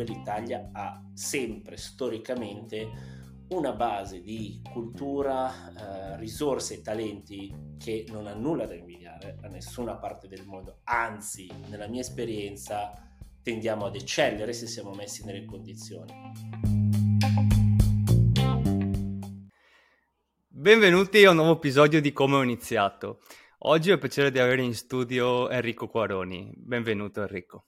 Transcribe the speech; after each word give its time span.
comunque 0.00 0.04
l'Italia 0.04 0.70
ha 0.72 1.02
sempre 1.14 1.76
storicamente 1.76 3.18
una 3.48 3.72
base 3.72 4.20
di 4.20 4.62
cultura, 4.72 5.50
eh, 5.52 6.16
risorse 6.18 6.74
e 6.74 6.82
talenti 6.82 7.52
che 7.78 8.06
non 8.08 8.26
ha 8.26 8.34
nulla 8.34 8.66
da 8.66 8.74
invidiare 8.74 9.38
a 9.42 9.48
nessuna 9.48 9.96
parte 9.96 10.28
del 10.28 10.46
mondo, 10.46 10.80
anzi 10.84 11.50
nella 11.68 11.88
mia 11.88 12.00
esperienza 12.00 12.92
tendiamo 13.42 13.86
ad 13.86 13.96
eccellere 13.96 14.52
se 14.52 14.66
siamo 14.66 14.92
messi 14.92 15.24
nelle 15.24 15.44
condizioni. 15.44 16.12
Benvenuti 20.46 21.24
a 21.24 21.30
un 21.30 21.36
nuovo 21.36 21.52
episodio 21.54 22.00
di 22.00 22.12
Come 22.12 22.36
ho 22.36 22.42
iniziato. 22.42 23.20
Oggi 23.62 23.90
ho 23.90 23.94
il 23.94 23.98
piacere 23.98 24.30
di 24.30 24.38
avere 24.38 24.62
in 24.62 24.74
studio 24.74 25.50
Enrico 25.50 25.88
Quaroni. 25.88 26.52
Benvenuto 26.54 27.22
Enrico. 27.22 27.64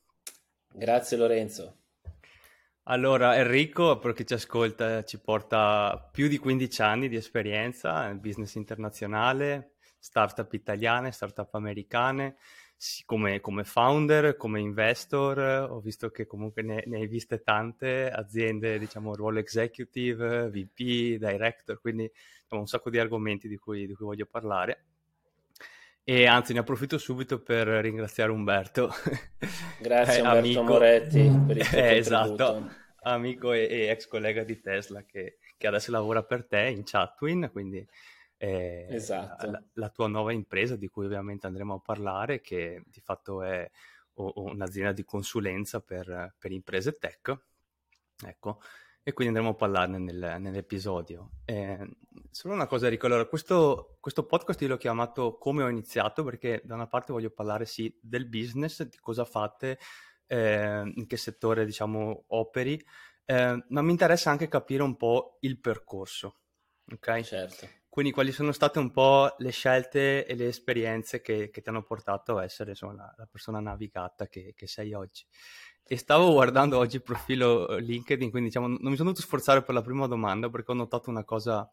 Grazie 0.74 1.16
Lorenzo. 1.16 1.81
Allora, 2.86 3.36
Enrico, 3.36 3.98
per 3.98 4.12
chi 4.12 4.26
ci 4.26 4.34
ascolta, 4.34 5.04
ci 5.04 5.20
porta 5.20 6.08
più 6.10 6.26
di 6.26 6.38
15 6.38 6.82
anni 6.82 7.08
di 7.08 7.14
esperienza 7.14 8.06
nel 8.06 8.18
business 8.18 8.54
internazionale, 8.56 9.74
startup 10.00 10.52
italiane, 10.52 11.12
startup 11.12 11.54
americane, 11.54 12.36
come, 13.04 13.40
come 13.40 13.62
founder, 13.62 14.36
come 14.36 14.58
investor. 14.60 15.70
Ho 15.70 15.78
visto 15.80 16.10
che 16.10 16.26
comunque 16.26 16.62
ne, 16.62 16.82
ne, 16.86 16.98
hai 16.98 17.06
viste 17.06 17.42
tante 17.42 18.10
aziende, 18.10 18.80
diciamo, 18.80 19.14
ruolo 19.14 19.38
executive, 19.38 20.50
VP, 20.50 21.18
director, 21.18 21.80
quindi 21.80 22.10
diciamo, 22.42 22.62
un 22.62 22.66
sacco 22.66 22.90
di 22.90 22.98
argomenti 22.98 23.46
di 23.46 23.58
cui, 23.58 23.86
di 23.86 23.94
cui 23.94 24.06
voglio 24.06 24.26
parlare. 24.26 24.86
E 26.04 26.26
anzi, 26.26 26.52
ne 26.52 26.58
approfitto 26.58 26.98
subito 26.98 27.40
per 27.40 27.68
ringraziare 27.68 28.32
Umberto. 28.32 28.90
Grazie 29.80 30.18
eh, 30.18 30.22
Umberto 30.22 30.38
amico, 30.38 30.62
Moretti 30.62 31.42
per 31.46 31.56
il 31.56 31.66
tuo 31.68 31.78
eh, 31.78 31.96
Esatto, 31.96 32.70
amico 33.02 33.52
e, 33.52 33.68
e, 33.68 33.88
ex 33.88 34.08
collega 34.08 34.42
di 34.42 34.60
Tesla 34.60 35.04
che, 35.04 35.38
che, 35.56 35.66
adesso 35.66 35.92
lavora 35.92 36.24
per 36.24 36.44
te 36.44 36.68
in 36.68 36.82
Chatwin, 36.84 37.50
quindi 37.52 37.86
eh, 38.36 38.88
esatto. 38.90 39.48
la, 39.48 39.62
la, 39.74 39.88
tua 39.90 40.08
nuova 40.08 40.32
impresa 40.32 40.74
di 40.74 40.88
cui 40.88 41.04
ovviamente 41.04 41.46
andremo 41.46 41.74
a 41.74 41.80
parlare, 41.80 42.40
che 42.40 42.82
di 42.84 43.00
fatto 43.00 43.44
è 43.44 43.70
o, 44.14 44.32
un'azienda 44.34 44.90
di 44.90 45.04
consulenza 45.04 45.80
per, 45.80 46.34
per 46.36 46.50
imprese 46.50 46.98
tech. 46.98 47.32
Ecco, 48.26 48.60
e 49.04 49.12
quindi 49.12 49.34
andremo 49.34 49.54
a 49.54 49.58
parlarne 49.58 49.98
nel, 49.98 50.36
nell'episodio. 50.38 51.30
Eh, 51.44 51.96
solo 52.30 52.54
una 52.54 52.66
cosa, 52.66 52.86
Enrico, 52.86 53.06
allora, 53.06 53.26
questo, 53.26 53.96
questo, 54.00 54.26
podcast 54.26 54.60
io 54.62 54.68
l'ho 54.68 54.76
chiamato 54.76 55.36
Come 55.38 55.62
ho 55.64 55.68
iniziato, 55.68 56.22
perché 56.22 56.62
da 56.64 56.74
una 56.74 56.86
parte 56.86 57.12
voglio 57.12 57.30
parlare 57.30 57.66
sì 57.66 57.96
del 58.00 58.28
business, 58.28 58.82
di 58.82 58.98
cosa 58.98 59.24
fate, 59.24 59.78
eh, 60.26 60.92
in 60.94 61.06
che 61.06 61.16
settore 61.16 61.64
diciamo 61.64 62.24
operi, 62.28 62.80
eh, 63.24 63.64
ma 63.68 63.82
mi 63.82 63.90
interessa 63.90 64.30
anche 64.30 64.48
capire 64.48 64.82
un 64.82 64.96
po' 64.96 65.38
il 65.40 65.58
percorso, 65.58 66.38
ok? 66.92 67.20
Certo. 67.22 67.68
Quindi 67.88 68.12
quali 68.12 68.32
sono 68.32 68.52
state 68.52 68.78
un 68.78 68.90
po' 68.90 69.34
le 69.36 69.50
scelte 69.50 70.24
e 70.24 70.34
le 70.34 70.46
esperienze 70.46 71.20
che, 71.20 71.50
che 71.50 71.60
ti 71.60 71.68
hanno 71.68 71.82
portato 71.82 72.38
a 72.38 72.44
essere 72.44 72.70
insomma, 72.70 72.94
la, 72.94 73.14
la 73.18 73.28
persona 73.30 73.60
navigata 73.60 74.28
che, 74.28 74.54
che 74.56 74.66
sei 74.66 74.94
oggi. 74.94 75.26
E 75.84 75.96
stavo 75.96 76.32
guardando 76.32 76.78
oggi 76.78 76.96
il 76.96 77.02
profilo 77.02 77.68
eh, 77.68 77.80
LinkedIn, 77.80 78.30
quindi 78.30 78.48
diciamo, 78.48 78.66
non 78.66 78.78
mi 78.78 78.96
sono 78.96 79.10
dovuto 79.10 79.20
sforzare 79.20 79.62
per 79.62 79.74
la 79.74 79.82
prima 79.82 80.06
domanda 80.06 80.48
perché 80.48 80.70
ho 80.70 80.74
notato 80.74 81.10
una 81.10 81.24
cosa, 81.24 81.70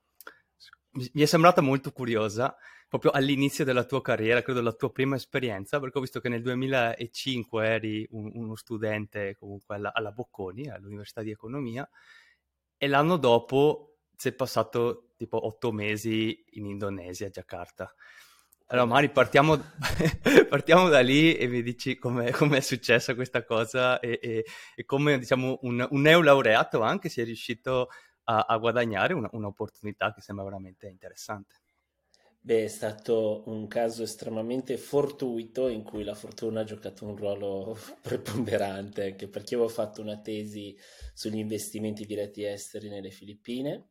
mi 0.91 1.21
è 1.21 1.25
sembrata 1.25 1.61
molto 1.61 1.91
curiosa, 1.91 2.55
proprio 2.89 3.11
all'inizio 3.11 3.63
della 3.63 3.85
tua 3.85 4.01
carriera, 4.01 4.41
credo 4.41 4.61
la 4.61 4.73
tua 4.73 4.91
prima 4.91 5.15
esperienza, 5.15 5.79
perché 5.79 5.99
ho 5.99 6.01
visto 6.01 6.19
che 6.19 6.27
nel 6.27 6.41
2005 6.41 7.67
eri 7.67 8.07
un, 8.11 8.31
uno 8.33 8.55
studente 8.55 9.35
comunque 9.37 9.75
alla, 9.75 9.93
alla 9.93 10.11
Bocconi, 10.11 10.67
all'Università 10.69 11.21
di 11.21 11.29
Economia, 11.29 11.87
e 12.75 12.87
l'anno 12.87 13.17
dopo 13.17 13.99
sei 14.15 14.33
passato 14.33 15.11
tipo 15.15 15.45
otto 15.45 15.71
mesi 15.71 16.43
in 16.53 16.65
Indonesia, 16.65 17.27
a 17.27 17.29
Jakarta. 17.29 17.93
Allora, 18.71 18.85
Mari, 18.85 19.09
partiamo, 19.09 19.57
partiamo, 20.47 20.89
da 20.89 20.99
lì 20.99 21.33
e 21.33 21.47
mi 21.47 21.63
dici 21.63 21.97
come 21.97 22.29
è 22.29 22.59
successa 22.59 23.15
questa 23.15 23.43
cosa 23.43 23.99
e, 23.99 24.19
e, 24.21 24.45
e 24.75 24.85
come 24.85 25.17
diciamo, 25.17 25.57
un, 25.63 25.87
un 25.89 26.01
neolaureato 26.01 26.81
anche 26.81 27.09
si 27.09 27.19
è 27.19 27.23
riuscito 27.23 27.89
a, 28.25 28.45
a 28.47 28.57
guadagnare 28.57 29.15
una, 29.15 29.27
un'opportunità 29.31 30.13
che 30.13 30.21
sembra 30.21 30.45
veramente 30.45 30.87
interessante. 30.87 31.55
Beh, 32.41 32.65
è 32.65 32.67
stato 32.67 33.41
un 33.47 33.67
caso 33.67 34.03
estremamente 34.03 34.77
fortuito 34.77 35.67
in 35.67 35.81
cui 35.81 36.03
la 36.03 36.13
fortuna 36.13 36.61
ha 36.61 36.63
giocato 36.63 37.05
un 37.05 37.15
ruolo 37.15 37.75
preponderante, 38.01 39.03
anche 39.03 39.27
perché 39.27 39.55
avevo 39.55 39.69
fatto 39.69 39.99
una 40.01 40.21
tesi 40.21 40.77
sugli 41.15 41.39
investimenti 41.39 42.05
diretti 42.05 42.45
esteri 42.45 42.87
nelle 42.87 43.09
Filippine 43.09 43.89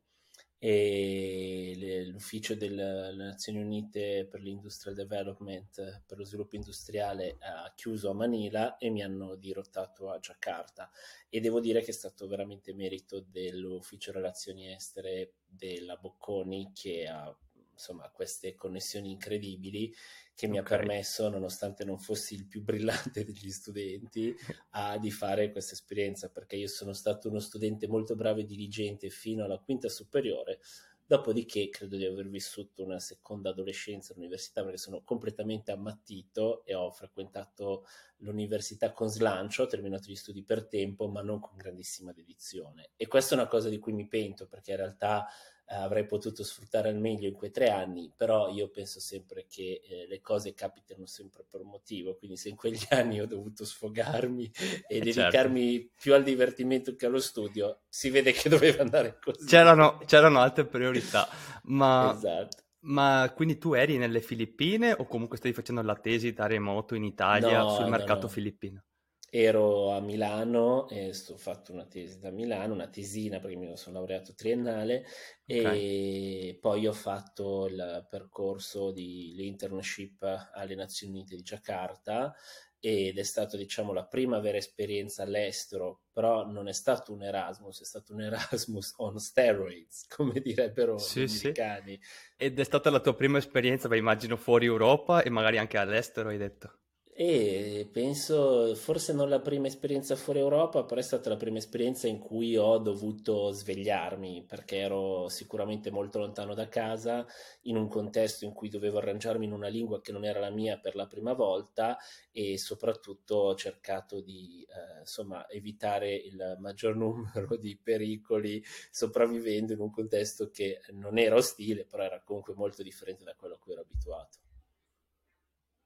e 0.61 2.05
l'ufficio 2.11 2.53
delle 2.53 3.13
Nazioni 3.15 3.61
Unite 3.61 4.27
per 4.29 4.41
l'Industrial 4.41 4.93
Development, 4.93 6.03
per 6.05 6.17
lo 6.17 6.25
sviluppo 6.25 6.57
industriale, 6.57 7.37
ha 7.39 7.71
chiuso 7.75 8.09
a 8.09 8.13
Manila 8.13 8.77
e 8.77 8.89
mi 8.89 9.01
hanno 9.01 9.35
dirottato 9.35 10.09
a 10.09 10.19
Giacarta. 10.19 10.91
E 11.29 11.39
devo 11.39 11.61
dire 11.61 11.81
che 11.81 11.91
è 11.91 11.93
stato 11.93 12.27
veramente 12.27 12.73
merito 12.73 13.21
dell'ufficio 13.21 14.11
relazioni 14.11 14.69
estere 14.69 15.35
della 15.47 15.95
Bocconi 15.95 16.71
che 16.73 17.07
ha 17.07 17.33
insomma 17.79 18.09
queste 18.09 18.55
connessioni 18.55 19.11
incredibili 19.11 19.93
che 20.35 20.47
mi 20.47 20.59
okay. 20.59 20.75
ha 20.75 20.77
permesso, 20.77 21.29
nonostante 21.29 21.83
non 21.83 21.97
fossi 21.97 22.35
il 22.35 22.45
più 22.45 22.61
brillante 22.61 23.23
degli 23.25 23.49
studenti, 23.49 24.35
a, 24.71 24.97
di 24.97 25.11
fare 25.11 25.51
questa 25.51 25.73
esperienza, 25.73 26.29
perché 26.29 26.55
io 26.55 26.67
sono 26.67 26.93
stato 26.93 27.29
uno 27.29 27.39
studente 27.39 27.87
molto 27.87 28.15
bravo 28.15 28.39
e 28.39 28.45
diligente 28.45 29.09
fino 29.09 29.43
alla 29.43 29.57
quinta 29.57 29.89
superiore, 29.89 30.59
dopodiché 31.05 31.69
credo 31.69 31.97
di 31.97 32.05
aver 32.05 32.29
vissuto 32.29 32.83
una 32.83 32.99
seconda 32.99 33.49
adolescenza 33.49 34.13
all'università 34.13 34.61
perché 34.61 34.77
sono 34.77 35.01
completamente 35.03 35.71
ammattito 35.71 36.63
e 36.63 36.75
ho 36.75 36.91
frequentato 36.91 37.85
l'università 38.17 38.93
con 38.93 39.09
slancio, 39.09 39.63
ho 39.63 39.67
terminato 39.67 40.09
gli 40.09 40.15
studi 40.15 40.43
per 40.43 40.67
tempo, 40.67 41.09
ma 41.09 41.21
non 41.21 41.39
con 41.39 41.57
grandissima 41.57 42.13
dedizione. 42.13 42.91
E 42.95 43.07
questa 43.07 43.35
è 43.35 43.39
una 43.39 43.47
cosa 43.47 43.69
di 43.69 43.79
cui 43.79 43.91
mi 43.91 44.07
pento, 44.07 44.47
perché 44.47 44.71
in 44.71 44.77
realtà 44.77 45.27
avrei 45.77 46.05
potuto 46.05 46.43
sfruttare 46.43 46.89
al 46.89 46.97
meglio 46.97 47.27
in 47.27 47.33
quei 47.33 47.51
tre 47.51 47.69
anni, 47.69 48.11
però 48.15 48.49
io 48.49 48.69
penso 48.69 48.99
sempre 48.99 49.45
che 49.47 49.81
eh, 49.87 50.07
le 50.07 50.19
cose 50.19 50.53
capitano 50.53 51.05
sempre 51.05 51.45
per 51.47 51.61
un 51.61 51.69
motivo, 51.69 52.15
quindi 52.15 52.37
se 52.37 52.49
in 52.49 52.55
quegli 52.55 52.79
anni 52.89 53.21
ho 53.21 53.27
dovuto 53.27 53.65
sfogarmi 53.65 54.51
e 54.87 54.97
eh, 54.97 54.99
dedicarmi 54.99 55.73
certo. 55.73 55.93
più 56.01 56.13
al 56.13 56.23
divertimento 56.23 56.95
che 56.95 57.05
allo 57.05 57.19
studio, 57.19 57.81
si 57.87 58.09
vede 58.09 58.31
che 58.31 58.49
doveva 58.49 58.81
andare 58.81 59.19
così. 59.21 59.45
C'erano, 59.45 59.99
c'erano 60.05 60.39
altre 60.39 60.65
priorità, 60.65 61.27
ma... 61.63 62.13
Esatto. 62.15 62.63
Ma 62.81 63.29
quindi 63.35 63.57
tu 63.57 63.73
eri 63.73 63.97
nelle 63.97 64.21
Filippine 64.21 64.93
o 64.93 65.05
comunque 65.05 65.35
stavi 65.35 65.53
facendo 65.53 65.81
la 65.81 65.95
tesi 65.95 66.31
da 66.31 66.47
remoto 66.47 66.95
in 66.95 67.03
Italia 67.03 67.59
no, 67.59 67.75
sul 67.75 67.89
mercato 67.89 68.21
no, 68.21 68.27
no. 68.27 68.29
filippino? 68.29 68.83
Ero 69.29 69.91
a 69.91 69.99
Milano 69.99 70.87
e 70.89 71.09
ho 71.09 71.37
fatto 71.37 71.71
una 71.71 71.85
tesi 71.85 72.19
da 72.19 72.31
Milano, 72.31 72.73
una 72.73 72.87
tesina 72.87 73.39
perché 73.39 73.55
mi 73.55 73.77
sono 73.77 73.97
laureato 73.97 74.33
triennale 74.33 75.05
okay. 75.45 75.79
e 75.79 76.57
poi 76.59 76.87
ho 76.87 76.93
fatto 76.93 77.67
il 77.67 78.07
percorso 78.09 78.91
di 78.91 79.33
l'internship 79.35 80.49
alle 80.53 80.75
Nazioni 80.75 81.13
Unite 81.13 81.35
di 81.35 81.41
Giacarta 81.43 82.35
ed 82.81 83.17
è 83.17 83.23
stata 83.23 83.57
diciamo 83.57 83.91
la 83.91 84.05
prima 84.05 84.39
vera 84.39 84.57
esperienza 84.57 85.23
all'estero, 85.23 86.03
però 86.13 86.45
non 86.45 86.69
è 86.69 86.71
stato 86.71 87.11
un 87.11 87.23
Erasmus, 87.23 87.81
è 87.81 87.85
stato 87.85 88.13
un 88.13 88.21
Erasmus 88.21 88.93
on 88.97 89.19
steroids, 89.19 90.07
come 90.15 90.39
direbbero 90.39 90.97
sì, 90.97 91.25
gli 91.25 91.37
americani. 91.37 91.99
Sì. 92.01 92.45
Ed 92.45 92.57
è 92.57 92.63
stata 92.63 92.89
la 92.89 93.01
tua 93.01 93.15
prima 93.15 93.37
esperienza, 93.37 93.89
beh, 93.89 93.97
immagino 93.97 94.37
fuori 94.37 94.65
Europa 94.65 95.21
e 95.21 95.29
magari 95.29 95.57
anche 95.57 95.77
all'estero, 95.77 96.29
hai 96.29 96.37
detto. 96.37 96.77
E 97.21 97.89
penso, 97.91 98.73
forse 98.75 99.11
non 99.11 99.27
la 99.27 99.41
prima 99.41 99.67
esperienza 99.67 100.15
fuori 100.15 100.39
Europa, 100.39 100.85
però 100.85 101.01
è 101.01 101.03
stata 101.03 101.27
la 101.27 101.35
prima 101.35 101.57
esperienza 101.57 102.07
in 102.07 102.17
cui 102.17 102.55
ho 102.55 102.77
dovuto 102.77 103.51
svegliarmi 103.51 104.45
perché 104.47 104.77
ero 104.77 105.27
sicuramente 105.27 105.91
molto 105.91 106.19
lontano 106.19 106.53
da 106.53 106.69
casa, 106.69 107.27
in 107.63 107.75
un 107.75 107.89
contesto 107.89 108.45
in 108.45 108.53
cui 108.53 108.69
dovevo 108.69 108.99
arrangiarmi 108.99 109.43
in 109.43 109.51
una 109.51 109.67
lingua 109.67 109.99
che 109.99 110.13
non 110.13 110.23
era 110.23 110.39
la 110.39 110.49
mia 110.49 110.79
per 110.79 110.95
la 110.95 111.07
prima 111.07 111.33
volta 111.33 111.97
e 112.31 112.57
soprattutto 112.57 113.35
ho 113.35 113.55
cercato 113.55 114.21
di 114.21 114.65
eh, 114.69 114.99
insomma, 115.01 115.45
evitare 115.49 116.15
il 116.15 116.55
maggior 116.59 116.95
numero 116.95 117.57
di 117.57 117.77
pericoli 117.77 118.63
sopravvivendo 118.89 119.73
in 119.73 119.81
un 119.81 119.91
contesto 119.91 120.49
che 120.51 120.79
non 120.91 121.17
era 121.17 121.35
ostile, 121.35 121.83
però 121.83 122.03
era 122.03 122.21
comunque 122.21 122.53
molto 122.53 122.81
differente 122.81 123.25
da 123.25 123.35
quello 123.35 123.55
a 123.55 123.59
cui 123.59 123.73
ero 123.73 123.81
abituato. 123.81 124.48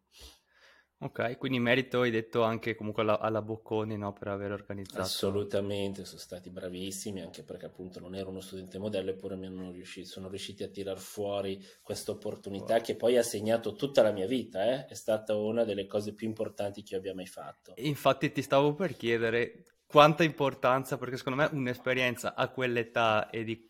Ok, 1.03 1.37
quindi 1.37 1.59
merito 1.59 1.99
hai 1.99 2.11
detto 2.11 2.43
anche 2.43 2.75
comunque 2.75 3.01
alla, 3.01 3.19
alla 3.19 3.41
Bocconi 3.41 3.97
no, 3.97 4.13
per 4.13 4.29
aver 4.29 4.53
organizzato. 4.53 5.01
Assolutamente, 5.01 6.05
sono 6.05 6.19
stati 6.19 6.49
bravissimi 6.49 7.21
anche 7.21 7.43
perché 7.43 7.65
appunto 7.65 7.99
non 7.99 8.15
ero 8.15 8.29
uno 8.29 8.39
studente 8.39 8.79
modello 8.79 9.09
eppure 9.09 9.35
mi 9.35 9.47
hanno 9.47 9.69
riuscito, 9.71 10.07
sono 10.07 10.29
riusciti 10.29 10.63
a 10.63 10.69
tirar 10.69 10.97
fuori 10.97 11.61
questa 11.81 12.11
opportunità 12.11 12.75
wow. 12.75 12.83
che 12.83 12.95
poi 12.95 13.17
ha 13.17 13.23
segnato 13.23 13.73
tutta 13.73 14.01
la 14.01 14.11
mia 14.11 14.27
vita, 14.27 14.63
eh? 14.63 14.85
è 14.85 14.93
stata 14.93 15.35
una 15.35 15.65
delle 15.65 15.87
cose 15.87 16.13
più 16.13 16.25
importanti 16.25 16.83
che 16.83 16.93
io 16.93 16.99
abbia 16.99 17.13
mai 17.13 17.27
fatto. 17.27 17.73
Infatti 17.75 18.31
ti 18.31 18.41
stavo 18.41 18.73
per 18.73 18.95
chiedere 18.95 19.65
quanta 19.85 20.23
importanza, 20.23 20.97
perché 20.97 21.17
secondo 21.17 21.41
me 21.41 21.49
un'esperienza 21.51 22.33
a 22.33 22.47
quell'età 22.47 23.29
e 23.29 23.43
di, 23.43 23.69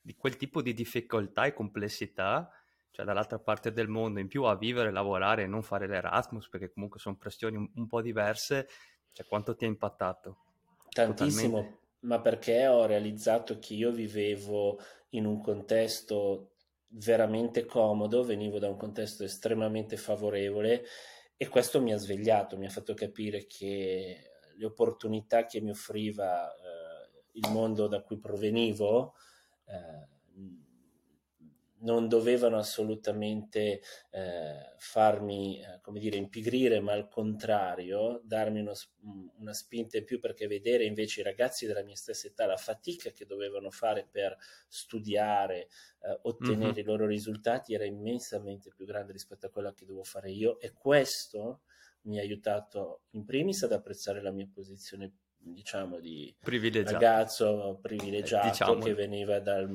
di 0.00 0.14
quel 0.16 0.38
tipo 0.38 0.62
di 0.62 0.72
difficoltà 0.72 1.44
e 1.44 1.52
complessità 1.52 2.50
cioè 2.90 3.04
dall'altra 3.04 3.38
parte 3.38 3.72
del 3.72 3.88
mondo, 3.88 4.20
in 4.20 4.28
più 4.28 4.44
a 4.44 4.56
vivere, 4.56 4.90
lavorare 4.90 5.42
e 5.42 5.46
non 5.46 5.62
fare 5.62 5.86
l'Erasmus, 5.86 6.48
perché 6.48 6.70
comunque 6.70 6.98
sono 6.98 7.16
pressioni 7.16 7.56
un, 7.56 7.70
un 7.74 7.86
po' 7.86 8.02
diverse, 8.02 8.68
cioè 9.12 9.26
quanto 9.26 9.54
ti 9.54 9.64
ha 9.64 9.68
impattato? 9.68 10.38
Tantissimo, 10.88 11.56
Totalmente. 11.56 11.80
ma 12.00 12.20
perché 12.20 12.66
ho 12.66 12.86
realizzato 12.86 13.58
che 13.58 13.74
io 13.74 13.90
vivevo 13.90 14.78
in 15.10 15.26
un 15.26 15.40
contesto 15.40 16.52
veramente 16.90 17.66
comodo, 17.66 18.24
venivo 18.24 18.58
da 18.58 18.68
un 18.68 18.76
contesto 18.76 19.22
estremamente 19.22 19.96
favorevole 19.96 20.84
e 21.36 21.48
questo 21.48 21.80
mi 21.80 21.92
ha 21.92 21.98
svegliato, 21.98 22.56
mi 22.56 22.66
ha 22.66 22.70
fatto 22.70 22.94
capire 22.94 23.46
che 23.46 24.30
le 24.56 24.64
opportunità 24.64 25.44
che 25.44 25.60
mi 25.60 25.70
offriva 25.70 26.50
eh, 26.52 27.26
il 27.32 27.50
mondo 27.50 27.86
da 27.86 28.02
cui 28.02 28.18
provenivo 28.18 29.14
eh, 29.66 30.16
non 31.80 32.08
dovevano 32.08 32.56
assolutamente 32.56 33.80
eh, 34.10 34.74
farmi, 34.78 35.60
eh, 35.60 35.80
come 35.80 36.00
dire, 36.00 36.16
impigrire, 36.16 36.80
ma 36.80 36.92
al 36.92 37.08
contrario, 37.08 38.20
darmi 38.24 38.60
uno, 38.60 38.72
una 39.38 39.52
spinta 39.52 39.96
in 39.96 40.04
più 40.04 40.18
perché 40.18 40.46
vedere 40.46 40.84
invece 40.84 41.20
i 41.20 41.24
ragazzi 41.24 41.66
della 41.66 41.82
mia 41.82 41.96
stessa 41.96 42.26
età 42.26 42.46
la 42.46 42.56
fatica 42.56 43.10
che 43.10 43.26
dovevano 43.26 43.70
fare 43.70 44.06
per 44.10 44.36
studiare, 44.66 45.68
eh, 46.00 46.18
ottenere 46.22 46.72
mm-hmm. 46.72 46.78
i 46.78 46.84
loro 46.84 47.06
risultati 47.06 47.74
era 47.74 47.84
immensamente 47.84 48.72
più 48.74 48.86
grande 48.86 49.12
rispetto 49.12 49.46
a 49.46 49.50
quella 49.50 49.72
che 49.72 49.84
dovevo 49.84 50.04
fare 50.04 50.30
io 50.30 50.58
e 50.60 50.72
questo 50.72 51.62
mi 52.02 52.18
ha 52.18 52.22
aiutato 52.22 53.02
in 53.10 53.24
primis 53.24 53.62
ad 53.62 53.72
apprezzare 53.72 54.22
la 54.22 54.30
mia 54.30 54.48
posizione 54.52 55.12
diciamo 55.38 55.98
di 55.98 56.34
ragazzo 56.92 57.78
privilegiato 57.80 58.48
diciamo. 58.48 58.78
che 58.78 58.94
veniva 58.94 59.40
dal, 59.40 59.68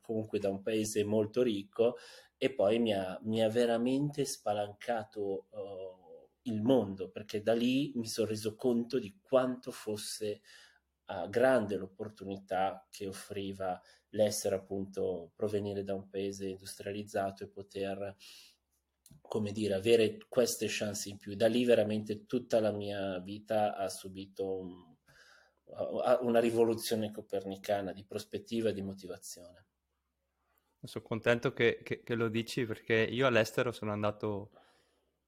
comunque 0.00 0.38
da 0.38 0.50
un 0.50 0.62
paese 0.62 1.04
molto 1.04 1.42
ricco 1.42 1.96
e 2.36 2.52
poi 2.52 2.78
mi 2.78 2.92
ha, 2.92 3.18
mi 3.22 3.42
ha 3.42 3.48
veramente 3.48 4.24
spalancato 4.24 5.46
uh, 5.50 6.28
il 6.42 6.62
mondo 6.62 7.08
perché 7.10 7.42
da 7.42 7.54
lì 7.54 7.92
mi 7.94 8.06
sono 8.06 8.28
reso 8.28 8.54
conto 8.54 8.98
di 8.98 9.18
quanto 9.22 9.70
fosse 9.70 10.40
uh, 11.06 11.28
grande 11.28 11.76
l'opportunità 11.76 12.86
che 12.90 13.06
offriva 13.06 13.80
l'essere 14.10 14.56
appunto 14.56 15.32
provenire 15.34 15.84
da 15.84 15.94
un 15.94 16.08
paese 16.08 16.48
industrializzato 16.48 17.44
e 17.44 17.48
poter 17.48 18.16
come 19.20 19.52
dire, 19.52 19.74
avere 19.74 20.18
queste 20.28 20.66
chance 20.68 21.08
in 21.08 21.16
più. 21.16 21.34
Da 21.34 21.46
lì 21.46 21.64
veramente 21.64 22.26
tutta 22.26 22.60
la 22.60 22.72
mia 22.72 23.18
vita 23.20 23.74
ha 23.74 23.88
subito 23.88 24.58
un, 24.58 24.93
una 26.20 26.40
rivoluzione 26.40 27.10
copernicana 27.10 27.92
di 27.92 28.04
prospettiva 28.04 28.68
e 28.68 28.72
di 28.72 28.82
motivazione. 28.82 29.66
Sono 30.82 31.04
contento 31.04 31.52
che, 31.52 31.80
che, 31.82 32.02
che, 32.02 32.14
lo 32.14 32.28
dici 32.28 32.66
perché 32.66 32.94
io 32.94 33.26
all'estero 33.26 33.72
sono 33.72 33.90
andato 33.90 34.50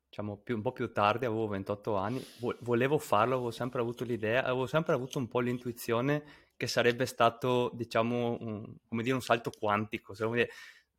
diciamo 0.08 0.36
più, 0.36 0.56
un 0.56 0.62
po' 0.62 0.72
più 0.72 0.92
tardi, 0.92 1.24
avevo 1.24 1.46
28 1.48 1.96
anni, 1.96 2.24
volevo 2.60 2.98
farlo, 2.98 3.34
avevo 3.34 3.50
sempre 3.50 3.80
avuto 3.80 4.04
l'idea, 4.04 4.42
avevo 4.42 4.66
sempre 4.66 4.94
avuto 4.94 5.18
un 5.18 5.28
po' 5.28 5.40
l'intuizione 5.40 6.24
che 6.56 6.66
sarebbe 6.66 7.06
stato 7.06 7.70
diciamo 7.74 8.38
un, 8.40 8.76
come 8.86 9.02
dire, 9.02 9.14
un 9.14 9.22
salto 9.22 9.50
quantico, 9.50 10.14
dire, 10.32 10.50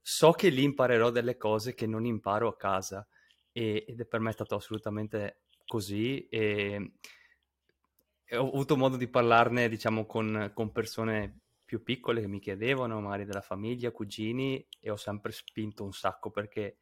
so 0.01 0.31
che 0.31 0.49
lì 0.49 0.63
imparerò 0.63 1.09
delle 1.11 1.37
cose 1.37 1.73
che 1.73 1.85
non 1.85 2.05
imparo 2.05 2.47
a 2.47 2.55
casa 2.55 3.07
e, 3.51 3.85
ed 3.87 3.99
è 3.99 4.05
per 4.05 4.19
me 4.19 4.31
stato 4.31 4.55
assolutamente 4.55 5.41
così 5.65 6.27
e, 6.27 6.93
ho 8.31 8.47
avuto 8.47 8.75
modo 8.75 8.97
di 8.97 9.07
parlarne, 9.07 9.69
diciamo, 9.69 10.05
con, 10.05 10.51
con, 10.53 10.71
persone 10.71 11.39
più 11.63 11.83
piccole 11.83 12.21
che 12.21 12.27
mi 12.27 12.39
chiedevano, 12.39 12.99
magari 12.99 13.25
della 13.25 13.41
famiglia, 13.41 13.91
cugini, 13.91 14.65
e 14.79 14.89
ho 14.89 14.95
sempre 14.95 15.31
spinto 15.31 15.83
un 15.83 15.93
sacco 15.93 16.29
perché, 16.29 16.77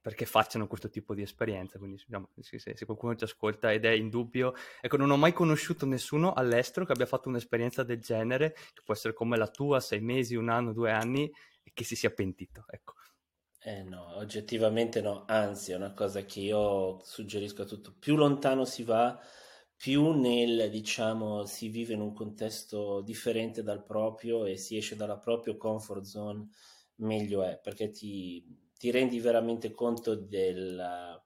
perché 0.00 0.26
facciano 0.26 0.66
questo 0.66 0.88
tipo 0.88 1.14
di 1.14 1.22
esperienza. 1.22 1.78
Quindi, 1.78 1.96
diciamo, 2.04 2.30
se, 2.40 2.58
se, 2.58 2.84
qualcuno 2.84 3.14
ci 3.14 3.24
ascolta 3.24 3.72
ed 3.72 3.84
è 3.84 3.90
in 3.90 4.08
dubbio, 4.08 4.54
ecco, 4.80 4.96
non 4.96 5.10
ho 5.10 5.16
mai 5.16 5.32
conosciuto 5.32 5.86
nessuno 5.86 6.32
all'estero 6.32 6.84
che 6.84 6.92
abbia 6.92 7.06
fatto 7.06 7.28
un'esperienza 7.28 7.82
del 7.84 8.00
genere, 8.00 8.52
che 8.52 8.82
può 8.84 8.94
essere 8.94 9.14
come 9.14 9.36
la 9.36 9.48
tua, 9.48 9.80
sei 9.80 10.00
mesi, 10.00 10.34
un 10.34 10.48
anno, 10.48 10.72
due 10.72 10.90
anni, 10.90 11.30
e 11.62 11.70
che 11.72 11.84
si 11.84 11.94
sia 11.94 12.10
pentito, 12.10 12.64
ecco. 12.68 12.94
Eh 13.64 13.84
no, 13.84 14.16
oggettivamente 14.16 15.00
no, 15.00 15.22
anzi 15.28 15.70
è 15.70 15.76
una 15.76 15.94
cosa 15.94 16.24
che 16.24 16.40
io 16.40 16.98
suggerisco 17.04 17.62
a 17.62 17.64
tutto. 17.64 17.94
Più 17.96 18.16
lontano 18.16 18.64
si 18.64 18.82
va, 18.82 19.16
più 19.82 20.12
nel, 20.12 20.70
diciamo, 20.70 21.44
si 21.44 21.68
vive 21.68 21.94
in 21.94 22.00
un 22.00 22.12
contesto 22.12 23.00
differente 23.00 23.64
dal 23.64 23.82
proprio 23.82 24.44
e 24.44 24.56
si 24.56 24.76
esce 24.76 24.94
dalla 24.94 25.18
propria 25.18 25.56
comfort 25.56 26.04
zone, 26.04 26.46
meglio 26.98 27.42
è, 27.42 27.58
perché 27.60 27.90
ti, 27.90 28.70
ti 28.78 28.92
rendi 28.92 29.18
veramente 29.18 29.72
conto 29.72 30.14
del, 30.14 31.20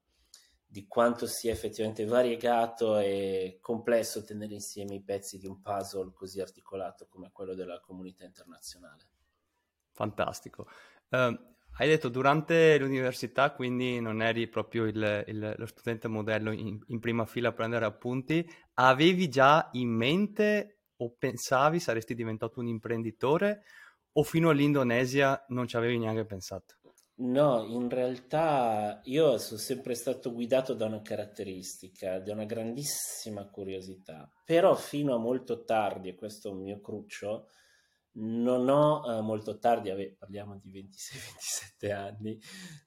di 0.64 0.86
quanto 0.86 1.26
sia 1.26 1.52
effettivamente 1.52 2.06
variegato 2.06 2.96
e 2.96 3.58
complesso 3.60 4.24
tenere 4.24 4.54
insieme 4.54 4.94
i 4.94 5.02
pezzi 5.02 5.36
di 5.36 5.46
un 5.46 5.60
puzzle 5.60 6.14
così 6.14 6.40
articolato 6.40 7.08
come 7.08 7.32
quello 7.32 7.52
della 7.52 7.78
comunità 7.80 8.24
internazionale. 8.24 9.06
Fantastico. 9.92 10.66
Uh, 11.10 11.55
hai 11.78 11.88
detto 11.88 12.08
durante 12.08 12.78
l'università, 12.78 13.52
quindi 13.52 14.00
non 14.00 14.22
eri 14.22 14.48
proprio 14.48 14.84
il, 14.84 15.24
il, 15.26 15.54
lo 15.56 15.66
studente 15.66 16.08
modello 16.08 16.50
in, 16.50 16.78
in, 16.86 17.00
prima 17.00 17.26
fila 17.26 17.50
a 17.50 17.52
prendere 17.52 17.84
appunti, 17.84 18.48
avevi 18.74 19.28
già 19.28 19.68
in 19.72 19.88
mente 19.90 20.80
o 20.96 21.14
pensavi 21.18 21.78
saresti 21.78 22.14
diventato 22.14 22.60
un 22.60 22.68
imprenditore? 22.68 23.62
O 24.12 24.22
fino 24.22 24.48
all'Indonesia 24.48 25.44
non 25.48 25.66
ci 25.66 25.76
avevi 25.76 25.98
neanche 25.98 26.24
pensato? 26.24 26.76
No, 27.18 27.64
in 27.64 27.88
realtà 27.88 29.00
io 29.04 29.38
sono 29.38 29.58
sempre 29.58 29.94
stato 29.94 30.32
guidato 30.32 30.74
da 30.74 30.86
una 30.86 31.00
caratteristica, 31.00 32.18
da 32.20 32.32
una 32.32 32.44
grandissima 32.44 33.46
curiosità, 33.48 34.30
però 34.44 34.74
fino 34.74 35.14
a 35.14 35.18
molto 35.18 35.64
tardi, 35.64 36.10
e 36.10 36.14
questo 36.14 36.48
è 36.48 36.52
un 36.52 36.62
mio 36.62 36.80
cruccio, 36.80 37.48
non 38.16 38.68
ho 38.68 39.02
eh, 39.06 39.20
molto 39.20 39.58
tardi, 39.58 39.90
ave- 39.90 40.14
parliamo 40.18 40.58
di 40.62 40.70
26-27 40.70 41.92
anni, 41.92 42.40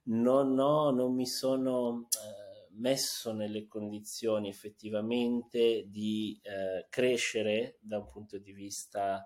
non, 0.05 0.57
ho, 0.57 0.91
non 0.91 1.13
mi 1.13 1.27
sono 1.27 2.07
eh, 2.09 2.73
messo 2.77 3.33
nelle 3.33 3.67
condizioni 3.67 4.49
effettivamente 4.49 5.85
di 5.87 6.39
eh, 6.41 6.87
crescere 6.89 7.77
da 7.81 7.97
un 7.97 8.07
punto 8.07 8.37
di 8.37 8.51
vista, 8.51 9.25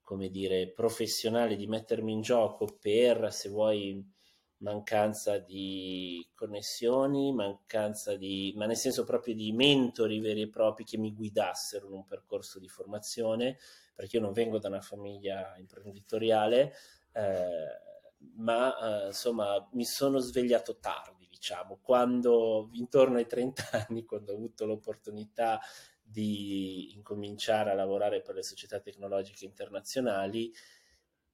come 0.00 0.30
dire, 0.30 0.70
professionale, 0.70 1.56
di 1.56 1.66
mettermi 1.66 2.12
in 2.12 2.20
gioco 2.20 2.78
per, 2.80 3.32
se 3.32 3.48
vuoi, 3.48 4.12
mancanza 4.58 5.38
di 5.38 6.26
connessioni, 6.34 7.34
mancanza 7.34 8.16
di, 8.16 8.54
ma 8.56 8.64
nel 8.64 8.76
senso 8.76 9.04
proprio 9.04 9.34
di 9.34 9.52
mentori 9.52 10.20
veri 10.20 10.42
e 10.42 10.48
propri 10.48 10.84
che 10.84 10.96
mi 10.96 11.12
guidassero 11.12 11.86
in 11.88 11.92
un 11.92 12.06
percorso 12.06 12.58
di 12.58 12.68
formazione 12.68 13.58
perché 13.94 14.16
io 14.16 14.22
non 14.22 14.32
vengo 14.32 14.58
da 14.58 14.68
una 14.68 14.80
famiglia 14.80 15.54
imprenditoriale, 15.56 16.72
eh, 17.12 17.82
ma 18.36 19.02
uh, 19.02 19.06
insomma 19.06 19.68
mi 19.72 19.84
sono 19.84 20.18
svegliato 20.18 20.78
tardi, 20.78 21.28
diciamo, 21.30 21.78
quando 21.80 22.70
intorno 22.72 23.18
ai 23.18 23.26
30 23.26 23.62
anni, 23.88 24.04
quando 24.04 24.32
ho 24.32 24.36
avuto 24.36 24.66
l'opportunità 24.66 25.60
di 26.02 26.94
incominciare 26.94 27.70
a 27.70 27.74
lavorare 27.74 28.20
per 28.20 28.34
le 28.34 28.42
società 28.42 28.80
tecnologiche 28.80 29.44
internazionali, 29.44 30.52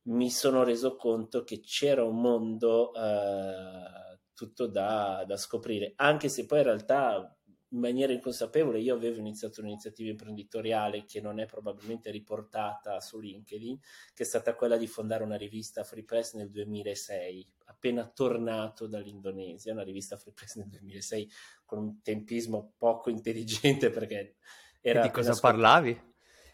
mi 0.03 0.31
sono 0.31 0.63
reso 0.63 0.97
conto 0.97 1.45
che 1.45 1.61
c'era 1.61 2.05
un 2.05 2.21
mondo 2.21 2.91
uh, 2.93 4.19
tutto 4.35 4.67
da, 4.67 5.25
da, 5.27 5.37
scoprire, 5.37 5.93
anche 5.97 6.29
se 6.29 6.47
poi 6.47 6.59
in 6.59 6.65
realtà 6.65 7.37
in 7.73 7.79
maniera 7.79 8.13
inconsapevole 8.13 8.81
io 8.81 8.95
avevo 8.95 9.19
iniziato 9.19 9.61
un'iniziativa 9.61 10.11
imprenditoriale 10.11 11.05
che 11.05 11.21
non 11.21 11.39
è 11.39 11.47
probabilmente 11.47 12.11
riportata 12.11 13.01
su 13.01 13.19
LinkedIn, 13.19 13.79
che 14.15 14.23
è 14.23 14.27
stata 14.27 14.55
quella 14.55 14.77
di 14.77 14.87
fondare 14.87 15.23
una 15.23 15.37
rivista 15.37 15.85
Free 15.85 16.05
Press 16.05 16.35
nel 16.35 16.51
2006, 16.51 17.47
appena 17.67 18.07
tornato 18.07 18.87
dall'Indonesia, 18.87 19.73
una 19.73 19.85
rivista 19.85 20.17
Free 20.17 20.35
Press 20.35 20.57
nel 20.57 20.69
2006 20.69 21.31
con 21.65 21.79
un 21.79 22.03
tempismo 22.03 22.73
poco 22.77 23.11
intelligente 23.11 23.91
perché 23.91 24.37
era... 24.81 25.01
E 25.01 25.03
di 25.03 25.11
cosa 25.11 25.39
parlavi? 25.39 26.09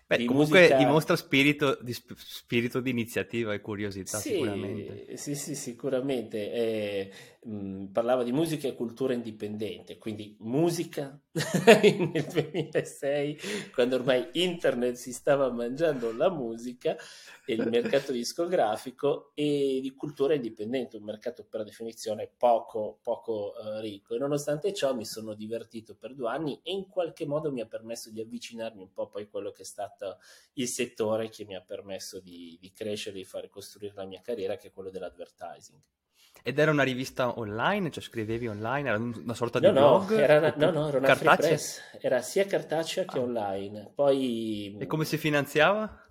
Beh, 0.09 0.19
di 0.19 0.25
comunque 0.27 0.61
musica... 0.61 0.77
dimostra 0.77 1.17
spirito 1.17 1.79
di, 1.83 1.93
spirito 1.93 2.79
di, 2.79 2.91
iniziativa 2.91 3.53
e 3.53 3.61
curiosità 3.61 4.19
sì, 4.19 4.35
sicuramente. 4.35 5.17
Sì, 5.17 5.35
sì, 5.35 5.55
sicuramente. 5.57 6.53
Eh, 6.53 7.11
mh, 7.43 7.87
parlava 7.87 8.23
di 8.23 8.31
musica 8.31 8.69
e 8.69 8.77
cultura 8.77 9.15
indipendente, 9.15 9.99
quindi 9.99 10.37
musica 10.41 11.21
nel 11.33 12.25
2006, 12.25 13.39
quando 13.75 13.97
ormai 13.97 14.29
internet 14.35 14.95
si 14.95 15.13
stava 15.13 15.51
mangiando 15.51 16.15
la 16.15 16.31
musica 16.31 16.97
e 17.45 17.55
il 17.55 17.69
mercato 17.69 18.13
discografico 18.13 19.33
e 19.35 19.81
di 19.83 19.93
cultura 19.95 20.35
indipendente, 20.35 20.99
un 20.99 21.03
mercato 21.03 21.45
per 21.45 21.65
definizione 21.65 22.31
poco, 22.37 23.01
poco 23.03 23.55
uh, 23.59 23.81
ricco. 23.81 24.15
E 24.15 24.19
nonostante 24.19 24.73
ciò 24.73 24.95
mi 24.95 25.05
sono 25.05 25.35
divertito 25.35 25.97
per 25.97 26.15
due 26.15 26.29
anni 26.29 26.61
e 26.63 26.71
in 26.71 26.87
qualche 26.87 27.27
modo 27.27 27.51
mi 27.51 27.61
ha 27.61 27.67
permesso 27.67 28.11
di 28.11 28.21
avvicinarmi 28.21 28.83
un 28.83 28.93
po' 28.93 29.09
poi 29.09 29.25
a 29.25 29.29
quello 29.29 29.51
che 29.51 29.63
è 29.63 29.65
stato 29.65 29.96
il 30.55 30.69
settore 30.69 31.29
che 31.29 31.45
mi 31.45 31.55
ha 31.55 31.61
permesso 31.61 32.21
di, 32.21 32.57
di 32.61 32.73
crescere, 32.73 33.17
di 33.17 33.25
fare 33.25 33.49
costruire 33.49 33.95
la 33.95 34.05
mia 34.05 34.21
carriera, 34.21 34.57
che 34.57 34.69
è 34.69 34.73
quello 34.73 34.91
dell'advertising. 34.91 35.81
Ed 36.43 36.59
era 36.59 36.71
una 36.71 36.83
rivista 36.83 37.39
online, 37.39 37.91
cioè 37.91 38.03
scrivevi 38.03 38.47
online, 38.47 38.89
era 38.89 38.99
una 38.99 39.35
sorta 39.35 39.59
no, 39.59 39.67
di 39.67 39.73
blog? 39.73 40.11
No, 40.11 40.19
era 40.19 40.39
una, 40.39 40.55
no, 40.57 40.71
no, 40.71 40.89
era 40.89 40.99
una 40.99 41.07
cartacea? 41.07 41.37
press, 41.37 41.81
era 42.01 42.21
sia 42.21 42.47
cartacea 42.47 43.05
che 43.05 43.19
ah. 43.19 43.23
online. 43.23 43.93
Poi... 43.95 44.77
E 44.79 44.87
come 44.87 45.05
si 45.05 45.17
finanziava? 45.17 46.07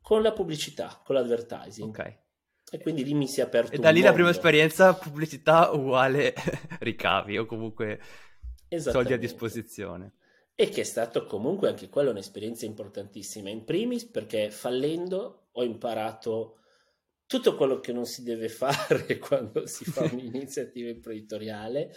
Con 0.00 0.22
la 0.22 0.32
pubblicità, 0.32 1.00
con 1.04 1.16
l'advertising. 1.16 1.88
Ok. 1.88 2.22
E 2.70 2.80
quindi 2.80 3.04
lì 3.04 3.14
mi 3.14 3.28
si 3.28 3.40
è 3.40 3.44
aperto 3.44 3.72
E 3.72 3.78
da 3.78 3.90
lì 3.90 4.00
la 4.00 4.12
prima 4.12 4.30
esperienza, 4.30 4.94
pubblicità 4.94 5.70
uguale 5.70 6.34
ricavi 6.80 7.38
o 7.38 7.46
comunque 7.46 8.00
soldi 8.78 9.12
a 9.12 9.18
disposizione. 9.18 10.14
E 10.56 10.68
che 10.68 10.82
è 10.82 10.84
stato 10.84 11.24
comunque 11.26 11.68
anche 11.68 11.88
quella 11.88 12.10
un'esperienza 12.10 12.64
importantissima. 12.64 13.50
In 13.50 13.64
primis 13.64 14.04
perché 14.04 14.50
fallendo 14.50 15.48
ho 15.52 15.64
imparato 15.64 16.58
tutto 17.26 17.56
quello 17.56 17.80
che 17.80 17.92
non 17.92 18.06
si 18.06 18.22
deve 18.22 18.48
fare 18.48 19.18
quando 19.18 19.66
si 19.66 19.84
fa 19.84 20.02
un'iniziativa 20.12 20.88
imprenditoriale. 20.88 21.92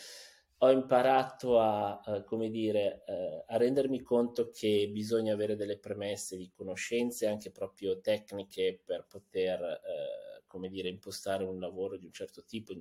Ho 0.61 0.71
imparato 0.71 1.59
a, 1.59 1.99
a, 1.99 2.23
come 2.23 2.49
dire, 2.49 3.03
uh, 3.05 3.43
a 3.45 3.57
rendermi 3.57 4.01
conto 4.01 4.49
che 4.49 4.89
bisogna 4.91 5.33
avere 5.33 5.55
delle 5.55 5.77
premesse 5.77 6.35
di 6.35 6.49
conoscenze 6.49 7.27
anche 7.27 7.51
proprio 7.51 7.99
tecniche 7.99 8.81
per 8.83 9.05
poter, 9.07 9.61
uh, 9.61 10.26
come 10.47 10.69
dire, 10.69 10.89
impostare 10.89 11.43
un 11.43 11.59
lavoro 11.59 11.97
di 11.97 12.05
un 12.05 12.11
certo 12.11 12.43
tipo, 12.43 12.73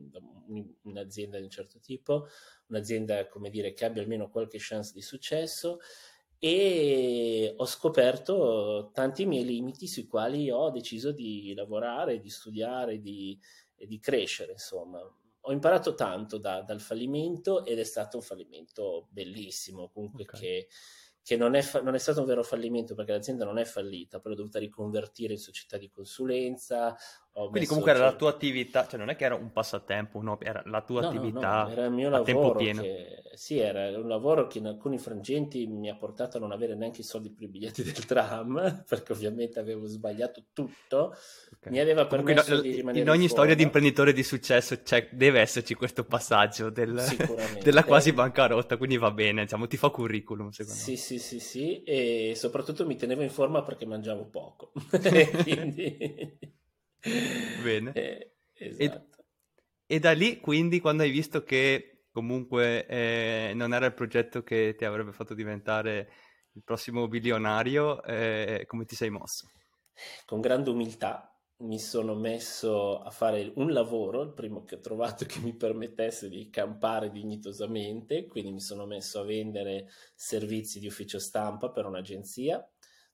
un'azienda 0.83 1.39
di 1.39 1.45
un 1.45 1.51
certo 1.51 1.79
tipo, 1.81 2.29
un'azienda, 2.69 3.29
come 3.29 3.51
dire, 3.51 3.73
che 3.73 3.85
abbia 3.85 4.03
almeno 4.03 4.31
qualche 4.31 4.59
chance 4.61 4.93
di 4.95 5.03
successo 5.03 5.79
e 6.39 7.53
ho 7.57 7.67
scoperto 7.67 8.91
tanti 8.93 9.27
miei 9.27 9.45
limiti 9.45 9.87
sui 9.87 10.07
quali 10.07 10.51
ho 10.51 10.71
deciso 10.71 11.13
di 11.13 11.53
lavorare, 11.55 12.21
di 12.21 12.31
studiare, 12.31 13.01
di, 13.01 13.39
di 13.75 13.99
crescere, 13.99 14.53
insomma. 14.53 15.01
Ho 15.49 15.53
imparato 15.53 15.95
tanto 15.95 16.39
da, 16.39 16.63
dal 16.63 16.81
fallimento 16.81 17.65
ed 17.65 17.79
è 17.79 17.85
stato 17.85 18.17
un 18.17 18.23
fallimento 18.23 19.07
bellissimo, 19.11 19.91
comunque 19.91 20.25
okay. 20.25 20.41
che 20.41 20.69
che 21.27 21.37
non 21.37 21.57
è, 21.57 21.63
fa- 21.63 21.83
non 21.83 21.97
è, 21.97 21.99
stato 21.99 22.21
un 22.21 22.27
vero 22.27 22.45
fallimento 22.45 22.95
perché 22.95 23.11
l'azienda 23.11 23.45
non 23.45 23.59
è 23.59 23.65
fallita, 23.65 24.21
però 24.21 24.35
è 24.35 24.37
dovuta 24.37 24.61
riconvertire 24.61 25.33
in 25.33 25.41
società 25.41 25.77
di 25.77 25.91
consulenza. 25.91 26.97
Quindi 27.37 27.67
comunque 27.67 27.91
era 27.91 28.03
la 28.03 28.15
tua 28.15 28.31
attività, 28.31 28.87
cioè 28.87 28.99
non 28.99 29.11
è 29.11 29.17
che 29.17 29.27
era 29.27 29.35
un 29.35 29.53
passatempo, 29.53 30.23
no, 30.23 30.39
era 30.41 30.63
la 30.65 30.81
tua 30.81 31.03
no, 31.03 31.09
attività 31.09 31.65
no, 31.65 31.71
era 31.71 31.85
il 31.85 31.93
mio 31.93 32.09
lavoro 32.09 32.59
che, 32.59 33.23
sì, 33.35 33.59
era 33.59 33.91
un 33.99 34.09
lavoro 34.09 34.47
che 34.47 34.57
in 34.57 34.67
alcuni 34.67 34.97
frangenti 34.97 35.67
mi 35.67 35.91
ha 35.91 35.95
portato 35.97 36.39
a 36.39 36.41
non 36.41 36.53
avere 36.53 36.75
neanche 36.75 37.03
i 37.03 37.05
soldi 37.05 37.31
per 37.31 37.43
i 37.43 37.49
biglietti 37.49 37.83
del 37.85 38.07
tram, 38.07 38.85
perché 38.89 39.13
ovviamente 39.13 39.61
avevo 39.61 39.85
sbagliato 39.85 40.45
tutto. 40.55 41.15
Okay. 41.57 41.73
Mi 41.73 41.79
aveva 41.79 42.07
permesso 42.07 42.55
in, 42.55 42.63
di 42.63 42.71
rimanere 42.77 43.03
in 43.03 43.11
ogni 43.11 43.29
storia 43.29 43.55
di 43.55 43.63
imprenditore 43.63 44.15
di 44.15 44.23
successo 44.23 44.81
deve 45.11 45.41
esserci 45.41 45.75
questo 45.75 46.05
passaggio 46.05 46.71
del, 46.71 46.99
della 47.63 47.85
quasi 47.85 48.15
bancarotta, 48.15 48.79
quindi 48.79 48.97
va 48.97 49.11
bene, 49.11 49.43
diciamo, 49.43 49.67
ti 49.67 49.77
fa 49.77 49.91
curriculum 49.91 50.49
secondo 50.49 50.79
sì, 50.81 50.93
me. 50.93 50.97
Sì, 50.97 51.19
sì, 51.19 51.39
sì, 51.39 51.83
e 51.83 52.33
soprattutto 52.35 52.87
mi 52.87 52.97
tenevo 52.97 53.21
in 53.21 53.31
forma 53.31 53.63
perché 53.63 53.85
mangiavo 53.85 54.25
poco. 54.25 54.73
quindi... 55.45 56.55
Bene. 57.63 57.93
Eh, 57.93 58.33
esatto. 58.55 59.25
E, 59.87 59.97
e, 59.97 59.99
da 59.99 60.13
lì, 60.13 60.41
quindi, 60.41 60.81
quando 60.81 61.03
hai 61.03 61.11
visto 61.11 61.45
che 61.45 62.07
comunque 62.11 62.87
eh, 62.87 63.53
non 63.55 63.75
era 63.75 63.87
il 63.87 63.95
progetto 63.95 64.43
che 64.43 64.75
ti 64.77 64.85
avrebbe 64.85 65.13
fatto 65.13 65.35
diventare 65.35 66.11
il 66.53 66.63
prossimo 66.65 67.07
bilionario, 67.09 68.03
eh, 68.03 68.65
come 68.67 68.85
ti 68.85 68.97
sei 68.97 69.11
mosso? 69.11 69.51
Con 70.25 70.41
grande 70.41 70.71
umiltà 70.71 71.31
mi 71.59 71.79
sono 71.79 72.15
messo 72.15 73.01
a 73.01 73.11
fare 73.11 73.53
un 73.57 73.73
lavoro, 73.73 74.23
il 74.23 74.33
primo 74.33 74.65
che 74.65 74.75
ho 74.75 74.81
trovato 74.81 75.25
che 75.25 75.39
mi 75.41 75.55
permettesse 75.55 76.29
di 76.29 76.51
campare 76.51 77.11
dignitosamente, 77.11 78.27
quindi 78.27 78.53
mi 78.53 78.61
sono 78.61 78.85
messo 78.85 79.21
a 79.21 79.25
vendere 79.25 79.89
servizi 80.15 80.81
di 80.81 80.87
ufficio 80.87 81.19
stampa 81.19 81.71
per 81.71 81.87
un'agenzia 81.87 82.67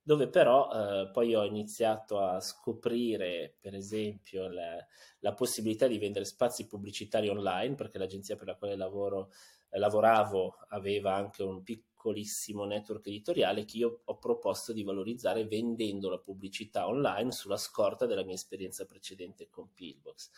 dove 0.03 0.29
però 0.29 0.69
eh, 0.71 1.11
poi 1.13 1.35
ho 1.35 1.45
iniziato 1.45 2.19
a 2.19 2.41
scoprire, 2.41 3.57
per 3.61 3.75
esempio, 3.75 4.49
la, 4.49 4.85
la, 5.21 5.33
possibilità 5.33 5.87
di 5.87 5.99
vendere 5.99 6.25
spazi 6.25 6.67
pubblicitari 6.67 7.29
online, 7.29 7.77
perché 7.77 7.99
l'agenzia 7.99 8.37
per 8.37 8.49
la 8.49 8.57
quale 8.57 8.77
lavoro, 8.77 9.31
eh, 9.71 9.79
lavoravo 9.79 10.57
aveva 10.69 11.15
anche 11.15 11.45
un 11.45 11.63
piccolissimo 11.63 12.65
network 12.65 13.07
editoriale 13.07 13.65
che 13.65 13.77
io 13.77 14.01
ho 14.05 14.19
proposto 14.19 14.73
di 14.73 14.83
valorizzare 14.83 15.47
vendendo 15.47 16.11
la 16.11 16.19
pubblicità 16.19 16.89
online 16.89 17.31
sulla 17.31 17.57
scorta 17.57 18.05
della 18.05 18.25
mia 18.25 18.35
esperienza 18.35 18.85
precedente 18.87 19.49
con 19.51 19.73
Pillbox. 19.73 20.31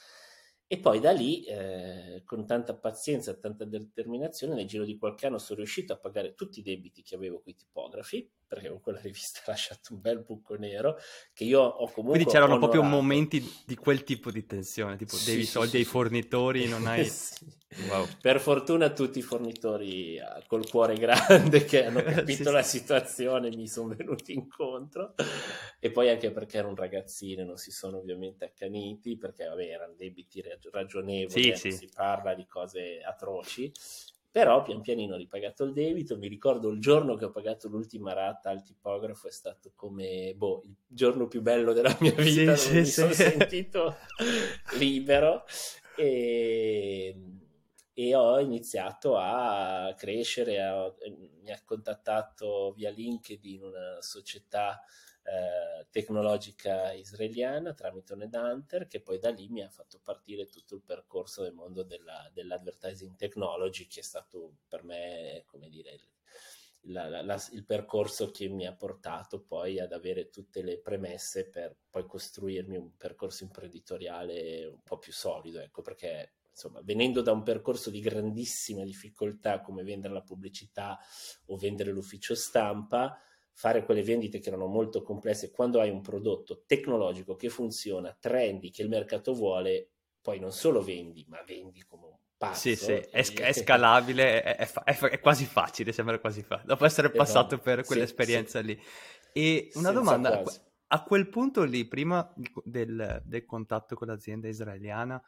E 0.67 0.79
poi 0.79 0.99
da 0.99 1.13
lì, 1.13 1.45
eh, 1.45 2.23
con 2.25 2.47
tanta 2.47 2.75
pazienza 2.75 3.31
e 3.31 3.39
tanta 3.39 3.65
determinazione, 3.65 4.55
nel 4.55 4.67
giro 4.67 4.85
di 4.85 4.97
qualche 4.97 5.27
anno 5.27 5.39
sono 5.39 5.59
riuscito 5.59 5.93
a 5.93 5.99
pagare 5.99 6.35
tutti 6.35 6.61
i 6.61 6.63
debiti 6.63 7.03
che 7.03 7.15
avevo 7.15 7.41
con 7.41 7.53
i 7.53 7.55
tipografi, 7.55 8.29
perché 8.47 8.69
con 8.69 8.81
quella 8.81 9.01
rivista 9.01 9.41
ha 9.47 9.51
lasciato 9.51 9.95
un 9.95 10.01
bel 10.01 10.23
buco 10.23 10.55
nero, 10.57 10.97
che 11.33 11.45
io 11.45 11.61
ho 11.61 11.91
comunque 11.91 12.19
Quindi 12.19 12.25
c'erano 12.25 12.55
onorato. 12.55 12.71
proprio 12.71 12.83
momenti 12.83 13.53
di 13.65 13.77
quel 13.77 14.05
tipo 14.05 14.31
di 14.31 14.47
tensione, 14.47 14.97
tipo 14.97 15.17
sì, 15.17 15.31
devi 15.31 15.45
soldi 15.45 15.71
sì, 15.71 15.77
ai 15.79 15.85
fornitori, 15.85 16.69
non 16.69 16.87
hai... 16.87 17.11
wow. 17.89 18.07
Per 18.21 18.41
fortuna 18.41 18.91
tutti 18.91 19.19
i 19.19 19.23
fornitori 19.23 20.19
ah, 20.19 20.43
col 20.47 20.69
cuore 20.69 20.95
grande 20.95 21.65
che 21.65 21.87
hanno 21.87 22.03
capito 22.05 22.51
la 22.51 22.63
situazione 22.63 23.51
mi 23.51 23.69
sono 23.69 23.95
venuti 23.95 24.33
incontro, 24.33 25.15
e 25.81 25.91
poi 25.91 26.09
anche 26.11 26.31
perché 26.31 26.59
ero 26.59 26.69
un 26.69 26.77
ragazzino, 26.77 27.45
non 27.45 27.57
si 27.57 27.71
sono 27.71 27.99
ovviamente 27.99 28.45
accaniti, 28.45 29.17
perché 29.17 29.47
vabbè, 29.47 29.65
erano 29.65 29.95
debiti 29.97 30.43
ragionevoli, 30.71 31.51
eh, 31.51 31.57
si 31.57 31.89
parla 31.95 32.35
di 32.35 32.47
cose 32.47 33.01
atroci, 33.03 33.73
però 34.35 34.63
pian 34.63 34.81
pianino 34.81 35.15
ho 35.15 35.17
ripagato 35.17 35.63
il 35.63 35.73
debito, 35.73 36.19
mi 36.19 36.27
ricordo 36.27 36.69
il 36.69 36.81
giorno 36.81 37.15
che 37.15 37.25
ho 37.25 37.31
pagato 37.31 37.69
l'ultima 37.69 38.15
rata 38.15 38.51
al 38.51 38.65
tipografo 38.65 39.29
è 39.29 39.31
stato 39.31 39.71
come 39.77 40.35
boh, 40.37 40.63
il 40.65 40.75
giorno 40.89 41.29
più 41.29 41.41
bello 41.41 41.73
della 41.73 41.97
mia 42.01 42.11
vita, 42.15 42.57
sì, 42.57 42.75
mi 42.75 42.85
sì, 42.85 42.91
sono 42.91 43.13
sì. 43.13 43.23
sentito 43.23 43.95
libero 44.77 45.45
e, 45.97 47.15
e, 47.95 48.15
ho 48.15 48.39
iniziato 48.41 49.17
a 49.17 49.95
crescere, 49.97 50.61
a, 50.61 50.93
mi 51.43 51.51
ha 51.51 51.63
contattato 51.65 52.73
via 52.73 52.91
LinkedIn 52.91 53.63
una 53.63 54.01
società 54.01 54.83
eh, 55.27 55.87
tecnologica 55.91 56.93
israeliana 56.93 57.73
tramite 57.73 58.13
un 58.13 58.23
headhunter 58.23 58.87
che 58.87 59.01
poi 59.01 59.19
da 59.19 59.31
lì 59.31 59.49
mi 59.49 59.63
ha 59.63 59.71
fatto 59.71 59.99
partire 60.03 60.47
tutto 60.49 60.75
il 60.75 60.83
percorso 60.83 61.43
del 61.43 61.55
mondo 61.55 61.83
della, 61.83 62.31
dell'advertising 62.35 63.17
technology 63.17 63.87
che 63.87 64.01
è 64.01 64.03
stato 64.03 64.57
per 64.69 64.85
me, 64.85 65.45
come 65.47 65.71
dire, 65.71 65.99
la, 66.89 67.09
la, 67.09 67.23
la, 67.23 67.43
il 67.53 67.65
percorso 67.65 68.31
che 68.31 68.49
mi 68.49 68.67
ha 68.67 68.75
portato 68.75 69.41
poi 69.41 69.81
ad 69.81 69.93
avere 69.93 70.29
tutte 70.29 70.63
le 70.63 70.79
premesse 70.79 71.49
per 71.49 71.75
poi 71.89 72.05
costruirmi 72.07 72.77
un 72.77 72.97
percorso 72.97 73.45
imprenditoriale 73.45 74.67
un 74.67 74.83
po' 74.83 74.99
più 74.99 75.13
solido, 75.13 75.61
ecco, 75.61 75.81
perché 75.81 76.35
insomma, 76.55 76.81
venendo 76.83 77.21
da 77.21 77.33
un 77.33 77.43
percorso 77.43 77.91
di 77.91 78.01
grandissima 78.01 78.85
difficoltà 78.85 79.61
come 79.61 79.83
vendere 79.83 80.15
la 80.15 80.23
pubblicità 80.23 80.99
o 81.47 81.57
vendere 81.57 81.91
l'ufficio 81.91 82.37
stampa, 82.37 83.19
fare 83.53 83.85
quelle 83.85 84.03
vendite 84.03 84.39
che 84.39 84.49
erano 84.49 84.67
molto 84.67 85.03
complesse, 85.03 85.51
quando 85.51 85.81
hai 85.81 85.91
un 85.91 86.01
prodotto 86.01 86.63
tecnologico 86.65 87.35
che 87.35 87.49
funziona, 87.49 88.17
trendy, 88.19 88.71
che 88.71 88.83
il 88.83 88.89
mercato 88.89 89.35
vuole, 89.35 89.91
poi 90.23 90.39
non 90.39 90.53
solo 90.53 90.81
vendi, 90.81 91.25
ma 91.29 91.43
vendi 91.43 91.83
come 91.83 92.07
un 92.07 92.17
pazzo. 92.37 92.61
Sì, 92.61 92.77
sì, 92.77 92.93
è, 92.93 93.23
sc- 93.23 93.41
è 93.41 93.53
scalabile, 93.53 94.43
è, 94.43 94.57
è, 94.57 94.99
è, 94.99 95.21
quasi 95.21 95.45
facile, 95.45 95.93
sembra 95.93 96.19
quasi 96.19 96.43
facile, 96.43 96.69
dopo 96.69 96.85
essere 96.85 97.09
esatto. 97.09 97.23
passato 97.23 97.59
per 97.59 97.85
quell'esperienza 97.85 98.61
sì, 98.61 98.67
sì. 98.67 98.75
lì. 98.75 98.83
E 99.33 99.71
una 99.75 99.89
Senza 99.89 99.93
domanda, 99.93 100.39
quasi. 100.41 100.61
a 100.87 101.03
quel 101.03 101.29
punto 101.29 101.65
lì, 101.65 101.85
prima 101.85 102.33
del, 102.63 103.23
del 103.25 103.45
contatto 103.45 103.97
con 103.97 104.07
l'azienda 104.07 104.47
israeliana, 104.47 105.21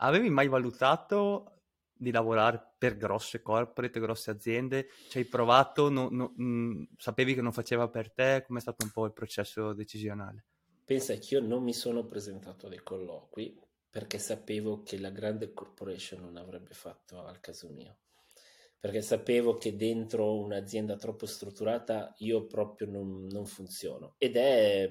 avevi 0.00 0.30
mai 0.30 0.48
valutato 0.48 1.60
di 1.92 2.10
lavorare 2.10 2.74
per 2.78 2.96
grosse 2.96 3.42
corporate, 3.42 4.00
grosse 4.00 4.30
aziende? 4.30 4.88
Ci 5.08 5.18
hai 5.18 5.24
provato? 5.24 5.90
No, 5.90 6.08
no, 6.10 6.32
mh, 6.34 6.44
mm, 6.44 6.82
sapevi 6.96 7.34
che 7.34 7.42
non 7.42 7.52
faceva 7.52 7.88
per 7.88 8.12
te? 8.12 8.44
Com'è 8.46 8.60
stato 8.60 8.84
un 8.84 8.90
po' 8.90 9.04
il 9.04 9.12
processo 9.12 9.72
decisionale? 9.72 10.46
Pensa 10.84 11.14
che 11.14 11.34
io 11.34 11.40
non 11.40 11.62
mi 11.62 11.74
sono 11.74 12.06
presentato 12.06 12.68
dei 12.68 12.82
colloqui 12.82 13.58
perché 13.90 14.18
sapevo 14.18 14.82
che 14.82 14.98
la 14.98 15.10
grande 15.10 15.52
corporation 15.52 16.20
non 16.20 16.36
avrebbe 16.36 16.74
fatto 16.74 17.24
al 17.24 17.40
caso 17.40 17.68
mio. 17.68 17.98
Perché 18.78 19.02
sapevo 19.02 19.58
che 19.58 19.76
dentro 19.76 20.38
un'azienda 20.38 20.96
troppo 20.96 21.26
strutturata 21.26 22.14
io 22.18 22.46
proprio 22.46 22.88
non, 22.88 23.26
non 23.26 23.44
funziono. 23.44 24.14
Ed 24.16 24.36
è 24.36 24.88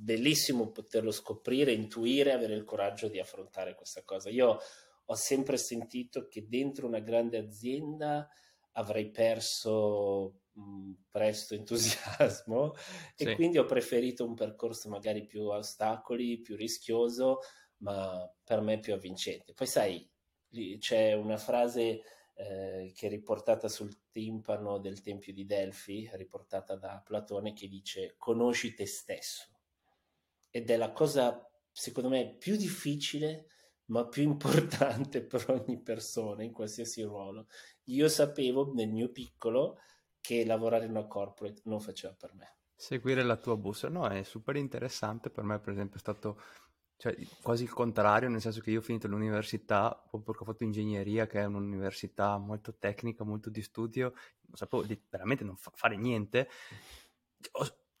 bellissimo 0.00 0.70
poterlo 0.70 1.10
scoprire, 1.10 1.72
intuire, 1.72 2.32
avere 2.32 2.54
il 2.54 2.64
coraggio 2.64 3.08
di 3.08 3.18
affrontare 3.18 3.74
questa 3.74 4.02
cosa. 4.04 4.30
Io 4.30 4.58
ho 5.04 5.14
sempre 5.14 5.56
sentito 5.56 6.28
che 6.28 6.46
dentro 6.46 6.86
una 6.86 7.00
grande 7.00 7.38
azienda 7.38 8.28
avrei 8.72 9.10
perso 9.10 10.42
mh, 10.52 10.92
presto 11.10 11.54
entusiasmo 11.54 12.74
sì. 13.16 13.24
e 13.24 13.34
quindi 13.34 13.58
ho 13.58 13.64
preferito 13.64 14.24
un 14.24 14.34
percorso 14.34 14.88
magari 14.88 15.26
più 15.26 15.46
ostacoli, 15.46 16.40
più 16.40 16.54
rischioso, 16.54 17.40
ma 17.78 18.30
per 18.44 18.60
me 18.60 18.78
più 18.78 18.94
avvincente. 18.94 19.52
Poi 19.52 19.66
sai, 19.66 20.08
c'è 20.78 21.12
una 21.14 21.38
frase 21.38 22.02
eh, 22.34 22.92
che 22.94 23.06
è 23.06 23.10
riportata 23.10 23.68
sul 23.68 24.10
timpano 24.12 24.78
del 24.78 25.00
Tempio 25.00 25.32
di 25.32 25.44
Delfi, 25.44 26.08
riportata 26.12 26.76
da 26.76 27.02
Platone, 27.04 27.52
che 27.52 27.66
dice 27.66 28.14
conosci 28.16 28.74
te 28.74 28.86
stesso. 28.86 29.48
Ed 30.50 30.70
è 30.70 30.76
la 30.76 30.92
cosa, 30.92 31.48
secondo 31.70 32.08
me, 32.08 32.36
più 32.38 32.56
difficile 32.56 33.46
ma 33.88 34.06
più 34.06 34.22
importante 34.22 35.22
per 35.24 35.44
ogni 35.48 35.80
persona 35.80 36.42
in 36.42 36.52
qualsiasi 36.52 37.02
ruolo. 37.02 37.46
Io 37.84 38.08
sapevo 38.08 38.72
nel 38.74 38.88
mio 38.88 39.10
piccolo 39.10 39.78
che 40.20 40.44
lavorare 40.44 40.84
in 40.84 40.90
una 40.90 41.06
corporate 41.06 41.62
non 41.64 41.80
faceva 41.80 42.14
per 42.14 42.34
me. 42.34 42.56
Seguire 42.74 43.22
la 43.22 43.36
tua 43.36 43.56
bussola, 43.56 43.92
no, 43.92 44.08
è 44.08 44.22
super 44.22 44.56
interessante. 44.56 45.30
Per 45.30 45.42
me, 45.42 45.58
per 45.58 45.72
esempio, 45.72 45.96
è 45.96 46.00
stato 46.00 46.40
cioè, 46.96 47.16
quasi 47.42 47.62
il 47.62 47.72
contrario, 47.72 48.28
nel 48.28 48.40
senso 48.40 48.60
che 48.60 48.70
io 48.70 48.80
ho 48.80 48.82
finito 48.82 49.08
l'università, 49.08 50.04
perché 50.10 50.42
ho 50.42 50.44
fatto 50.44 50.64
ingegneria, 50.64 51.26
che 51.26 51.40
è 51.40 51.44
un'università 51.44 52.36
molto 52.38 52.76
tecnica, 52.76 53.24
molto 53.24 53.50
di 53.50 53.62
studio, 53.62 54.12
non 54.46 54.56
sapevo 54.56 54.82
di 54.82 55.00
veramente 55.08 55.44
non 55.44 55.56
fa- 55.56 55.72
fare 55.74 55.96
niente. 55.96 56.48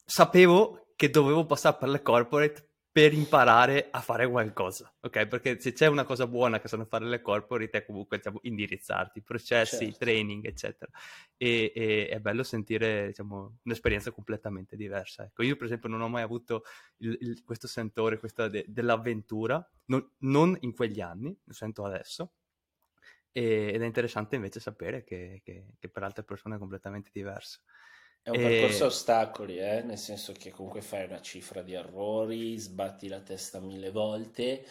Sapevo 0.04 0.87
che 0.98 1.10
dovevo 1.10 1.46
passare 1.46 1.76
per 1.78 1.90
le 1.90 2.02
corporate 2.02 2.70
per 2.90 3.12
imparare 3.12 3.86
a 3.92 4.00
fare 4.00 4.28
qualcosa, 4.28 4.92
ok? 4.98 5.28
Perché 5.28 5.60
se 5.60 5.72
c'è 5.72 5.86
una 5.86 6.02
cosa 6.02 6.26
buona 6.26 6.58
che 6.58 6.66
sanno 6.66 6.86
fare 6.86 7.04
le 7.04 7.20
corporate 7.20 7.78
è 7.78 7.86
comunque 7.86 8.16
diciamo, 8.16 8.40
indirizzarti, 8.42 9.22
processi, 9.22 9.84
certo. 9.84 9.98
training, 9.98 10.44
eccetera. 10.44 10.90
E, 11.36 11.70
e, 11.72 12.08
è 12.08 12.18
bello 12.18 12.42
sentire 12.42 13.06
diciamo, 13.06 13.58
un'esperienza 13.62 14.10
completamente 14.10 14.74
diversa. 14.74 15.22
Ecco, 15.22 15.44
io 15.44 15.54
per 15.54 15.66
esempio 15.66 15.88
non 15.88 16.00
ho 16.00 16.08
mai 16.08 16.22
avuto 16.22 16.64
il, 16.96 17.16
il, 17.20 17.44
questo 17.44 17.68
sentore 17.68 18.18
questa 18.18 18.48
de, 18.48 18.64
dell'avventura, 18.66 19.64
non, 19.84 20.04
non, 20.22 20.56
in 20.62 20.74
quegli 20.74 21.00
anni, 21.00 21.38
lo 21.44 21.52
sento 21.52 21.84
adesso, 21.84 22.32
e, 23.30 23.70
ed 23.72 23.80
è 23.80 23.86
interessante 23.86 24.34
invece 24.34 24.58
sapere 24.58 25.04
che, 25.04 25.40
che, 25.44 25.74
che 25.78 25.88
per 25.88 26.02
altre 26.02 26.24
persone 26.24 26.56
è 26.56 26.58
completamente 26.58 27.10
diverso. 27.12 27.60
È 28.28 28.30
un 28.30 28.42
percorso 28.42 28.84
a 28.84 28.88
ostacoli, 28.88 29.56
eh? 29.56 29.80
nel 29.80 29.96
senso 29.96 30.34
che 30.34 30.50
comunque 30.50 30.82
fai 30.82 31.06
una 31.06 31.22
cifra 31.22 31.62
di 31.62 31.72
errori, 31.72 32.58
sbatti 32.58 33.08
la 33.08 33.22
testa 33.22 33.58
mille 33.58 33.90
volte, 33.90 34.66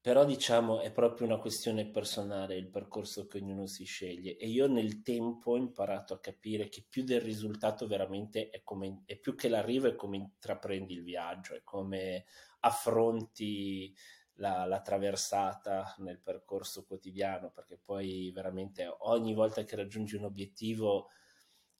però 0.00 0.24
diciamo 0.24 0.80
è 0.80 0.90
proprio 0.90 1.28
una 1.28 1.38
questione 1.38 1.86
personale 1.86 2.56
il 2.56 2.66
percorso 2.66 3.28
che 3.28 3.38
ognuno 3.38 3.68
si 3.68 3.84
sceglie 3.84 4.36
e 4.36 4.48
io 4.48 4.66
nel 4.66 5.02
tempo 5.02 5.52
ho 5.52 5.56
imparato 5.56 6.14
a 6.14 6.18
capire 6.18 6.68
che 6.68 6.84
più 6.88 7.04
del 7.04 7.20
risultato 7.20 7.86
veramente 7.86 8.50
è, 8.50 8.62
come, 8.64 9.02
è 9.04 9.16
più 9.16 9.36
che 9.36 9.48
l'arrivo, 9.48 9.86
è 9.86 9.94
come 9.94 10.16
intraprendi 10.16 10.92
il 10.92 11.04
viaggio, 11.04 11.54
è 11.54 11.62
come 11.62 12.24
affronti 12.60 13.94
la, 14.38 14.64
la, 14.64 14.80
traversata 14.80 15.94
nel 15.98 16.18
percorso 16.18 16.84
quotidiano, 16.84 17.52
perché 17.52 17.78
poi 17.78 18.32
veramente 18.32 18.92
ogni 19.02 19.32
volta 19.32 19.62
che 19.62 19.76
raggiungi 19.76 20.16
un 20.16 20.24
obiettivo 20.24 21.10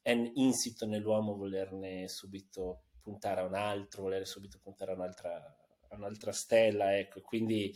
è 0.07 0.31
insito 0.35 0.87
nell'uomo 0.87 1.35
volerne 1.35 2.07
subito 2.07 2.85
puntare 3.03 3.41
a 3.41 3.45
un 3.45 3.55
altro, 3.55 4.03
volere 4.03 4.25
subito 4.25 4.61
puntare 4.63 4.93
a 4.93 4.95
un'altra, 4.95 5.35
a 5.89 5.97
un'altra 5.97 6.31
stella, 6.31 6.97
ecco, 6.97 7.23
quindi 7.23 7.75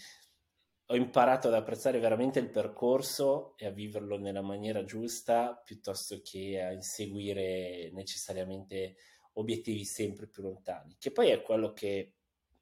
ho 0.86 0.94
imparato 0.94 1.48
ad 1.48 1.54
apprezzare 1.54 1.98
veramente 1.98 2.38
il 2.38 2.48
percorso 2.48 3.56
e 3.56 3.66
a 3.66 3.70
viverlo 3.70 4.16
nella 4.16 4.42
maniera 4.42 4.84
giusta 4.84 5.60
piuttosto 5.64 6.20
che 6.22 6.62
a 6.62 6.70
inseguire 6.70 7.90
necessariamente 7.94 8.94
obiettivi 9.32 9.84
sempre 9.84 10.28
più 10.28 10.44
lontani, 10.44 10.94
che 11.00 11.10
poi 11.10 11.30
è 11.30 11.42
quello 11.42 11.72
che 11.72 12.14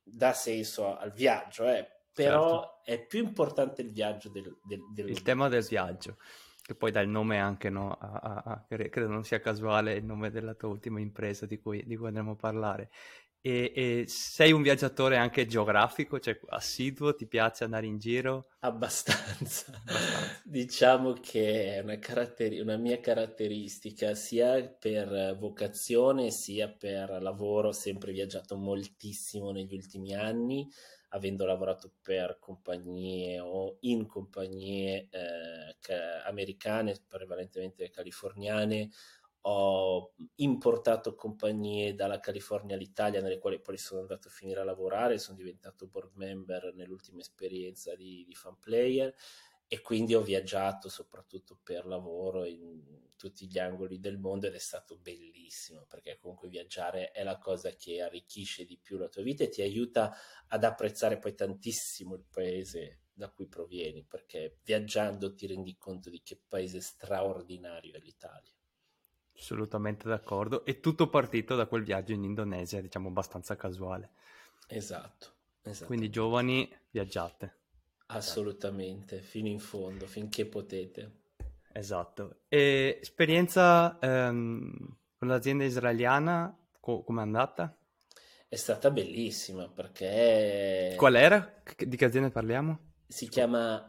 dà 0.02 0.32
senso 0.32 0.96
al 0.96 1.12
viaggio, 1.12 1.68
eh? 1.68 1.86
però 2.10 2.62
certo. 2.62 2.84
è 2.84 3.06
più 3.06 3.22
importante 3.22 3.82
il 3.82 3.92
viaggio 3.92 4.30
del, 4.30 4.60
del, 4.64 4.80
del 4.94 5.10
il 5.10 5.20
tema 5.20 5.48
del 5.48 5.62
viaggio 5.62 6.16
che 6.68 6.74
poi 6.74 6.90
dà 6.90 7.00
il 7.00 7.08
nome 7.08 7.38
anche, 7.38 7.70
no, 7.70 7.92
a, 7.92 8.12
a, 8.12 8.42
a, 8.44 8.64
credo 8.68 9.08
non 9.08 9.24
sia 9.24 9.40
casuale 9.40 9.94
il 9.94 10.04
nome 10.04 10.30
della 10.30 10.52
tua 10.52 10.68
ultima 10.68 11.00
impresa 11.00 11.46
di 11.46 11.58
cui, 11.58 11.82
di 11.86 11.96
cui 11.96 12.08
andremo 12.08 12.32
a 12.32 12.36
parlare. 12.36 12.90
E, 13.40 13.72
e, 13.74 14.04
sei 14.06 14.52
un 14.52 14.60
viaggiatore 14.60 15.16
anche 15.16 15.46
geografico, 15.46 16.20
cioè 16.20 16.38
assiduo, 16.48 17.14
ti 17.14 17.26
piace 17.26 17.64
andare 17.64 17.86
in 17.86 17.96
giro? 17.98 18.48
Abbastanza. 18.58 19.72
Abbastanza. 19.72 20.42
diciamo 20.44 21.14
che 21.14 21.76
è 21.76 21.80
una, 21.80 21.98
caratteri- 21.98 22.60
una, 22.60 22.76
mia 22.76 23.00
caratteristica 23.00 24.14
sia 24.14 24.62
per 24.68 25.38
vocazione 25.38 26.30
sia 26.30 26.68
per 26.68 27.22
lavoro, 27.22 27.68
ho 27.68 27.72
sempre 27.72 28.12
viaggiato 28.12 28.58
moltissimo 28.58 29.52
negli 29.52 29.72
ultimi 29.72 30.14
anni 30.14 30.68
avendo 31.08 31.44
lavorato 31.46 31.92
per 32.02 32.38
compagnie 32.38 33.40
o 33.40 33.78
in 33.80 34.06
compagnie 34.06 35.08
eh, 35.10 35.76
americane, 36.26 36.96
prevalentemente 37.06 37.90
californiane, 37.90 38.90
ho 39.42 40.12
importato 40.36 41.14
compagnie 41.14 41.94
dalla 41.94 42.20
California 42.20 42.74
all'Italia 42.74 43.20
nelle 43.20 43.38
quali 43.38 43.60
poi 43.60 43.78
sono 43.78 44.00
andato 44.00 44.28
a 44.28 44.30
finire 44.30 44.60
a 44.60 44.64
lavorare, 44.64 45.18
sono 45.18 45.36
diventato 45.36 45.86
board 45.86 46.10
member 46.14 46.74
nell'ultima 46.74 47.20
esperienza 47.20 47.94
di, 47.94 48.24
di 48.26 48.34
fan 48.34 48.58
player 48.58 49.14
e 49.68 49.82
quindi 49.82 50.14
ho 50.14 50.22
viaggiato 50.22 50.88
soprattutto 50.88 51.58
per 51.62 51.86
lavoro 51.86 52.46
in 52.46 53.12
tutti 53.16 53.46
gli 53.46 53.58
angoli 53.58 54.00
del 54.00 54.18
mondo 54.18 54.46
ed 54.46 54.54
è 54.54 54.58
stato 54.58 54.96
bellissimo 54.96 55.84
perché 55.86 56.16
comunque 56.18 56.48
viaggiare 56.48 57.10
è 57.10 57.22
la 57.22 57.36
cosa 57.36 57.70
che 57.72 58.00
arricchisce 58.00 58.64
di 58.64 58.78
più 58.78 58.96
la 58.96 59.08
tua 59.08 59.22
vita 59.22 59.44
e 59.44 59.50
ti 59.50 59.60
aiuta 59.60 60.16
ad 60.46 60.64
apprezzare 60.64 61.18
poi 61.18 61.34
tantissimo 61.34 62.14
il 62.14 62.24
paese 62.30 63.00
da 63.12 63.28
cui 63.28 63.46
provieni 63.46 64.04
perché 64.04 64.58
viaggiando 64.64 65.34
ti 65.34 65.46
rendi 65.46 65.76
conto 65.76 66.08
di 66.08 66.22
che 66.22 66.40
paese 66.48 66.80
straordinario 66.80 67.94
è 67.94 67.98
l'Italia. 67.98 68.52
Assolutamente 69.36 70.08
d'accordo 70.08 70.64
e 70.64 70.80
tutto 70.80 71.10
partito 71.10 71.56
da 71.56 71.66
quel 71.66 71.82
viaggio 71.82 72.12
in 72.12 72.24
Indonesia 72.24 72.80
diciamo 72.80 73.08
abbastanza 73.08 73.54
casuale. 73.56 74.12
Esatto. 74.68 75.34
Quindi 75.84 76.08
giovani 76.08 76.72
viaggiate. 76.90 77.57
Assolutamente, 78.10 79.20
fino 79.20 79.48
in 79.48 79.58
fondo, 79.58 80.06
finché 80.06 80.46
potete. 80.46 81.12
Esatto. 81.72 82.40
E 82.48 82.98
esperienza 83.00 83.98
ehm, 84.00 84.96
con 85.18 85.28
l'azienda 85.28 85.64
israeliana, 85.64 86.56
co- 86.80 87.02
com'è 87.02 87.20
andata? 87.20 87.76
È 88.48 88.56
stata 88.56 88.90
bellissima 88.90 89.68
perché... 89.68 90.94
Qual 90.96 91.14
era? 91.16 91.62
Di 91.76 91.96
che 91.96 92.04
azienda 92.04 92.30
parliamo? 92.30 92.94
Si, 93.06 93.28
chiama, 93.28 93.86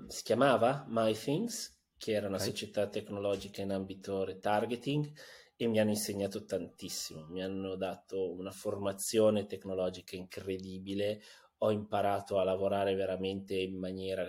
uh, 0.00 0.10
si 0.10 0.22
chiamava 0.24 0.84
My 0.88 1.14
Things 1.14 1.76
che 1.96 2.12
era 2.12 2.26
una 2.26 2.36
okay. 2.36 2.48
società 2.48 2.88
tecnologica 2.88 3.62
in 3.62 3.72
ambito 3.72 4.24
retargeting 4.24 5.10
e 5.56 5.66
mi 5.66 5.78
hanno 5.78 5.90
insegnato 5.90 6.44
tantissimo, 6.44 7.26
mi 7.28 7.42
hanno 7.42 7.76
dato 7.76 8.32
una 8.32 8.50
formazione 8.50 9.46
tecnologica 9.46 10.14
incredibile, 10.14 11.22
ho 11.58 11.70
imparato 11.70 12.38
a 12.38 12.44
lavorare 12.44 12.94
veramente 12.94 13.54
in 13.54 13.78
maniera 13.78 14.26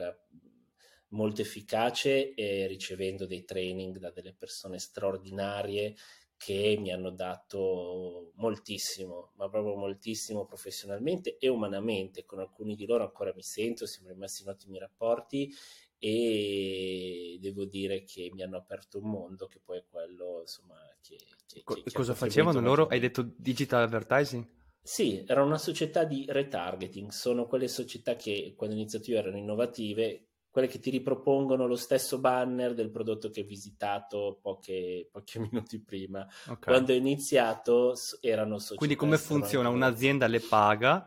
molto 1.10 1.42
efficace 1.42 2.34
e 2.34 2.68
ricevendo 2.68 3.26
dei 3.26 3.46
training 3.46 3.98
da 3.98 4.12
delle 4.12 4.34
persone 4.34 4.80
straordinarie 4.80 5.96
che 6.38 6.78
mi 6.80 6.92
hanno 6.92 7.10
dato 7.10 8.32
moltissimo, 8.36 9.32
ma 9.38 9.50
proprio 9.50 9.76
moltissimo 9.76 10.46
professionalmente 10.46 11.38
e 11.38 11.48
umanamente. 11.48 12.26
Con 12.26 12.40
alcuni 12.40 12.76
di 12.76 12.86
loro 12.86 13.04
ancora 13.04 13.34
mi 13.36 13.42
sento, 13.42 13.88
siamo 13.88 14.10
rimasti 14.10 14.44
in 14.44 14.50
ottimi 14.50 14.78
rapporti 14.78 15.52
e 15.98 17.38
devo 17.42 17.66
dire 17.66 18.04
che 18.04 18.30
mi 18.32 18.44
hanno 18.44 18.58
aperto 18.58 19.00
un 19.00 19.10
mondo 19.10 19.48
che 19.48 19.60
poi 19.60 19.80
è 19.80 19.84
quello 19.90 20.42
insomma 20.42 20.76
che, 21.02 21.18
che, 21.48 21.64
che 21.64 21.92
cosa 21.92 22.14
facevano 22.14 22.60
loro? 22.60 22.86
Hai 22.86 23.00
detto 23.00 23.24
digital 23.36 23.82
advertising? 23.82 24.48
Sì, 24.88 25.22
era 25.28 25.44
una 25.44 25.58
società 25.58 26.06
di 26.06 26.24
retargeting, 26.30 27.12
sono 27.12 27.46
quelle 27.46 27.68
società 27.68 28.16
che 28.16 28.54
quando 28.56 28.74
ho 28.74 28.80
iniziato 28.80 29.12
io 29.12 29.18
erano 29.18 29.36
innovative, 29.36 30.28
quelle 30.50 30.70
che 30.70 30.80
ti 30.80 30.90
ripropongono 30.92 31.68
lo 31.68 31.76
stesso 31.76 32.20
banner 32.20 32.74
del 32.74 32.90
prodotto 32.90 33.30
che 33.30 33.42
hai 33.42 33.46
visitato 33.46 34.40
poche, 34.42 35.10
pochi 35.12 35.40
minuti 35.52 35.82
prima. 35.82 36.26
Okay. 36.44 36.74
Quando 36.74 36.94
ho 36.94 36.96
iniziato 36.96 37.96
erano 38.22 38.60
società. 38.60 38.78
Quindi 38.78 38.96
come 38.96 39.18
funziona? 39.18 39.68
Un'azienda 39.68 40.26
le 40.28 40.40
paga 40.40 41.06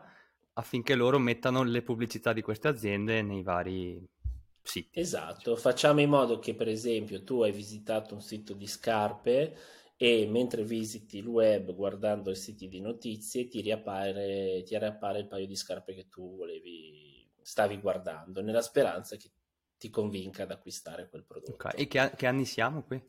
affinché 0.53 0.93
loro 0.93 1.17
mettano 1.17 1.63
le 1.63 1.81
pubblicità 1.81 2.33
di 2.33 2.43
queste 2.43 2.67
aziende 2.67 3.23
nei 3.23 3.41
vari 3.41 3.99
siti. 4.61 4.99
Esatto, 4.99 5.55
facciamo 5.55 6.01
in 6.01 6.09
modo 6.09 6.37
che 6.37 6.53
per 6.53 6.67
esempio 6.67 7.23
tu 7.23 7.41
hai 7.41 7.51
visitato 7.51 8.13
un 8.13 8.21
sito 8.21 8.53
di 8.53 8.67
scarpe 8.67 9.57
e 10.03 10.25
mentre 10.25 10.63
visiti 10.63 11.19
il 11.19 11.27
web 11.27 11.75
guardando 11.75 12.31
i 12.31 12.35
siti 12.35 12.67
di 12.67 12.81
notizie 12.81 13.47
ti 13.47 13.61
riappare, 13.61 14.63
ti 14.65 14.75
riappare 14.75 15.19
il 15.19 15.27
paio 15.27 15.45
di 15.45 15.55
scarpe 15.55 15.93
che 15.93 16.07
tu 16.07 16.37
volevi, 16.37 17.29
stavi 17.39 17.79
guardando, 17.79 18.41
nella 18.41 18.63
speranza 18.63 19.15
che 19.15 19.29
ti 19.77 19.91
convinca 19.91 20.41
ad 20.41 20.49
acquistare 20.49 21.07
quel 21.07 21.23
prodotto. 21.23 21.53
Okay. 21.53 21.73
E 21.75 21.85
che, 21.85 22.13
che, 22.15 22.25
anni 22.25 22.45
siamo 22.45 22.81
qui? 22.81 22.99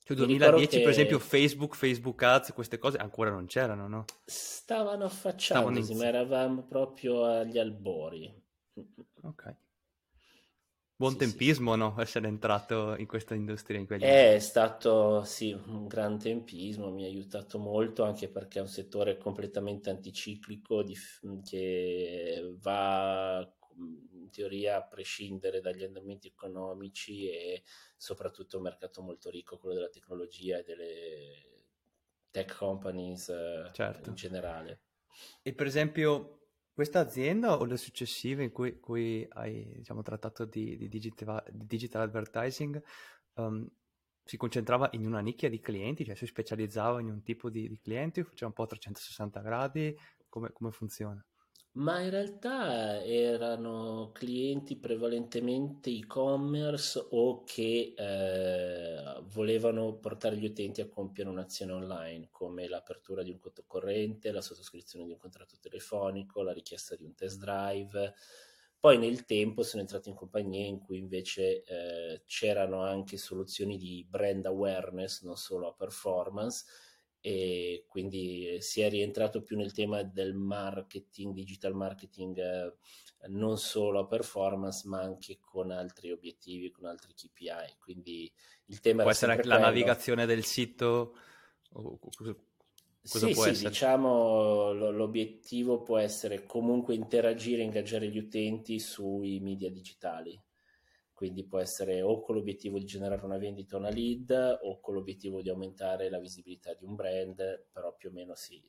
Cioè 0.07 0.15
2010 0.15 0.79
per 0.79 0.89
esempio 0.89 1.19
Facebook, 1.19 1.75
Facebook 1.75 2.23
Ads, 2.23 2.53
queste 2.53 2.77
cose 2.77 2.95
ancora 2.95 3.29
non 3.29 3.45
c'erano, 3.45 3.89
no? 3.89 4.05
Stavano 4.23 5.03
affacciandosi, 5.03 5.95
ma 5.95 6.05
eravamo 6.05 6.63
proprio 6.63 7.25
agli 7.25 7.57
albori. 7.57 8.33
Ok. 9.23 9.55
Buon 10.95 11.11
sì, 11.11 11.17
tempismo, 11.17 11.73
sì. 11.73 11.79
no? 11.79 11.95
Essere 11.99 12.29
entrato 12.29 12.95
in 12.97 13.05
questa 13.05 13.35
industria 13.35 13.79
in 13.79 13.85
quegli 13.85 14.05
anni. 14.05 14.35
È 14.35 14.39
stato, 14.39 15.23
sì, 15.25 15.51
un 15.51 15.87
gran 15.87 16.17
tempismo, 16.17 16.89
mi 16.89 17.03
ha 17.03 17.07
aiutato 17.07 17.59
molto 17.59 18.05
anche 18.05 18.29
perché 18.29 18.59
è 18.59 18.61
un 18.61 18.69
settore 18.69 19.17
completamente 19.17 19.89
anticiclico 19.89 20.83
di, 20.83 20.95
che 21.43 22.55
va 22.61 23.45
in 24.27 24.29
teoria 24.31 24.77
a 24.77 24.83
prescindere 24.83 25.61
dagli 25.61 25.83
andamenti 25.83 26.27
economici 26.27 27.29
e 27.29 27.63
soprattutto 27.95 28.57
un 28.57 28.63
mercato 28.63 29.01
molto 29.01 29.29
ricco, 29.29 29.57
quello 29.57 29.75
della 29.75 29.89
tecnologia 29.89 30.59
e 30.59 30.63
delle 30.63 31.57
tech 32.29 32.55
companies 32.55 33.29
eh, 33.29 33.69
certo. 33.73 34.09
in 34.09 34.15
generale. 34.15 34.81
E 35.41 35.53
per 35.53 35.65
esempio 35.65 36.33
questa 36.73 36.99
azienda 36.99 37.57
o 37.57 37.65
le 37.65 37.77
successive 37.77 38.43
in 38.43 38.51
cui, 38.51 38.79
cui 38.79 39.25
hai 39.29 39.77
diciamo, 39.77 40.03
trattato 40.03 40.45
di, 40.45 40.77
di, 40.77 40.87
digital, 40.87 41.43
di, 41.49 41.65
digital, 41.65 42.03
advertising 42.03 42.79
um, 43.35 43.67
si 44.23 44.37
concentrava 44.37 44.89
in 44.91 45.05
una 45.05 45.21
nicchia 45.21 45.49
di 45.49 45.59
clienti, 45.59 46.05
cioè 46.05 46.15
si 46.15 46.27
specializzava 46.27 46.99
in 46.99 47.09
un 47.09 47.23
tipo 47.23 47.49
di, 47.49 47.67
di 47.67 47.79
clienti, 47.79 48.23
faceva 48.23 48.47
un 48.47 48.53
po' 48.53 48.65
360 48.67 49.39
gradi, 49.39 49.97
come, 50.27 50.51
come 50.51 50.69
funziona? 50.71 51.25
Ma 51.77 51.99
in 51.99 52.09
realtà 52.09 53.03
erano 53.03 54.09
clienti 54.11 54.77
prevalentemente 54.77 55.91
e-commerce 55.91 57.05
o 57.11 57.43
che 57.43 57.93
eh, 57.95 59.21
volevano 59.25 59.93
portare 59.97 60.37
gli 60.37 60.45
utenti 60.45 60.81
a 60.81 60.89
compiere 60.89 61.29
un'azione 61.29 61.73
online, 61.73 62.29
come 62.31 62.67
l'apertura 62.67 63.21
di 63.21 63.29
un 63.29 63.37
conto 63.37 63.63
corrente, 63.67 64.31
la 64.31 64.41
sottoscrizione 64.41 65.05
di 65.05 65.11
un 65.11 65.19
contratto 65.19 65.57
telefonico, 65.61 66.41
la 66.41 66.51
richiesta 66.51 66.95
di 66.95 67.03
un 67.03 67.13
test 67.13 67.37
drive. 67.37 68.15
Poi 68.79 68.97
nel 68.97 69.25
tempo 69.25 69.61
sono 69.61 69.83
entrato 69.83 70.09
in 70.09 70.15
compagnie 70.15 70.65
in 70.65 70.79
cui 70.79 70.97
invece 70.97 71.61
eh, 71.63 72.23
c'erano 72.25 72.81
anche 72.81 73.17
soluzioni 73.17 73.77
di 73.77 74.03
brand 74.09 74.47
awareness, 74.47 75.21
non 75.21 75.37
solo 75.37 75.67
a 75.67 75.75
performance, 75.75 76.65
e 77.19 77.85
quindi 77.87 78.47
eh, 78.47 78.61
si 78.61 78.81
è 78.81 78.89
rientrato 78.89 79.41
più 79.41 79.57
nel 79.57 79.73
tema 79.73 80.03
del 80.03 80.33
marketing, 80.33 81.33
digital 81.33 81.73
marketing, 81.73 82.37
eh, 82.37 82.73
non 83.29 83.57
solo 83.57 83.99
a 83.99 84.07
performance, 84.07 84.87
ma 84.87 85.01
anche 85.01 85.39
con 85.39 85.71
altri 85.71 86.11
obiettivi, 86.11 86.71
con 86.71 86.85
altri 86.85 87.13
KPI. 87.13 87.77
Quindi 87.79 88.31
il 88.65 88.79
tema 88.79 89.01
può 89.01 89.11
essere 89.11 89.43
la 89.43 89.59
navigazione 89.59 90.25
del 90.25 90.43
sito. 90.45 91.15
Cosa 91.69 93.27
sì, 93.27 93.33
sì, 93.33 93.49
essere? 93.49 93.69
diciamo 93.69 94.73
l'obiettivo 94.73 95.81
può 95.81 95.97
essere 95.97 96.45
comunque 96.45 96.93
interagire, 96.93 97.63
ingaggiare 97.63 98.09
gli 98.09 98.17
utenti 98.17 98.79
sui 98.79 99.39
media 99.39 99.69
digitali 99.69 100.37
quindi 101.17 101.47
può 101.47 101.57
essere 101.57 102.03
o 102.03 102.21
con 102.21 102.35
l'obiettivo 102.35 102.77
di 102.77 102.85
generare 102.85 103.25
una 103.25 103.39
vendita 103.39 103.75
o 103.75 103.79
una 103.79 103.89
lead 103.89 104.59
o 104.61 104.79
con 104.79 104.93
l'obiettivo 104.93 105.41
di 105.41 105.49
aumentare 105.49 106.11
la 106.11 106.19
visibilità 106.19 106.75
di 106.75 106.85
un 106.85 106.93
brand, 106.93 107.65
però 107.71 107.95
più 107.95 108.09
o 108.09 108.11
meno 108.11 108.35
sì, 108.35 108.63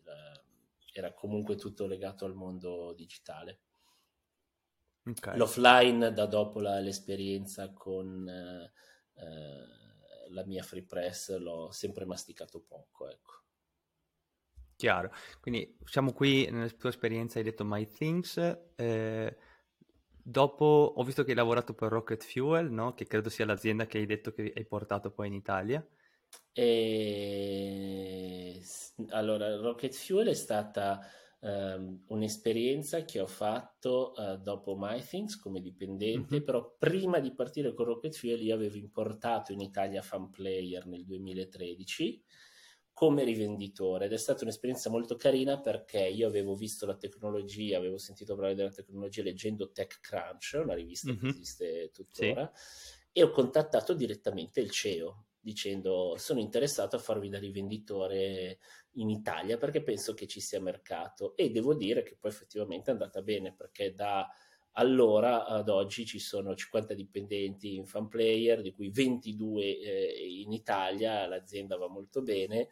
era 0.95 1.13
comunque 1.13 1.57
tutto 1.57 1.87
legato 1.87 2.25
al 2.25 2.33
mondo 2.33 2.95
digitale. 2.95 3.61
Okay. 5.05 5.37
L'offline, 5.37 6.11
da 6.11 6.25
dopo 6.25 6.61
la, 6.61 6.81
l'esperienza 6.81 7.71
con 7.71 8.27
eh, 8.27 8.73
eh, 9.21 10.31
la 10.31 10.45
mia 10.47 10.63
free 10.63 10.85
press, 10.85 11.37
l'ho 11.37 11.71
sempre 11.71 12.07
masticato 12.07 12.65
poco, 12.67 13.11
ecco. 13.11 13.43
Chiaro, 14.75 15.13
quindi 15.43 15.77
siamo 15.85 16.15
qui 16.15 16.49
nella 16.51 16.71
tua 16.71 16.89
esperienza, 16.89 17.37
hai 17.37 17.45
detto 17.45 17.67
My 17.67 17.87
Things, 17.87 18.39
eh, 18.75 19.37
Dopo 20.29 20.93
ho 20.95 21.03
visto 21.05 21.25
che 21.25 21.31
hai 21.31 21.37
lavorato 21.37 21.73
per 21.73 21.91
Rocket 21.91 22.23
Fuel, 22.23 22.71
no? 22.71 22.93
che 22.93 23.07
credo 23.07 23.31
sia 23.31 23.47
l'azienda 23.47 23.87
che 23.87 23.97
hai 23.97 24.05
detto 24.05 24.31
che 24.31 24.53
hai 24.55 24.67
portato 24.67 25.11
poi 25.11 25.29
in 25.29 25.33
Italia. 25.33 25.83
E... 26.53 28.61
Allora, 29.09 29.57
Rocket 29.57 29.95
Fuel 29.95 30.29
è 30.29 30.35
stata 30.35 31.01
um, 31.41 32.03
un'esperienza 32.09 33.07
che 33.07 33.21
ho 33.21 33.27
fatto 33.27 34.13
uh, 34.17 34.37
dopo 34.37 34.77
MyThings 34.77 35.39
come 35.39 35.63
dipendente, 35.63 36.35
mm-hmm. 36.35 36.45
però 36.45 36.77
prima 36.79 37.21
di 37.21 37.33
partire 37.33 37.73
con 37.73 37.87
Rocket 37.87 38.15
Fuel 38.15 38.43
io 38.43 38.55
avevo 38.55 38.77
importato 38.77 39.53
in 39.53 39.63
Italia 39.63 40.03
Fan 40.03 40.29
Player 40.29 40.85
nel 40.85 41.07
2013 41.07 42.23
come 42.99 43.23
rivenditore 43.23 44.07
ed 44.07 44.13
è 44.13 44.17
stata 44.17 44.43
un'esperienza 44.43 44.91
molto 44.91 45.15
carina 45.15 45.61
perché 45.61 46.01
io 46.01 46.27
avevo 46.27 46.57
visto 46.57 46.85
la 46.85 46.97
tecnologia, 46.97 47.77
avevo 47.77 47.97
sentito 47.97 48.35
parlare 48.35 48.57
della 48.57 48.73
tecnologia 48.73 49.23
leggendo 49.23 49.71
TechCrunch, 49.71 50.59
una 50.61 50.75
rivista 50.75 51.13
mm-hmm. 51.13 51.21
che 51.21 51.29
esiste 51.29 51.91
tuttora, 51.93 52.51
sì. 52.53 52.91
e 53.13 53.23
ho 53.23 53.31
contattato 53.31 53.95
direttamente 53.95 54.59
il 54.59 54.73
CEO 54.73 55.27
dicendo 55.39 56.17
sono 56.19 56.41
interessato 56.41 56.97
a 56.97 56.99
farvi 56.99 57.29
da 57.29 57.39
rivenditore 57.39 58.59
in 58.95 59.11
Italia 59.11 59.59
perché 59.59 59.81
penso 59.85 60.13
che 60.13 60.27
ci 60.27 60.41
sia 60.41 60.61
mercato 60.61 61.37
e 61.37 61.51
devo 61.51 61.77
dire 61.77 62.03
che 62.03 62.17
poi 62.19 62.33
effettivamente 62.33 62.91
è 62.91 62.95
andata 62.95 63.23
bene 63.23 63.55
perché 63.55 63.95
da 63.95 64.29
allora 64.79 65.45
ad 65.45 65.69
oggi 65.69 66.07
ci 66.07 66.21
sono 66.21 66.55
50 66.55 66.95
dipendenti 66.95 67.75
in 67.75 67.85
fan 67.85 68.09
player, 68.09 68.63
di 68.63 68.73
cui 68.73 68.91
22 68.91 69.63
eh, 69.65 70.41
in 70.41 70.53
Italia, 70.53 71.27
l'azienda 71.27 71.77
va 71.77 71.89
molto 71.89 72.23
bene, 72.23 72.69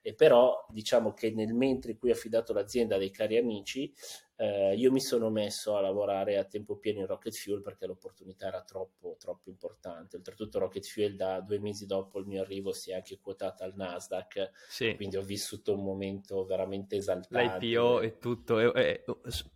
e 0.00 0.14
però 0.14 0.64
diciamo 0.70 1.12
che 1.12 1.32
nel 1.32 1.52
mentre 1.54 1.92
in 1.92 1.98
cui 1.98 2.10
ho 2.10 2.14
affidato 2.14 2.52
l'azienda 2.52 2.94
a 2.94 2.98
dei 2.98 3.10
cari 3.10 3.36
amici, 3.36 3.92
eh, 4.36 4.76
io 4.76 4.92
mi 4.92 5.00
sono 5.00 5.30
messo 5.30 5.76
a 5.76 5.80
lavorare 5.80 6.38
a 6.38 6.44
tempo 6.44 6.76
pieno 6.76 7.00
in 7.00 7.06
Rocket 7.06 7.34
Fuel 7.34 7.60
perché 7.60 7.86
l'opportunità 7.86 8.46
era 8.46 8.62
troppo, 8.62 9.16
troppo 9.18 9.50
importante. 9.50 10.16
Oltretutto 10.16 10.60
Rocket 10.60 10.86
Fuel 10.86 11.16
da 11.16 11.40
due 11.40 11.58
mesi 11.58 11.86
dopo 11.86 12.20
il 12.20 12.26
mio 12.26 12.42
arrivo 12.42 12.70
si 12.70 12.92
è 12.92 12.94
anche 12.94 13.18
quotata 13.20 13.64
al 13.64 13.74
Nasdaq, 13.74 14.52
sì. 14.68 14.94
quindi 14.94 15.16
ho 15.16 15.22
vissuto 15.22 15.74
un 15.74 15.82
momento 15.82 16.44
veramente 16.44 16.94
esaltante. 16.94 17.66
L'IPO 17.66 18.00
e 18.00 18.18
tutto. 18.18 18.60
E, 18.60 19.02
e, 19.04 19.04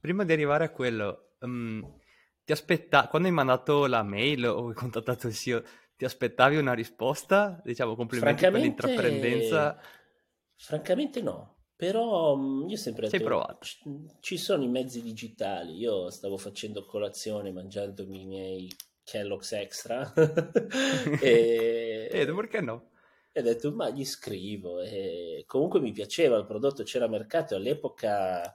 prima 0.01 0.25
di 0.25 0.33
arrivare 0.33 0.65
a 0.65 0.71
quello, 0.71 1.32
um, 1.43 1.99
ti 2.45 2.53
aspetta 2.53 3.07
quando 3.09 3.29
hai 3.29 3.35
mandato 3.35 3.87
la 3.87 4.03
mail 4.03 4.47
o 4.47 4.69
hai 4.69 4.75
contattato 4.75 5.27
il 5.27 5.35
CEO, 5.35 5.63
ti 5.97 6.05
aspettavi 6.05 6.57
una 6.57 6.75
risposta? 6.75 7.61
Diciamo 7.65 7.95
complimenti 7.95 8.43
per 8.43 8.61
l'intraprendenza. 8.61 9.79
Francamente 10.57 11.21
no, 11.23 11.65
però 11.77 12.37
mm, 12.37 12.69
io 12.69 12.77
sempre 12.77 13.09
detto, 13.09 13.25
provato. 13.25 13.67
ci 14.21 14.37
sono 14.37 14.63
i 14.63 14.69
mezzi 14.69 15.03
digitali, 15.03 15.77
io 15.77 16.11
stavo 16.11 16.37
facendo 16.37 16.85
colazione 16.85 17.53
mangiandomi 17.53 18.23
i 18.23 18.27
miei 18.27 18.73
Kellogg's 19.05 19.53
Extra 19.53 20.13
e... 21.21 22.09
e 22.11 22.27
perché 22.35 22.61
no? 22.61 22.91
E 23.33 23.41
ho 23.41 23.43
detto, 23.43 23.73
ma 23.73 23.89
gli 23.89 24.05
scrivo. 24.05 24.81
E 24.83 25.45
comunque 25.47 25.81
mi 25.81 25.93
piaceva 25.93 26.37
il 26.37 26.45
prodotto, 26.45 26.83
c'era 26.83 27.09
mercato 27.09 27.57
all'epoca, 27.57 28.55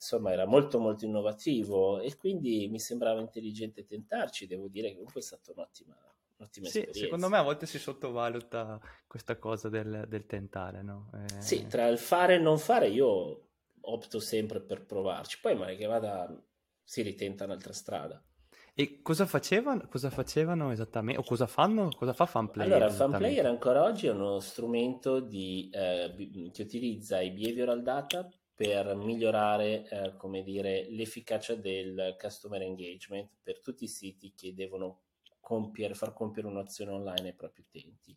insomma, 0.00 0.32
era 0.32 0.46
molto 0.46 0.80
molto 0.80 1.04
innovativo 1.04 2.00
e 2.00 2.16
quindi 2.16 2.68
mi 2.70 2.80
sembrava 2.80 3.20
intelligente 3.20 3.84
tentarci. 3.84 4.46
Devo 4.46 4.68
dire 4.68 4.88
che 4.88 4.94
comunque 4.94 5.20
è 5.20 5.24
stata 5.24 5.52
un'ottima, 5.52 5.94
un'ottima 6.38 6.66
sì, 6.66 6.78
esperienza. 6.78 7.00
Secondo 7.00 7.28
me 7.28 7.36
a 7.36 7.42
volte 7.42 7.66
si 7.66 7.78
sottovaluta 7.78 8.80
questa 9.06 9.36
cosa 9.36 9.68
del, 9.68 10.06
del 10.08 10.24
tentare, 10.24 10.82
no? 10.82 11.10
Eh... 11.14 11.42
Sì, 11.42 11.66
tra 11.66 11.86
il 11.86 11.98
fare 11.98 12.36
e 12.36 12.38
non 12.38 12.58
fare 12.58 12.88
io 12.88 13.48
opto 13.82 14.20
sempre 14.20 14.60
per 14.60 14.86
provarci, 14.86 15.38
poi 15.40 15.54
magari 15.54 15.76
che 15.76 15.86
vada 15.86 16.34
si 16.82 17.02
ritenta 17.02 17.44
un'altra 17.44 17.74
strada. 17.74 18.22
E 18.72 19.02
cosa 19.02 19.26
facevano, 19.26 19.86
cosa 19.88 20.08
facevano 20.08 20.70
esattamente? 20.70 21.20
O 21.20 21.24
cosa 21.24 21.46
fanno? 21.46 21.90
Cosa 21.94 22.14
fa 22.14 22.24
FanPlayer? 22.24 22.72
Allora, 22.72 22.90
FanPlayer 22.90 23.44
ancora 23.44 23.82
oggi 23.82 24.06
è 24.06 24.10
uno 24.10 24.40
strumento 24.40 25.20
di, 25.20 25.68
eh, 25.70 26.50
che 26.52 26.62
utilizza 26.62 27.20
i 27.20 27.32
behavioral 27.32 27.82
data 27.82 28.26
per 28.60 28.94
migliorare, 28.94 29.88
eh, 29.88 30.16
come 30.18 30.42
dire, 30.42 30.86
l'efficacia 30.90 31.54
del 31.54 32.14
customer 32.20 32.60
engagement 32.60 33.30
per 33.42 33.58
tutti 33.62 33.84
i 33.84 33.88
siti 33.88 34.34
che 34.36 34.52
devono 34.52 35.04
compiere, 35.40 35.94
far 35.94 36.12
compiere 36.12 36.46
un'azione 36.46 36.90
online 36.90 37.28
ai 37.28 37.34
propri 37.34 37.64
utenti. 37.66 38.14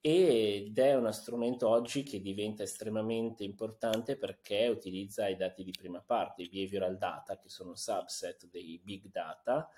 Ed 0.00 0.78
è 0.78 0.94
uno 0.94 1.10
strumento 1.10 1.68
oggi 1.68 2.04
che 2.04 2.20
diventa 2.20 2.62
estremamente 2.62 3.42
importante 3.42 4.16
perché 4.16 4.68
utilizza 4.68 5.26
i 5.26 5.34
dati 5.34 5.64
di 5.64 5.72
prima 5.76 6.00
parte, 6.00 6.42
i 6.42 6.48
behavioral 6.48 6.96
data, 6.96 7.36
che 7.36 7.48
sono 7.48 7.70
un 7.70 7.76
subset 7.76 8.48
dei 8.52 8.80
big 8.84 9.10
data, 9.10 9.68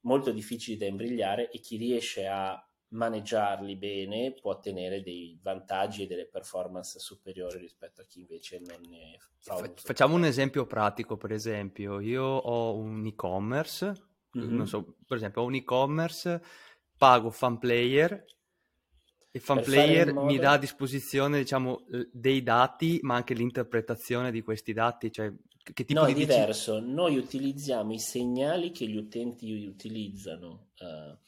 molto 0.00 0.30
difficili 0.30 0.76
da 0.76 0.84
imbrigliare 0.84 1.48
e 1.48 1.58
chi 1.60 1.78
riesce 1.78 2.26
a 2.26 2.62
maneggiarli 2.94 3.76
bene 3.76 4.32
può 4.32 4.52
ottenere 4.52 5.02
dei 5.02 5.38
vantaggi 5.42 6.04
e 6.04 6.06
delle 6.06 6.26
performance 6.26 6.98
superiori 6.98 7.58
rispetto 7.58 8.00
a 8.00 8.04
chi 8.04 8.20
invece 8.20 8.60
non 8.60 8.80
ne 8.88 9.18
fa 9.38 9.54
uso. 9.54 9.74
Facciamo 9.76 10.14
un 10.14 10.24
esempio 10.24 10.66
pratico, 10.66 11.16
per 11.16 11.32
esempio, 11.32 12.00
io 12.00 12.24
ho 12.24 12.76
un 12.76 13.04
e-commerce, 13.04 13.92
mm-hmm. 14.38 14.54
non 14.54 14.66
so, 14.66 14.96
per 15.06 15.16
esempio 15.16 15.42
ho 15.42 15.46
un 15.46 15.54
e-commerce, 15.54 16.42
pago 16.96 17.30
fan 17.30 17.58
player 17.58 18.24
e 19.30 19.38
fan 19.40 19.62
player 19.62 20.12
modo... 20.12 20.26
mi 20.26 20.38
dà 20.38 20.52
a 20.52 20.58
disposizione, 20.58 21.38
diciamo, 21.38 21.84
dei 22.12 22.42
dati, 22.42 23.00
ma 23.02 23.16
anche 23.16 23.34
l'interpretazione 23.34 24.30
di 24.30 24.42
questi 24.42 24.72
dati, 24.72 25.10
cioè 25.10 25.32
che 25.72 25.84
tipo 25.84 26.00
no, 26.00 26.06
di 26.06 26.12
è 26.12 26.14
diverso. 26.14 26.78
Dici... 26.78 26.92
Noi 26.92 27.16
utilizziamo 27.16 27.92
i 27.92 27.98
segnali 27.98 28.70
che 28.70 28.86
gli 28.86 28.96
utenti 28.96 29.66
utilizzano, 29.66 30.68
uh, 30.78 31.18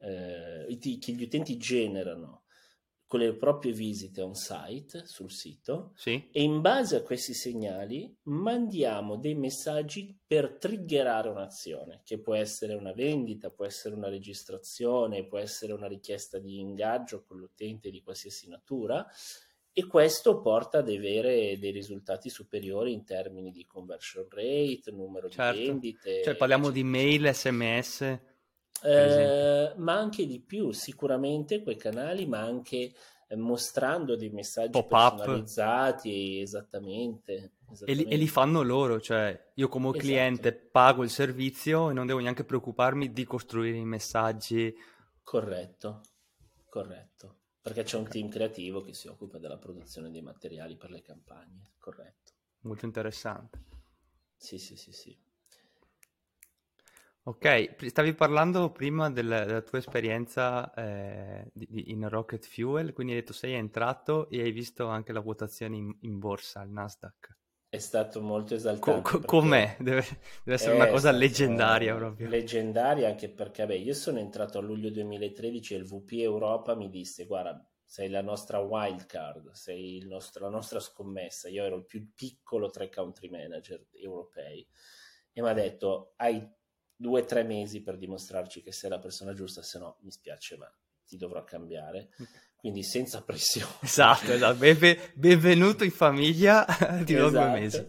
uh, 0.00 0.78
che 0.78 1.12
gli 1.12 1.22
utenti 1.22 1.56
generano 1.56 2.44
con 3.10 3.18
le 3.18 3.34
proprie 3.34 3.72
visite 3.72 4.22
on 4.22 4.36
site 4.36 5.04
sul 5.04 5.32
sito 5.32 5.94
sì. 5.96 6.28
e 6.30 6.42
in 6.42 6.60
base 6.60 6.94
a 6.94 7.02
questi 7.02 7.34
segnali 7.34 8.16
mandiamo 8.26 9.16
dei 9.16 9.34
messaggi 9.34 10.16
per 10.24 10.58
triggerare 10.60 11.28
un'azione 11.28 12.02
che 12.04 12.20
può 12.20 12.36
essere 12.36 12.74
una 12.74 12.92
vendita, 12.92 13.50
può 13.50 13.64
essere 13.64 13.96
una 13.96 14.08
registrazione, 14.08 15.26
può 15.26 15.38
essere 15.38 15.72
una 15.72 15.88
richiesta 15.88 16.38
di 16.38 16.60
ingaggio 16.60 17.24
con 17.24 17.38
l'utente 17.38 17.90
di 17.90 18.00
qualsiasi 18.00 18.48
natura 18.48 19.04
e 19.72 19.86
questo 19.88 20.40
porta 20.40 20.78
ad 20.78 20.88
avere 20.88 21.58
dei 21.58 21.72
risultati 21.72 22.28
superiori 22.28 22.92
in 22.92 23.04
termini 23.04 23.50
di 23.50 23.66
conversion 23.66 24.28
rate, 24.30 24.92
numero 24.92 25.28
certo. 25.28 25.58
di 25.58 25.66
vendite. 25.66 26.22
Cioè 26.22 26.36
parliamo 26.36 26.68
eccetera. 26.68 26.84
di 26.84 26.90
mail, 26.90 27.34
sms. 27.34 28.20
Eh, 28.82 29.74
ma 29.76 29.94
anche 29.94 30.26
di 30.26 30.40
più, 30.40 30.72
sicuramente 30.72 31.62
quei 31.62 31.76
canali, 31.76 32.26
ma 32.26 32.40
anche 32.40 32.92
eh, 33.28 33.36
mostrando 33.36 34.16
dei 34.16 34.30
messaggi 34.30 34.70
Pop-up. 34.70 35.16
personalizzati, 35.16 36.40
esattamente. 36.40 37.52
esattamente. 37.70 37.84
E, 37.84 37.94
li, 37.94 38.04
e, 38.04 38.16
li, 38.16 38.28
fanno 38.28 38.62
loro, 38.62 39.00
cioè 39.00 39.52
io 39.54 39.68
come 39.68 39.88
esatto. 39.88 40.04
cliente 40.04 40.52
pago 40.52 41.02
il 41.04 41.10
servizio 41.10 41.90
e 41.90 41.92
non 41.92 42.06
devo 42.06 42.18
neanche 42.18 42.44
preoccuparmi 42.44 43.12
di 43.12 43.24
costruire 43.24 43.76
i 43.76 43.84
messaggi. 43.84 44.74
Corretto, 45.22 46.00
corretto. 46.68 47.36
Perché 47.62 47.82
c'è 47.82 47.98
un 47.98 48.08
team 48.08 48.30
creativo 48.30 48.80
che 48.80 48.94
si 48.94 49.06
occupa 49.06 49.38
della 49.38 49.58
produzione 49.58 50.10
dei 50.10 50.22
materiali 50.22 50.76
per 50.76 50.90
le 50.90 51.02
campagne, 51.02 51.72
corretto. 51.78 52.32
Molto 52.62 52.86
interessante. 52.86 53.58
Sì, 54.34 54.58
sì, 54.58 54.76
sì, 54.76 54.92
sì. 54.92 55.16
Ok, 57.22 57.76
stavi 57.88 58.14
parlando 58.14 58.70
prima 58.72 59.10
del, 59.10 59.26
della 59.26 59.60
tua 59.60 59.78
esperienza 59.78 60.72
eh, 60.72 61.50
di, 61.52 61.90
in 61.90 62.08
Rocket 62.08 62.46
Fuel, 62.46 62.92
quindi 62.94 63.12
hai 63.12 63.20
detto 63.20 63.34
sei 63.34 63.52
entrato 63.52 64.28
e 64.30 64.40
hai 64.40 64.52
visto 64.52 64.86
anche 64.86 65.12
la 65.12 65.20
votazione 65.20 65.76
in, 65.76 65.94
in 66.00 66.18
borsa 66.18 66.60
al 66.60 66.70
Nasdaq. 66.70 67.36
È 67.68 67.78
stato 67.78 68.22
molto 68.22 68.54
esaltante. 68.54 69.10
Co- 69.10 69.20
com'è? 69.20 69.76
Deve, 69.78 70.02
deve 70.42 70.56
essere 70.56 70.74
una 70.74 70.88
cosa 70.88 71.10
leggendaria 71.10 71.94
proprio. 71.94 72.28
Leggendaria 72.28 73.08
anche 73.08 73.28
perché, 73.28 73.66
beh, 73.66 73.76
io 73.76 73.94
sono 73.94 74.18
entrato 74.18 74.58
a 74.58 74.62
luglio 74.62 74.90
2013 74.90 75.74
e 75.74 75.76
il 75.76 75.84
VP 75.84 76.12
Europa 76.12 76.74
mi 76.74 76.88
disse, 76.88 77.26
guarda, 77.26 77.64
sei 77.84 78.08
la 78.08 78.22
nostra 78.22 78.58
wild 78.60 79.04
card, 79.06 79.52
sei 79.52 80.02
nostro, 80.08 80.44
la 80.44 80.50
nostra 80.50 80.80
scommessa. 80.80 81.48
Io 81.48 81.64
ero 81.64 81.76
il 81.76 81.84
più 81.84 82.12
piccolo 82.14 82.70
tra 82.70 82.82
i 82.82 82.90
country 82.90 83.28
manager 83.28 83.86
europei 83.92 84.66
e 85.32 85.42
mi 85.42 85.48
ha 85.48 85.52
detto, 85.52 86.14
hai 86.16 86.44
due 87.00 87.22
o 87.22 87.24
tre 87.24 87.42
mesi 87.44 87.80
per 87.80 87.96
dimostrarci 87.96 88.60
che 88.60 88.72
sei 88.72 88.90
la 88.90 88.98
persona 88.98 89.32
giusta, 89.32 89.62
se 89.62 89.78
no 89.78 89.96
mi 90.02 90.10
spiace, 90.10 90.58
ma 90.58 90.70
ti 91.06 91.16
dovrò 91.16 91.42
cambiare. 91.44 92.10
Quindi 92.56 92.82
senza 92.82 93.22
pressione. 93.22 93.72
Esatto, 93.80 94.32
esatto. 94.32 94.58
Benve- 94.58 95.12
benvenuto 95.14 95.82
in 95.82 95.92
famiglia 95.92 96.66
di 97.02 97.14
esatto. 97.14 97.30
due 97.30 97.48
mesi. 97.48 97.88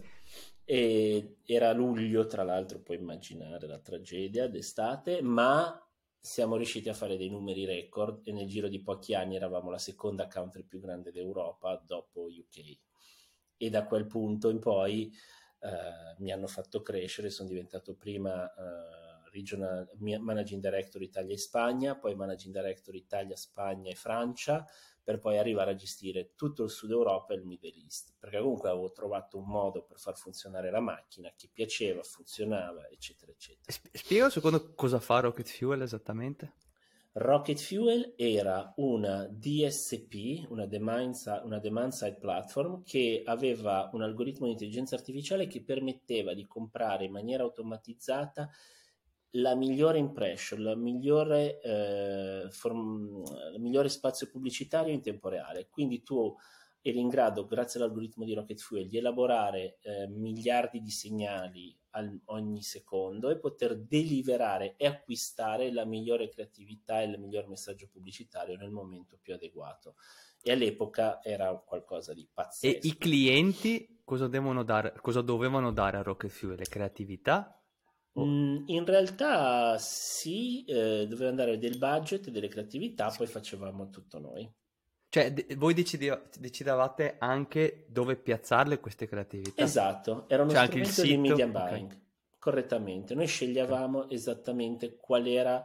E 0.63 1.35
era 1.45 1.73
luglio, 1.73 2.25
tra 2.25 2.43
l'altro, 2.43 2.79
puoi 2.79 2.97
immaginare 2.97 3.67
la 3.67 3.79
tragedia 3.79 4.47
d'estate, 4.47 5.21
ma 5.21 5.77
siamo 6.17 6.55
riusciti 6.55 6.87
a 6.87 6.93
fare 6.93 7.17
dei 7.17 7.29
numeri 7.29 7.65
record 7.65 8.25
e 8.25 8.31
nel 8.31 8.47
giro 8.47 8.69
di 8.69 8.81
pochi 8.81 9.13
anni 9.13 9.35
eravamo 9.35 9.69
la 9.69 9.77
seconda 9.77 10.27
country 10.27 10.63
più 10.63 10.79
grande 10.79 11.11
d'Europa 11.11 11.83
dopo 11.85 12.27
UK. 12.27 12.77
E 13.57 13.69
da 13.69 13.85
quel 13.85 14.07
punto 14.07 14.49
in 14.49 14.59
poi 14.59 15.11
eh, 15.59 16.15
mi 16.19 16.31
hanno 16.31 16.47
fatto 16.47 16.81
crescere, 16.81 17.29
sono 17.29 17.49
diventato 17.49 17.93
prima 17.95 18.45
eh, 18.53 19.00
regional, 19.31 19.89
managing 19.99 20.61
director 20.61 21.01
Italia 21.01 21.33
e 21.33 21.37
Spagna, 21.37 21.97
poi 21.97 22.15
managing 22.15 22.53
director 22.53 22.95
Italia, 22.95 23.35
Spagna 23.35 23.89
e 23.89 23.95
Francia, 23.95 24.65
per 25.03 25.19
poi 25.19 25.37
arrivare 25.37 25.71
a 25.71 25.75
gestire 25.75 26.33
tutto 26.35 26.63
il 26.63 26.69
Sud 26.69 26.91
Europa 26.91 27.33
e 27.33 27.37
il 27.37 27.45
Middle 27.45 27.73
East, 27.73 28.13
perché 28.19 28.39
comunque 28.39 28.69
avevo 28.69 28.91
trovato 28.91 29.37
un 29.37 29.45
modo 29.45 29.83
per 29.83 29.97
far 29.97 30.15
funzionare 30.15 30.69
la 30.69 30.79
macchina 30.79 31.33
che 31.35 31.49
piaceva, 31.51 32.03
funzionava, 32.03 32.87
eccetera, 32.89 33.31
eccetera. 33.31 33.77
Spiega 33.91 34.25
un 34.25 34.31
secondo 34.31 34.73
cosa 34.75 34.99
fa 34.99 35.19
Rocket 35.21 35.47
Fuel 35.47 35.81
esattamente? 35.81 36.53
Rocket 37.13 37.59
Fuel 37.59 38.13
era 38.15 38.71
una 38.77 39.27
DSP, 39.27 40.45
una 40.49 40.65
demand, 40.65 41.13
una 41.43 41.59
demand 41.59 41.91
side 41.91 42.15
platform, 42.17 42.83
che 42.83 43.23
aveva 43.25 43.89
un 43.91 44.01
algoritmo 44.01 44.45
di 44.45 44.53
intelligenza 44.53 44.95
artificiale 44.95 45.47
che 45.47 45.61
permetteva 45.61 46.33
di 46.33 46.47
comprare 46.47 47.03
in 47.03 47.11
maniera 47.11 47.43
automatizzata 47.43 48.49
la 49.31 49.55
migliore 49.55 49.97
impression, 49.97 50.61
la 50.61 50.75
migliore, 50.75 51.61
eh, 51.61 52.47
form, 52.49 53.23
il 53.53 53.61
migliore 53.61 53.89
spazio 53.89 54.29
pubblicitario 54.29 54.93
in 54.93 55.01
tempo 55.01 55.29
reale. 55.29 55.67
Quindi 55.69 56.03
tu 56.03 56.35
eri 56.81 56.99
in 56.99 57.07
grado, 57.07 57.45
grazie 57.45 57.79
all'algoritmo 57.79 58.25
di 58.25 58.33
Rocket 58.33 58.59
Fuel, 58.59 58.87
di 58.87 58.97
elaborare 58.97 59.77
eh, 59.81 60.07
miliardi 60.07 60.81
di 60.81 60.89
segnali 60.89 61.77
al, 61.91 62.19
ogni 62.25 62.61
secondo 62.61 63.29
e 63.29 63.37
poter 63.37 63.77
deliberare 63.77 64.75
e 64.77 64.87
acquistare 64.87 65.71
la 65.71 65.85
migliore 65.85 66.29
creatività 66.29 67.01
e 67.01 67.05
il 67.05 67.19
miglior 67.19 67.47
messaggio 67.47 67.87
pubblicitario 67.91 68.57
nel 68.57 68.71
momento 68.71 69.17
più 69.21 69.33
adeguato. 69.33 69.95
E 70.41 70.51
all'epoca 70.51 71.23
era 71.23 71.55
qualcosa 71.55 72.13
di 72.13 72.27
pazzesco. 72.31 72.75
E 72.75 72.79
i 72.87 72.97
clienti 72.97 74.01
cosa, 74.03 74.27
dare, 74.27 74.93
cosa 74.99 75.21
dovevano 75.21 75.71
dare 75.71 75.97
a 75.97 76.01
Rocket 76.01 76.31
Fuel? 76.31 76.67
Creatività? 76.67 77.60
Mm, 78.19 78.63
in 78.65 78.85
realtà 78.85 79.77
sì, 79.77 80.65
eh, 80.65 81.07
dovevano 81.07 81.37
dare 81.37 81.57
del 81.57 81.77
budget 81.77 82.29
delle 82.29 82.49
creatività, 82.49 83.13
poi 83.15 83.27
facevamo 83.27 83.89
tutto 83.89 84.19
noi. 84.19 84.51
Cioè, 85.07 85.31
de- 85.31 85.55
voi 85.55 85.73
decide- 85.73 86.29
decidevate 86.39 87.15
anche 87.19 87.85
dove 87.87 88.15
piazzarle 88.17 88.79
queste 88.79 89.07
creatività? 89.07 89.61
Esatto, 89.61 90.25
era 90.27 90.43
uno 90.43 90.51
cioè, 90.51 90.65
strumento 90.65 91.01
di 91.03 91.17
media 91.17 91.47
buying, 91.47 91.85
okay. 91.85 92.01
correttamente. 92.37 93.13
Noi 93.13 93.27
sceglievamo 93.27 93.99
okay. 93.99 94.13
esattamente 94.13 94.95
qual 94.97 95.27
era 95.27 95.63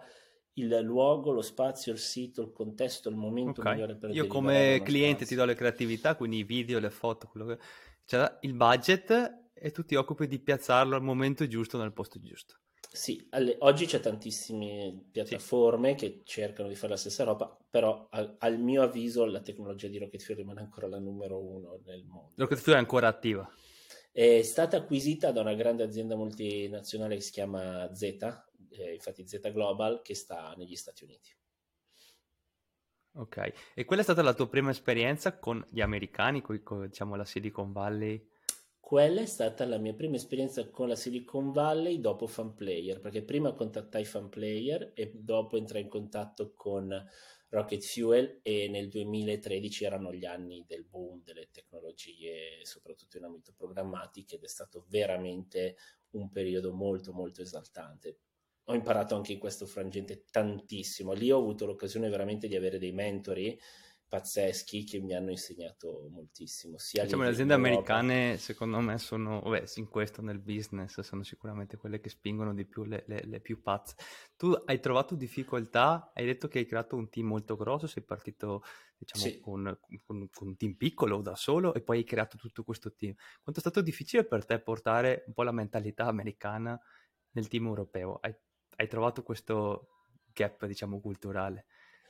il 0.55 0.79
luogo, 0.81 1.33
lo 1.33 1.43
spazio, 1.43 1.93
il 1.93 1.99
sito, 1.99 2.43
il 2.43 2.53
contesto, 2.53 3.09
il 3.09 3.17
momento 3.17 3.61
okay. 3.61 3.75
migliore 3.75 3.97
per 3.97 4.11
Io 4.11 4.27
come 4.27 4.81
cliente 4.85 5.25
spazio. 5.25 5.27
ti 5.27 5.35
do 5.37 5.45
le 5.45 5.55
creatività, 5.55 6.17
quindi 6.17 6.39
i 6.39 6.45
video, 6.45 6.79
le 6.79 6.91
foto, 6.91 7.27
quello 7.27 7.47
che... 7.47 7.59
Cioè, 8.05 8.39
il 8.41 8.55
budget 8.55 9.46
e 9.59 9.71
tu 9.71 9.85
ti 9.85 9.95
occupi 9.95 10.27
di 10.27 10.39
piazzarlo 10.39 10.95
al 10.95 11.03
momento 11.03 11.47
giusto 11.47 11.79
nel 11.79 11.93
posto 11.93 12.21
giusto. 12.21 12.61
Sì, 12.93 13.27
alle, 13.31 13.57
oggi 13.61 13.87
c'è 13.87 14.01
tantissime 14.01 15.09
piattaforme 15.11 15.91
sì. 15.91 15.97
che 15.97 16.21
cercano 16.25 16.69
di 16.69 16.75
fare 16.75 16.93
la 16.93 16.99
stessa 16.99 17.25
roba, 17.25 17.57
però 17.69 18.07
al, 18.11 18.37
al, 18.39 18.59
mio 18.59 18.83
avviso 18.83 19.25
la 19.25 19.41
tecnologia 19.41 19.89
di 19.89 19.99
Rocket 19.99 20.23
Fuel 20.23 20.39
rimane 20.39 20.61
ancora 20.61 20.87
la 20.87 20.99
numero 20.99 21.43
uno 21.43 21.81
nel 21.85 22.05
mondo. 22.05 22.33
Rocket 22.37 22.59
Fuel 22.59 22.77
è 22.77 22.79
ancora 22.79 23.09
attiva? 23.09 23.51
È 24.13 24.43
stata 24.43 24.79
acquisita 24.79 25.31
da 25.33 25.41
una 25.41 25.55
grande 25.55 25.83
azienda 25.83 26.17
multinazionale 26.17 27.17
che 27.17 27.21
si 27.23 27.33
chiama 27.33 27.93
Z, 27.93 28.03
eh, 28.03 28.95
infatti 28.95 29.27
Z 29.27 29.41
Global, 29.53 30.01
che 30.03 30.15
sta 30.15 30.55
negli 30.57 30.77
Stati 30.77 31.05
Uniti. 31.05 31.35
Ok, 33.19 33.53
e 33.75 33.85
quella 33.85 34.03
è 34.03 34.05
stata 34.05 34.23
la 34.23 34.35
tua 34.35 34.49
prima 34.49 34.71
esperienza 34.71 35.39
con 35.39 35.67
gli 35.71 35.81
americani, 35.81 36.43
con, 36.43 36.63
con 36.63 36.87
diciamo, 36.87 37.17
la 37.17 37.25
Silicon 37.25 37.73
Valley? 37.73 38.35
Quella 38.87 39.21
è 39.21 39.27
stata 39.27 39.67
la 39.67 39.79
mia 39.79 39.95
prima 39.95 40.15
esperienza 40.15 40.71
con 40.71 40.87
la 40.87 40.95
Silicon 40.95 41.51
Valley 41.51 41.99
dopo 41.99 42.29
Fanplayer, 42.29 43.01
perché 43.01 43.25
prima 43.25 43.53
contattai 43.53 44.05
Fanplayer 44.05 44.93
e 44.95 45.11
dopo 45.13 45.57
entrai 45.57 45.83
in 45.83 45.89
contatto 45.89 46.53
con 46.55 47.05
Rocket 47.49 47.83
Fuel 47.83 48.39
e 48.43 48.69
nel 48.69 48.89
2013 48.89 49.85
erano 49.85 50.13
gli 50.13 50.25
anni 50.25 50.65
del 50.69 50.85
boom 50.85 51.21
delle 51.25 51.49
tecnologie, 51.51 52.61
soprattutto 52.63 53.17
in 53.17 53.25
ambito 53.25 53.53
programmatico, 53.57 54.37
ed 54.37 54.45
è 54.45 54.49
stato 54.49 54.87
veramente 54.89 55.77
un 56.11 56.31
periodo 56.31 56.73
molto 56.73 57.13
molto 57.13 57.43
esaltante. 57.43 58.21
Ho 58.67 58.75
imparato 58.75 59.17
anche 59.17 59.33
in 59.33 59.41
questo 59.41 59.67
frangente 59.67 60.27
tantissimo. 60.31 61.13
Lì 61.13 61.33
ho 61.33 61.39
avuto 61.39 61.67
l'occasione 61.67 62.09
veramente 62.09 62.47
di 62.47 62.55
avere 62.55 62.79
dei 62.79 62.93
mentori 62.93 63.59
pazzeschi 64.09 64.85
che 64.85 65.01
mi 65.01 65.15
hanno 65.15 65.31
insegnato 65.31 66.09
moltissimo. 66.11 66.79
Sia 66.79 67.03
diciamo, 67.03 67.25
le 67.25 67.31
aziende 67.31 67.55
americane, 67.55 68.39
secondo 68.39 68.79
me, 68.81 68.99
sono, 68.99 69.41
vabbè, 69.41 69.65
in 69.77 69.89
questo 69.89 70.23
nel 70.23 70.39
business, 70.39 71.01
sono 71.01 71.23
sicuramente 71.23 71.77
quelle 71.77 72.01
che 72.01 72.09
spingono 72.09 72.55
di 72.55 72.65
più 72.65 72.85
le, 72.85 73.05
le, 73.07 73.23
le, 73.25 73.41
più 73.41 73.61
pazze. 73.61 73.97
Tu 74.37 74.51
hai 74.67 74.79
trovato 74.81 75.15
difficoltà, 75.17 76.13
hai 76.15 76.25
detto 76.25 76.47
che 76.47 76.61
hai 76.61 76.67
creato 76.67 76.97
un 76.97 77.09
team 77.09 77.27
molto 77.27 77.57
grosso, 77.57 77.87
sei 77.87 78.05
partito 78.05 78.63
diciamo, 78.97 79.25
sì. 79.25 79.41
con, 79.41 79.79
con, 80.05 80.29
con, 80.31 80.47
un 80.49 80.57
team 80.57 80.75
piccolo 80.75 81.21
da 81.21 81.35
solo 81.35 81.75
e 81.75 81.81
poi 81.81 81.99
hai 81.99 82.05
creato 82.05 82.37
tutto 82.37 82.63
questo 82.63 82.95
team. 82.95 83.15
Quanto 83.43 83.61
è 83.61 83.61
stato 83.61 83.81
difficile 83.81 84.25
per 84.25 84.45
te 84.45 84.59
portare 84.61 85.25
un 85.27 85.33
po' 85.33 85.43
la 85.43 85.53
mentalità 85.53 86.07
americana 86.07 86.81
nel 87.33 87.49
team 87.49 87.67
europeo? 87.67 88.19
Hai, 88.21 88.35
hai 88.77 88.89
trovato 88.89 89.23
questo 89.23 89.89
gap, 90.33 90.65
diciamo, 90.67 91.01
culturale? 91.01 91.67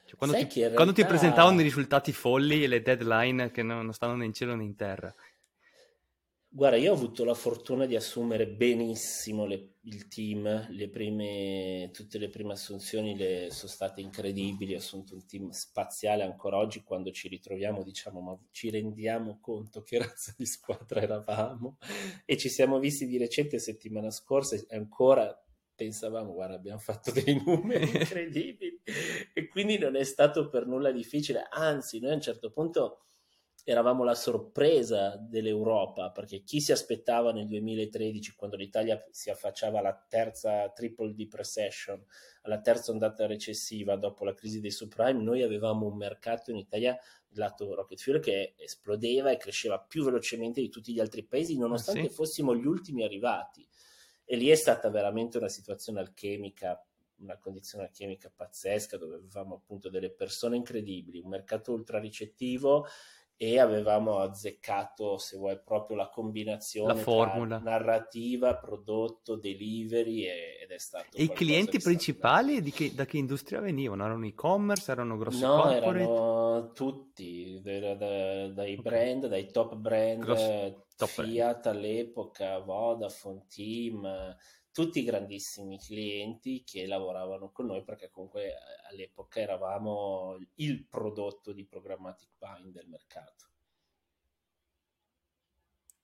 Cioè, 0.06 0.16
quando, 0.16 0.36
ti, 0.36 0.60
realtà... 0.60 0.76
quando, 0.76 0.92
ti, 0.92 1.04
presentavano 1.04 1.60
i 1.60 1.64
risultati 1.64 2.12
folli 2.12 2.62
e 2.62 2.68
le 2.68 2.80
deadline 2.80 3.50
che 3.50 3.62
non, 3.62 3.84
non 3.84 3.92
stanno 3.92 4.14
né 4.14 4.24
in 4.24 4.32
cielo 4.32 4.54
né 4.54 4.62
in 4.62 4.76
terra. 4.76 5.12
Guarda, 6.48 6.78
io 6.78 6.92
ho 6.92 6.94
avuto 6.94 7.24
la 7.24 7.34
fortuna 7.34 7.84
di 7.84 7.96
assumere 7.96 8.46
benissimo 8.46 9.44
le, 9.44 9.74
il 9.82 10.08
team, 10.08 10.68
le 10.70 10.88
prime, 10.88 11.90
tutte 11.92 12.16
le 12.16 12.30
prime 12.30 12.54
assunzioni 12.54 13.14
le, 13.14 13.48
sono 13.50 13.70
state 13.70 14.00
incredibili, 14.00 14.72
ho 14.72 14.78
assunto 14.78 15.14
un 15.14 15.26
team 15.26 15.50
spaziale 15.50 16.22
ancora 16.22 16.56
oggi 16.56 16.82
quando 16.82 17.10
ci 17.10 17.28
ritroviamo 17.28 17.82
diciamo 17.82 18.20
ma 18.22 18.38
ci 18.52 18.70
rendiamo 18.70 19.38
conto 19.38 19.82
che 19.82 19.98
razza 20.00 20.34
di 20.34 20.46
squadra 20.46 21.02
eravamo 21.02 21.76
e 22.24 22.38
ci 22.38 22.48
siamo 22.48 22.78
visti 22.78 23.06
di 23.06 23.18
recente 23.18 23.58
settimana 23.58 24.10
scorsa 24.10 24.56
e 24.56 24.64
ancora 24.70 25.38
pensavamo, 25.76 26.32
guarda, 26.32 26.56
abbiamo 26.56 26.80
fatto 26.80 27.12
dei 27.12 27.40
numeri 27.44 27.84
incredibili 27.96 28.80
e 29.32 29.46
quindi 29.46 29.78
non 29.78 29.94
è 29.94 30.02
stato 30.02 30.48
per 30.48 30.66
nulla 30.66 30.90
difficile, 30.90 31.46
anzi, 31.48 32.00
noi 32.00 32.12
a 32.12 32.14
un 32.14 32.20
certo 32.20 32.50
punto 32.50 33.02
eravamo 33.68 34.04
la 34.04 34.14
sorpresa 34.14 35.16
dell'Europa, 35.16 36.12
perché 36.12 36.44
chi 36.44 36.60
si 36.60 36.70
aspettava 36.70 37.32
nel 37.32 37.48
2013, 37.48 38.36
quando 38.36 38.54
l'Italia 38.54 39.04
si 39.10 39.28
affacciava 39.28 39.80
alla 39.80 40.06
terza 40.08 40.70
triple 40.70 41.12
deep 41.14 41.34
recession, 41.34 42.00
alla 42.42 42.60
terza 42.60 42.92
ondata 42.92 43.26
recessiva 43.26 43.96
dopo 43.96 44.24
la 44.24 44.34
crisi 44.34 44.60
dei 44.60 44.70
subprime, 44.70 45.20
noi 45.20 45.42
avevamo 45.42 45.86
un 45.86 45.96
mercato 45.96 46.52
in 46.52 46.58
Italia, 46.58 46.96
lato 47.30 47.74
Rocket 47.74 47.98
Fuel, 48.00 48.20
che 48.20 48.54
esplodeva 48.56 49.32
e 49.32 49.36
cresceva 49.36 49.80
più 49.80 50.04
velocemente 50.04 50.60
di 50.60 50.68
tutti 50.68 50.92
gli 50.92 51.00
altri 51.00 51.24
paesi, 51.24 51.58
nonostante 51.58 52.02
ah, 52.02 52.08
sì? 52.08 52.14
fossimo 52.14 52.54
gli 52.54 52.66
ultimi 52.66 53.02
arrivati. 53.02 53.66
E 54.28 54.36
lì 54.36 54.48
è 54.48 54.56
stata 54.56 54.90
veramente 54.90 55.38
una 55.38 55.48
situazione 55.48 56.00
alchemica, 56.00 56.84
una 57.18 57.38
condizione 57.38 57.84
alchemica 57.84 58.28
pazzesca, 58.34 58.96
dove 58.96 59.14
avevamo 59.14 59.54
appunto 59.54 59.88
delle 59.88 60.10
persone 60.10 60.56
incredibili, 60.56 61.20
un 61.20 61.28
mercato 61.28 61.72
ultra 61.72 62.00
ricettivo 62.00 62.86
e 63.38 63.58
avevamo 63.58 64.18
azzeccato, 64.18 65.18
se 65.18 65.36
vuoi, 65.36 65.60
proprio 65.62 65.96
la 65.96 66.08
combinazione 66.08 66.94
la 66.94 66.98
formula. 66.98 67.58
narrativa, 67.58 68.56
prodotto, 68.56 69.36
delivery 69.36 70.24
ed 70.24 70.70
è 70.70 70.78
stato... 70.78 71.16
E 71.16 71.24
i 71.24 71.32
clienti 71.32 71.78
principali 71.78 72.62
di 72.62 72.70
che, 72.70 72.94
da 72.94 73.04
che 73.04 73.18
industria 73.18 73.60
venivano? 73.60 74.04
Erano 74.04 74.26
e-commerce? 74.26 74.90
Erano 74.90 75.18
grossi 75.18 75.42
no, 75.42 75.60
corporate? 75.60 76.00
erano 76.00 76.72
tutti, 76.72 77.60
da, 77.62 77.94
da, 77.94 78.48
dai 78.48 78.72
okay. 78.72 78.82
brand, 78.82 79.26
dai 79.26 79.50
top 79.50 79.74
brand, 79.74 80.22
Gross, 80.22 80.72
top 80.96 81.08
Fiat 81.08 81.60
brand. 81.60 81.76
all'epoca, 81.76 82.58
Vodafone, 82.60 83.44
Team, 83.48 84.34
tutti 84.76 85.02
grandissimi 85.04 85.78
clienti 85.78 86.62
che 86.62 86.84
lavoravano 86.86 87.50
con 87.50 87.64
noi 87.64 87.82
perché 87.82 88.10
comunque 88.10 88.48
eh, 88.48 88.54
all'epoca 88.90 89.40
eravamo 89.40 90.36
il 90.56 90.84
prodotto 90.86 91.52
di 91.52 91.64
Programmatic 91.64 92.28
Bind 92.38 92.74
del 92.74 92.86
mercato. 92.86 93.46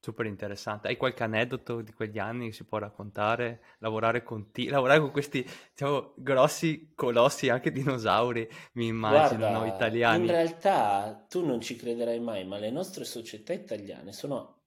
Super 0.00 0.26
interessante. 0.26 0.88
Hai 0.88 0.96
qualche 0.96 1.22
aneddoto 1.22 1.80
di 1.80 1.92
quegli 1.92 2.18
anni 2.18 2.46
che 2.48 2.52
si 2.52 2.64
può 2.64 2.76
raccontare? 2.78 3.62
Lavorare 3.78 4.22
con, 4.22 4.50
ti- 4.50 4.68
lavorare 4.68 4.98
con 5.00 5.11
questi 5.12 5.46
diciamo, 5.70 6.14
grossi 6.16 6.92
colossi, 6.94 7.48
anche 7.48 7.70
dinosauri, 7.72 8.46
mi 8.74 8.87
immagino, 8.88 9.46
Guarda, 9.46 9.50
no? 9.50 9.64
italiani. 9.64 10.26
In 10.26 10.26
realtà 10.26 11.26
tu 11.28 11.44
non 11.44 11.61
ci 11.61 11.76
crederai 11.76 12.18
mai, 12.20 12.44
ma 12.44 12.58
le 12.58 12.70
nostre 12.70 13.04
società 13.04 13.52
italiane 13.52 14.12
sono 14.12 14.62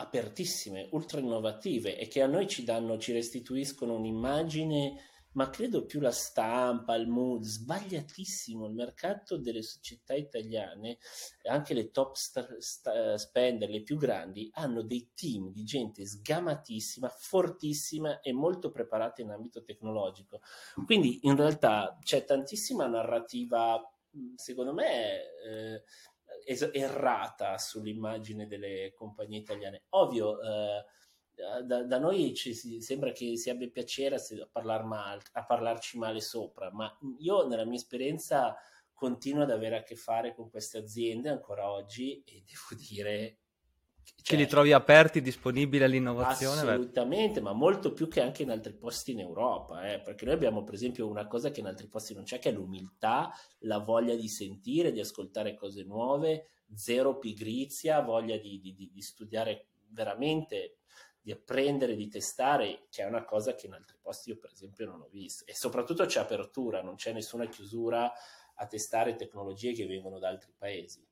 apertissime, 0.00 0.88
ultra 0.92 1.20
innovative 1.20 1.98
e 1.98 2.08
che 2.08 2.22
a 2.22 2.26
noi 2.26 2.48
ci 2.48 2.64
danno, 2.64 2.98
ci 2.98 3.12
restituiscono 3.12 3.94
un'immagine, 3.94 5.04
ma 5.32 5.48
credo 5.48 5.84
più 5.84 6.00
la 6.00 6.10
stampa, 6.10 6.96
il 6.96 7.06
mood, 7.06 7.44
sbagliatissimo. 7.44 8.66
Il 8.66 8.74
mercato 8.74 9.36
delle 9.36 9.62
società 9.62 10.14
italiane, 10.14 10.98
anche 11.48 11.72
le 11.74 11.90
top 11.90 12.16
st- 12.16 12.56
st- 12.58 13.14
spender, 13.14 13.68
le 13.68 13.82
più 13.82 13.96
grandi, 13.96 14.50
hanno 14.54 14.82
dei 14.82 15.12
team 15.14 15.52
di 15.52 15.62
gente 15.62 16.04
sgamatissima, 16.04 17.08
fortissima 17.08 18.20
e 18.20 18.32
molto 18.32 18.70
preparata 18.70 19.22
in 19.22 19.30
ambito 19.30 19.62
tecnologico. 19.62 20.40
Quindi 20.84 21.20
in 21.22 21.36
realtà 21.36 21.96
c'è 22.02 22.24
tantissima 22.24 22.86
narrativa, 22.86 23.80
secondo 24.34 24.72
me... 24.72 25.20
Eh, 25.46 25.79
es- 26.50 26.70
errata 26.72 27.56
sull'immagine 27.58 28.46
delle 28.46 28.92
compagnie 28.94 29.38
italiane. 29.38 29.84
Ovvio, 29.90 30.40
eh, 30.40 30.84
da, 31.64 31.84
da, 31.84 31.98
noi 31.98 32.34
ci 32.34 32.54
si, 32.54 32.80
sembra 32.82 33.12
che 33.12 33.36
si 33.36 33.48
abbia 33.50 33.70
piacere 33.70 34.16
a, 34.16 34.48
parlar 34.50 34.84
mal, 34.84 35.20
a 35.32 35.44
parlarci 35.44 35.96
male 35.96 36.20
sopra, 36.20 36.70
ma 36.72 36.92
io 37.18 37.46
nella 37.46 37.64
mia 37.64 37.78
esperienza 37.78 38.54
continuo 38.92 39.44
ad 39.44 39.50
avere 39.50 39.78
a 39.78 39.82
che 39.82 39.96
fare 39.96 40.34
con 40.34 40.50
queste 40.50 40.78
aziende 40.78 41.30
ancora 41.30 41.70
oggi 41.70 42.22
e 42.24 42.44
devo 42.44 42.82
dire 42.82 43.38
cioè, 44.04 44.36
che 44.36 44.36
li 44.36 44.46
trovi 44.46 44.72
aperti, 44.72 45.20
disponibili 45.20 45.82
all'innovazione? 45.82 46.60
Assolutamente, 46.60 47.40
beh. 47.40 47.46
ma 47.46 47.52
molto 47.52 47.92
più 47.92 48.08
che 48.08 48.20
anche 48.20 48.42
in 48.42 48.50
altri 48.50 48.74
posti 48.74 49.12
in 49.12 49.20
Europa, 49.20 49.92
eh? 49.92 50.00
perché 50.00 50.24
noi 50.24 50.34
abbiamo 50.34 50.62
per 50.62 50.74
esempio 50.74 51.08
una 51.08 51.26
cosa 51.26 51.50
che 51.50 51.60
in 51.60 51.66
altri 51.66 51.88
posti 51.88 52.14
non 52.14 52.24
c'è, 52.24 52.38
che 52.38 52.50
è 52.50 52.52
l'umiltà, 52.52 53.32
la 53.60 53.78
voglia 53.78 54.14
di 54.14 54.28
sentire, 54.28 54.92
di 54.92 55.00
ascoltare 55.00 55.54
cose 55.54 55.84
nuove, 55.84 56.48
zero 56.74 57.18
pigrizia, 57.18 58.00
voglia 58.00 58.36
di, 58.36 58.60
di, 58.60 58.74
di, 58.74 58.90
di 58.92 59.02
studiare 59.02 59.68
veramente, 59.88 60.76
di 61.20 61.32
apprendere, 61.32 61.96
di 61.96 62.08
testare, 62.08 62.86
che 62.90 63.02
è 63.02 63.06
una 63.06 63.24
cosa 63.24 63.54
che 63.54 63.66
in 63.66 63.74
altri 63.74 63.96
posti 64.00 64.30
io 64.30 64.38
per 64.38 64.50
esempio 64.52 64.86
non 64.86 65.00
ho 65.00 65.08
visto. 65.10 65.44
E 65.46 65.54
soprattutto 65.54 66.04
c'è 66.06 66.20
apertura, 66.20 66.82
non 66.82 66.94
c'è 66.94 67.12
nessuna 67.12 67.46
chiusura 67.46 68.10
a 68.54 68.66
testare 68.66 69.16
tecnologie 69.16 69.72
che 69.72 69.86
vengono 69.86 70.18
da 70.18 70.28
altri 70.28 70.52
paesi. 70.56 71.06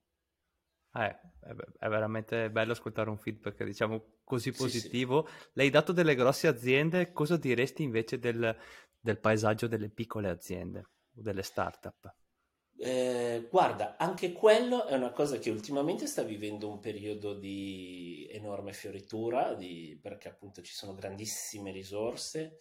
Eh, 0.95 1.21
è 1.79 1.89
veramente 1.89 2.51
bello 2.51 2.73
ascoltare 2.73 3.11
un 3.11 3.19
feedback, 3.19 3.63
diciamo, 3.65 4.21
così 4.25 4.53
positivo. 4.53 5.27
Sì, 5.27 5.35
sì. 5.35 5.49
L'hai 5.55 5.71
dato 5.71 5.93
delle 5.93 6.15
grosse 6.15 6.49
aziende, 6.49 7.13
cosa 7.13 7.37
diresti 7.37 7.83
invece 7.83 8.19
del, 8.19 8.57
del 8.99 9.19
paesaggio 9.19 9.67
delle 9.67 9.91
piccole 9.91 10.29
aziende 10.29 10.81
o 10.81 11.23
delle 11.23 11.43
start-up? 11.43 12.15
Eh, 12.81 13.49
guarda, 13.51 13.97
anche 13.97 14.33
quello 14.33 14.87
è 14.87 14.95
una 14.95 15.11
cosa 15.11 15.39
che 15.39 15.51
ultimamente 15.51 16.07
sta 16.07 16.23
vivendo 16.23 16.71
un 16.71 16.79
periodo 16.79 17.35
di 17.35 18.29
enorme 18.31 18.73
fioritura, 18.73 19.55
di, 19.55 19.99
perché 20.01 20.29
appunto 20.29 20.63
ci 20.63 20.73
sono 20.73 20.95
grandissime 20.95 21.73
risorse 21.73 22.59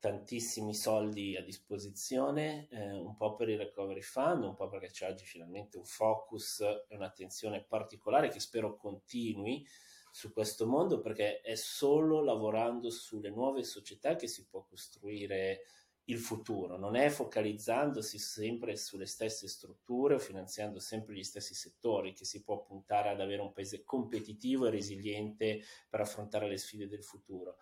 tantissimi 0.00 0.74
soldi 0.74 1.36
a 1.36 1.42
disposizione, 1.42 2.66
eh, 2.70 2.90
un 2.90 3.14
po' 3.16 3.34
per 3.34 3.50
il 3.50 3.58
recovery 3.58 4.00
fund, 4.00 4.42
un 4.44 4.54
po' 4.54 4.68
perché 4.68 4.88
c'è 4.88 5.08
oggi 5.08 5.26
finalmente 5.26 5.76
un 5.76 5.84
focus 5.84 6.60
e 6.88 6.96
un'attenzione 6.96 7.62
particolare 7.62 8.30
che 8.30 8.40
spero 8.40 8.76
continui 8.76 9.64
su 10.10 10.32
questo 10.32 10.66
mondo 10.66 11.00
perché 11.00 11.40
è 11.40 11.54
solo 11.54 12.22
lavorando 12.22 12.90
sulle 12.90 13.30
nuove 13.30 13.62
società 13.62 14.16
che 14.16 14.26
si 14.26 14.46
può 14.46 14.64
costruire 14.68 15.66
il 16.04 16.18
futuro, 16.18 16.76
non 16.76 16.96
è 16.96 17.08
focalizzandosi 17.08 18.18
sempre 18.18 18.76
sulle 18.76 19.06
stesse 19.06 19.46
strutture 19.46 20.14
o 20.14 20.18
finanziando 20.18 20.80
sempre 20.80 21.14
gli 21.14 21.22
stessi 21.22 21.54
settori 21.54 22.14
che 22.14 22.24
si 22.24 22.42
può 22.42 22.62
puntare 22.62 23.10
ad 23.10 23.20
avere 23.20 23.42
un 23.42 23.52
paese 23.52 23.84
competitivo 23.84 24.66
e 24.66 24.70
resiliente 24.70 25.62
per 25.88 26.00
affrontare 26.00 26.48
le 26.48 26.56
sfide 26.56 26.88
del 26.88 27.04
futuro. 27.04 27.58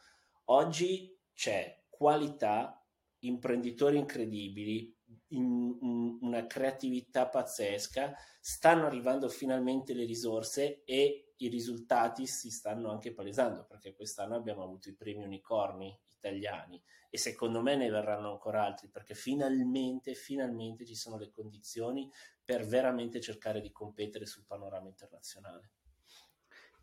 Oggi 0.47 1.15
c'è 1.35 1.79
qualità, 1.99 2.81
imprenditori 3.21 3.99
incredibili, 3.99 4.97
in, 5.31 5.77
in 5.81 6.19
una 6.21 6.47
creatività 6.47 7.29
pazzesca, 7.29 8.15
stanno 8.41 8.87
arrivando 8.87 9.29
finalmente 9.29 9.93
le 9.95 10.05
risorse 10.05 10.85
e 10.85 11.33
i 11.39 11.49
risultati 11.49 12.27
si 12.27 12.51
stanno 12.51 12.91
anche 12.91 13.13
palesando 13.13 13.65
perché 13.65 13.95
quest'anno 13.95 14.37
abbiamo 14.37 14.63
avuto 14.63 14.89
i 14.89 14.95
primi 14.95 15.25
unicorni 15.25 15.97
italiani 16.17 16.81
e 17.11 17.19
secondo 17.19 17.61
me 17.63 17.77
ne 17.77 17.91
verranno 17.91 18.31
ancora 18.31 18.65
altri 18.65 18.89
perché 18.89 19.15
finalmente, 19.15 20.15
finalmente 20.15 20.85
ci 20.85 20.95
sono 20.95 21.17
le 21.17 21.31
condizioni 21.31 22.11
per 22.45 22.65
veramente 22.65 23.21
cercare 23.21 23.61
di 23.61 23.73
competere 23.73 24.25
sul 24.27 24.45
panorama 24.47 24.89
internazionale. 24.89 25.73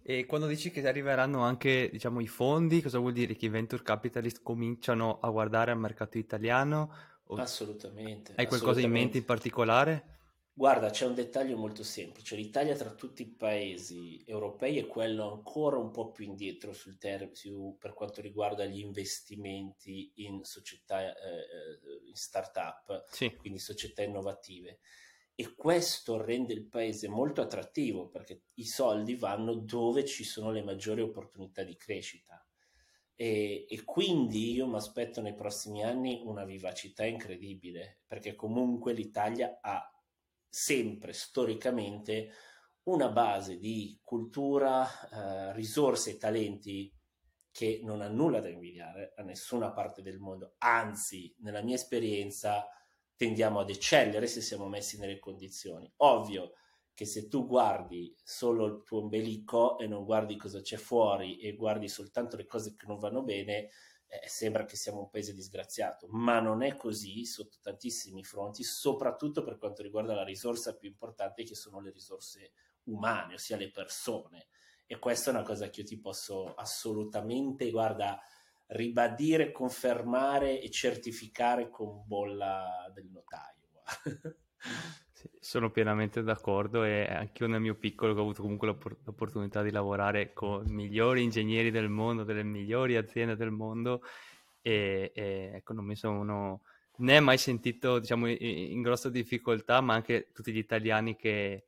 E 0.07 0.27
quando 0.27 0.45
dici 0.45 0.69
che 0.69 0.87
arriveranno 0.87 1.41
anche, 1.41 1.89
diciamo, 1.91 2.19
i 2.19 2.27
fondi, 2.27 2.79
cosa 2.79 2.99
vuol 2.99 3.11
dire? 3.11 3.35
Che 3.35 3.47
i 3.47 3.49
venture 3.49 3.81
capitalist 3.81 4.43
cominciano 4.43 5.17
a 5.19 5.31
guardare 5.31 5.71
al 5.71 5.79
mercato 5.79 6.19
italiano? 6.19 6.93
O... 7.23 7.37
Assolutamente. 7.37 8.33
Hai 8.35 8.45
qualcosa 8.45 8.81
in 8.81 8.91
mente 8.91 9.17
in 9.17 9.25
particolare? 9.25 10.19
Guarda, 10.53 10.91
c'è 10.91 11.07
un 11.07 11.15
dettaglio 11.15 11.57
molto 11.57 11.83
semplice. 11.83 12.35
L'Italia 12.35 12.75
tra 12.75 12.91
tutti 12.91 13.23
i 13.23 13.33
paesi 13.33 14.23
europei 14.27 14.77
è 14.77 14.85
quello 14.85 15.31
ancora 15.31 15.77
un 15.77 15.89
po' 15.89 16.11
più 16.11 16.25
indietro 16.25 16.71
sul 16.71 16.99
ter- 16.99 17.31
su, 17.33 17.75
per 17.79 17.95
quanto 17.95 18.21
riguarda 18.21 18.63
gli 18.63 18.81
investimenti 18.81 20.11
in 20.17 20.43
società, 20.43 21.01
eh, 21.01 21.09
eh 21.09 22.07
in 22.09 22.15
start-up, 22.15 23.05
sì. 23.09 23.35
quindi 23.37 23.57
società 23.57 24.03
innovative 24.03 24.81
e 25.35 25.53
questo 25.53 26.21
rende 26.21 26.53
il 26.53 26.65
paese 26.65 27.09
molto 27.09 27.41
attrattivo 27.41 28.07
perché 28.07 28.45
i 28.55 28.65
soldi 28.65 29.15
vanno 29.15 29.53
dove 29.53 30.05
ci 30.05 30.23
sono 30.23 30.49
le 30.51 30.63
maggiori 30.63 31.01
opportunità 31.01 31.63
di 31.63 31.75
crescita. 31.75 32.41
E, 33.13 33.65
e, 33.69 33.83
quindi 33.83 34.51
io 34.53 34.67
mi 34.67 34.75
aspetto 34.75 35.21
nei 35.21 35.35
prossimi 35.35 35.83
anni 35.83 36.21
una 36.25 36.43
vivacità 36.43 37.05
incredibile 37.05 38.01
perché 38.05 38.35
comunque 38.35 38.93
l'Italia 38.93 39.59
ha 39.61 39.89
sempre 40.47 41.13
storicamente 41.13 42.31
una 42.83 43.09
base 43.09 43.57
di 43.57 43.99
cultura, 44.03 44.87
eh, 45.09 45.53
risorse 45.53 46.11
e 46.11 46.17
talenti 46.17 46.93
che 47.51 47.79
non 47.83 48.01
ha 48.01 48.07
nulla 48.07 48.41
da 48.41 48.49
invidiare 48.49 49.13
a 49.15 49.23
nessuna 49.23 49.71
parte 49.71 50.01
del 50.01 50.19
mondo, 50.19 50.55
anzi 50.59 51.33
nella 51.39 51.61
mia 51.61 51.75
esperienza 51.75 52.67
tendiamo 53.15 53.59
ad 53.59 53.69
eccellere 53.69 54.27
se 54.27 54.41
siamo 54.41 54.67
messi 54.67 54.97
nelle 54.97 55.19
condizioni. 55.19 55.91
Ovvio 55.97 56.53
che 56.93 57.05
se 57.05 57.27
tu 57.27 57.45
guardi 57.45 58.15
solo 58.23 58.65
il 58.65 58.83
tuo 58.83 59.01
ombelico 59.01 59.77
e 59.77 59.85
non 59.85 60.05
guardi 60.05 60.37
cosa 60.37 60.61
c'è 60.61 60.77
fuori 60.77 61.39
e 61.39 61.53
guardi 61.55 61.89
soltanto 61.89 62.37
le 62.37 62.45
cose 62.45 62.75
che 62.75 62.85
non 62.87 62.99
vanno 62.99 63.21
bene, 63.21 63.69
eh, 64.07 64.27
sembra 64.27 64.65
che 64.65 64.77
siamo 64.77 64.99
un 64.99 65.09
paese 65.09 65.33
disgraziato, 65.33 66.07
ma 66.09 66.39
non 66.39 66.63
è 66.63 66.75
così 66.75 67.25
sotto 67.25 67.57
tantissimi 67.61 68.23
fronti, 68.23 68.63
soprattutto 68.63 69.43
per 69.43 69.57
quanto 69.57 69.81
riguarda 69.81 70.13
la 70.13 70.23
risorsa 70.23 70.75
più 70.75 70.87
importante 70.87 71.43
che 71.43 71.55
sono 71.55 71.81
le 71.81 71.91
risorse 71.91 72.51
umane, 72.83 73.33
ossia 73.33 73.57
le 73.57 73.71
persone. 73.71 74.47
E 74.85 74.99
questa 74.99 75.31
è 75.31 75.33
una 75.33 75.43
cosa 75.43 75.69
che 75.69 75.81
io 75.81 75.87
ti 75.87 75.99
posso 75.99 76.53
assolutamente, 76.53 77.69
guarda, 77.71 78.21
ribadire, 78.67 79.51
confermare 79.51 80.59
e 80.61 80.69
certificare 80.69 81.69
con 81.69 82.03
bolla 82.05 82.91
del 82.93 83.09
notaio. 83.11 83.83
sì, 85.13 85.29
sono 85.39 85.69
pienamente 85.69 86.23
d'accordo 86.23 86.83
e 86.83 87.05
anche 87.05 87.43
io 87.43 87.49
nel 87.49 87.61
mio 87.61 87.75
piccolo 87.75 88.13
ho 88.13 88.19
avuto 88.19 88.41
comunque 88.41 88.67
l'opp- 88.67 89.05
l'opportunità 89.05 89.61
di 89.61 89.71
lavorare 89.71 90.33
con 90.33 90.65
i 90.65 90.71
migliori 90.71 91.23
ingegneri 91.23 91.71
del 91.71 91.89
mondo, 91.89 92.23
delle 92.23 92.43
migliori 92.43 92.95
aziende 92.95 93.35
del 93.35 93.51
mondo 93.51 94.01
e, 94.61 95.11
e 95.13 95.51
ecco, 95.53 95.73
non 95.73 95.85
mi 95.85 95.95
sono 95.95 96.61
né 96.97 97.19
mai 97.19 97.37
sentito 97.37 97.99
diciamo 97.99 98.27
in 98.27 98.81
grossa 98.81 99.09
difficoltà, 99.09 99.81
ma 99.81 99.93
anche 99.93 100.31
tutti 100.33 100.51
gli 100.51 100.57
italiani 100.57 101.15
che, 101.15 101.67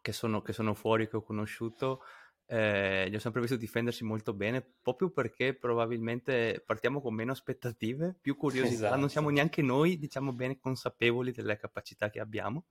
che, 0.00 0.12
sono, 0.12 0.42
che 0.42 0.52
sono 0.52 0.74
fuori, 0.74 1.08
che 1.08 1.16
ho 1.16 1.22
conosciuto, 1.22 2.02
eh, 2.46 3.06
li 3.08 3.16
ho 3.16 3.18
sempre 3.18 3.40
visto 3.40 3.56
difendersi 3.56 4.04
molto 4.04 4.32
bene, 4.32 4.64
proprio 4.80 5.10
perché 5.10 5.54
probabilmente 5.54 6.62
partiamo 6.64 7.00
con 7.00 7.14
meno 7.14 7.32
aspettative, 7.32 8.16
più 8.20 8.36
curiosità, 8.36 8.86
esatto. 8.86 8.96
non 9.00 9.10
siamo 9.10 9.30
neanche 9.30 9.62
noi, 9.62 9.98
diciamo 9.98 10.32
bene, 10.32 10.58
consapevoli 10.58 11.32
delle 11.32 11.56
capacità 11.56 12.08
che 12.10 12.20
abbiamo 12.20 12.66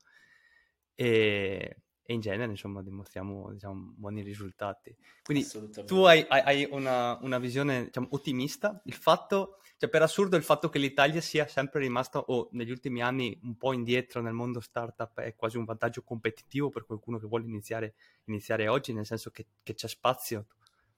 e, 0.96 1.78
e 2.06 2.14
in 2.14 2.20
genere, 2.20 2.52
insomma, 2.52 2.84
dimostriamo 2.84 3.52
diciamo, 3.52 3.94
buoni 3.98 4.22
risultati. 4.22 4.96
Quindi 5.24 5.48
tu 5.86 6.04
hai, 6.04 6.24
hai 6.28 6.68
una, 6.70 7.18
una, 7.22 7.40
visione, 7.40 7.86
diciamo, 7.86 8.08
ottimista, 8.12 8.80
il 8.86 8.94
fatto 8.94 9.58
cioè, 9.78 9.90
per 9.90 10.02
assurdo 10.02 10.38
il 10.38 10.44
fatto 10.44 10.70
che 10.70 10.80
l'Italia 10.80 11.20
sia 11.20 11.48
sempre 11.48 11.82
rimasta, 11.82 12.20
o 12.20 12.48
negli 12.52 12.72
ultimi 12.72 13.02
anni, 13.02 13.38
un 13.44 13.58
po' 13.58 13.74
indietro 13.74 14.22
nel 14.22 14.34
mondo 14.34 14.62
startup 14.62 15.20
è 15.20 15.36
quasi 15.36 15.58
un 15.58 15.66
vantaggio 15.66 16.02
competitivo 16.02 16.70
per 16.70 16.86
qualcuno 16.86 17.18
che 17.20 17.28
vuole 17.28 17.46
iniziare, 17.46 17.96
iniziare 18.26 18.68
oggi, 18.70 18.94
nel 18.94 19.06
senso 19.06 19.32
che, 19.32 19.48
che 19.64 19.74
c'è 19.74 19.88
spazio. 19.88 20.48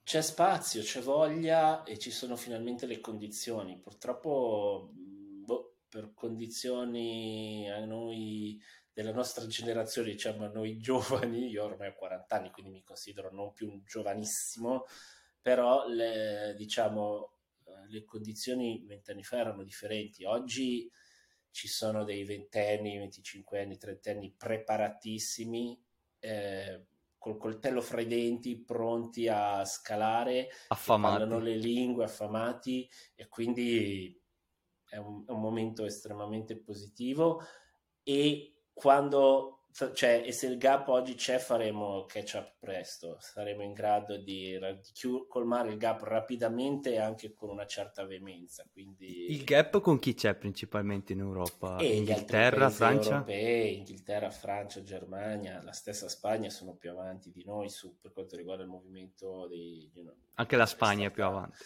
C'è 0.04 0.22
spazio, 0.22 0.84
c'è 0.84 1.02
voglia 1.02 1.84
e 1.84 1.98
ci 1.98 2.12
sono 2.12 2.36
finalmente 2.36 2.86
le 2.86 3.00
condizioni. 3.00 3.80
Purtroppo, 3.80 4.92
per 5.98 6.14
condizioni 6.14 7.68
a 7.72 7.84
noi 7.84 8.62
della 8.94 9.12
nostra 9.12 9.48
generazione, 9.48 10.12
diciamo 10.12 10.46
a 10.46 10.50
noi 10.50 10.78
giovani, 10.78 11.48
io 11.48 11.64
ormai 11.64 11.88
ho 11.88 11.96
40 11.96 12.36
anni, 12.36 12.52
quindi 12.52 12.72
mi 12.72 12.84
considero 12.84 13.32
non 13.34 13.52
più 13.52 13.68
un 13.68 13.82
giovanissimo, 13.84 14.86
però 15.42 15.88
le, 15.88 16.54
diciamo 16.56 17.32
le 17.90 18.04
condizioni 18.06 18.84
vent'anni 18.86 19.24
fa 19.24 19.38
erano 19.38 19.64
differenti. 19.64 20.24
Oggi 20.24 20.88
ci 21.50 21.68
sono 21.68 22.04
dei 22.04 22.24
ventenni, 22.26 23.00
venticinquenni, 23.00 23.78
trentenni 23.78 24.32
preparatissimi, 24.38 25.82
eh, 26.20 26.86
col 27.18 27.38
coltello 27.38 27.82
fra 27.82 28.02
i 28.02 28.06
denti, 28.06 28.64
pronti 28.64 29.28
a 29.28 29.66
scalare, 29.66 30.50
affamati. 30.68 31.18
parlano 31.18 31.40
le 31.40 31.56
lingue, 31.56 32.04
affamati 32.04 32.88
e 33.16 33.28
quindi 33.28 34.17
è 34.98 35.00
un, 35.00 35.24
è 35.26 35.32
un 35.32 35.40
momento 35.40 35.86
estremamente 35.86 36.58
positivo 36.58 37.42
e 38.04 38.64
quando 38.74 39.58
cioè, 39.94 40.24
e 40.26 40.32
se 40.32 40.48
il 40.48 40.58
gap 40.58 40.88
oggi 40.88 41.14
c'è, 41.14 41.38
faremo 41.38 42.06
catch 42.08 42.34
up 42.34 42.56
presto, 42.58 43.18
saremo 43.20 43.62
in 43.62 43.74
grado 43.74 44.18
di, 44.18 44.58
di 44.58 45.26
colmare 45.28 45.70
il 45.70 45.78
gap 45.78 46.02
rapidamente 46.02 46.94
e 46.94 46.98
anche 46.98 47.32
con 47.32 47.50
una 47.50 47.68
certa 47.68 48.04
veemenza. 48.04 48.66
Quindi... 48.72 49.32
Il 49.32 49.44
gap 49.44 49.80
con 49.80 50.00
chi 50.00 50.16
c'è 50.16 50.34
principalmente 50.34 51.14
in 51.14 51.20
Europa? 51.20 51.78
E 51.78 51.96
Inghilterra, 51.96 52.72
Francia? 52.72 53.12
Europei, 53.12 53.78
Inghilterra, 53.78 54.32
Francia, 54.32 54.82
Germania, 54.82 55.62
la 55.62 55.74
stessa 55.74 56.10
Spagna 56.10 56.50
sono 56.50 56.74
più 56.74 56.90
avanti 56.90 57.30
di 57.30 57.44
noi 57.46 57.70
su, 57.70 58.00
per 58.02 58.14
quanto 58.14 58.36
riguarda 58.36 58.64
il 58.64 58.70
movimento 58.70 59.46
dei... 59.48 59.92
You 59.94 60.06
know, 60.06 60.16
anche 60.36 60.56
la 60.56 60.66
Spagna 60.66 61.08
è 61.08 61.12
più 61.12 61.24
avanti. 61.24 61.58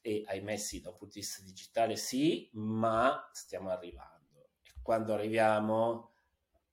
E 0.00 0.24
ahimè 0.26 0.56
sì, 0.56 0.80
da 0.80 0.90
un 0.90 0.96
punto 0.96 1.14
di 1.14 1.20
vista 1.20 1.42
digitale 1.42 1.96
sì, 1.96 2.48
ma 2.54 3.28
stiamo 3.32 3.70
arrivando. 3.70 4.50
E 4.62 4.72
quando 4.82 5.12
arriviamo 5.12 6.10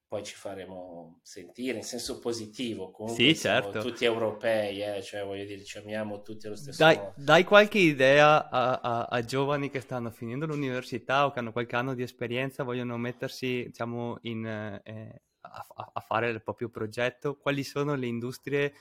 poi 0.08 0.24
ci 0.24 0.34
faremo 0.34 1.20
sentire 1.22 1.76
in 1.76 1.84
senso 1.84 2.18
positivo. 2.18 2.90
Comunque 2.90 3.22
sì, 3.22 3.36
certo. 3.36 3.80
tutti 3.80 4.06
europei, 4.06 4.82
eh? 4.82 5.02
cioè 5.02 5.22
voglio 5.22 5.44
dire, 5.44 5.62
ci 5.62 5.76
amiamo 5.76 6.22
tutti 6.22 6.46
allo 6.46 6.56
stesso 6.56 6.82
dai, 6.82 6.96
modo. 6.96 7.12
Dai 7.16 7.44
qualche 7.44 7.78
idea 7.78 8.48
a, 8.48 8.80
a, 8.80 9.04
a, 9.04 9.24
giovani 9.24 9.68
che 9.68 9.80
stanno 9.80 10.10
finendo 10.10 10.46
l'università 10.46 11.26
o 11.26 11.30
che 11.30 11.40
hanno 11.40 11.52
qualche 11.52 11.76
anno 11.76 11.94
di 11.94 12.02
esperienza, 12.02 12.64
vogliono 12.64 12.96
mettersi, 12.96 13.64
diciamo, 13.66 14.16
in, 14.22 14.46
eh, 14.46 15.22
a, 15.42 15.66
a, 15.92 16.00
fare 16.00 16.30
il 16.30 16.42
proprio 16.42 16.70
progetto. 16.70 17.36
Quali 17.36 17.62
sono 17.62 17.94
le 17.94 18.06
industrie 18.06 18.72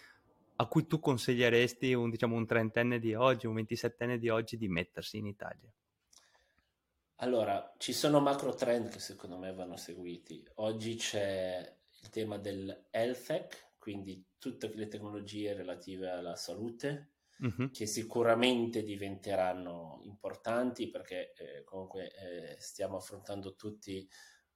a 0.59 0.65
cui 0.67 0.87
tu 0.87 0.99
consiglieresti 0.99 1.93
un, 1.93 2.09
diciamo, 2.09 2.35
un 2.35 2.45
trentenne 2.45 2.99
di 2.99 3.13
oggi, 3.13 3.47
un 3.47 3.53
ventisettenne 3.53 4.17
di 4.17 4.29
oggi 4.29 4.57
di 4.57 4.67
mettersi 4.67 5.17
in 5.17 5.27
Italia? 5.27 5.71
Allora, 7.17 7.73
ci 7.77 7.93
sono 7.93 8.19
macro 8.19 8.53
trend 8.53 8.89
che 8.89 8.99
secondo 8.99 9.37
me 9.37 9.53
vanno 9.53 9.75
seguiti. 9.75 10.43
Oggi 10.55 10.95
c'è 10.95 11.77
il 12.01 12.09
tema 12.09 12.37
del 12.37 12.87
health 12.91 13.25
tech, 13.25 13.71
quindi 13.77 14.23
tutte 14.37 14.71
le 14.73 14.87
tecnologie 14.87 15.53
relative 15.53 16.09
alla 16.09 16.35
salute, 16.35 17.13
uh-huh. 17.39 17.71
che 17.71 17.85
sicuramente 17.85 18.83
diventeranno 18.83 19.99
importanti 20.03 20.89
perché 20.89 21.33
eh, 21.33 21.63
comunque 21.63 22.11
eh, 22.11 22.55
stiamo 22.59 22.97
affrontando 22.97 23.55
tutti 23.55 24.07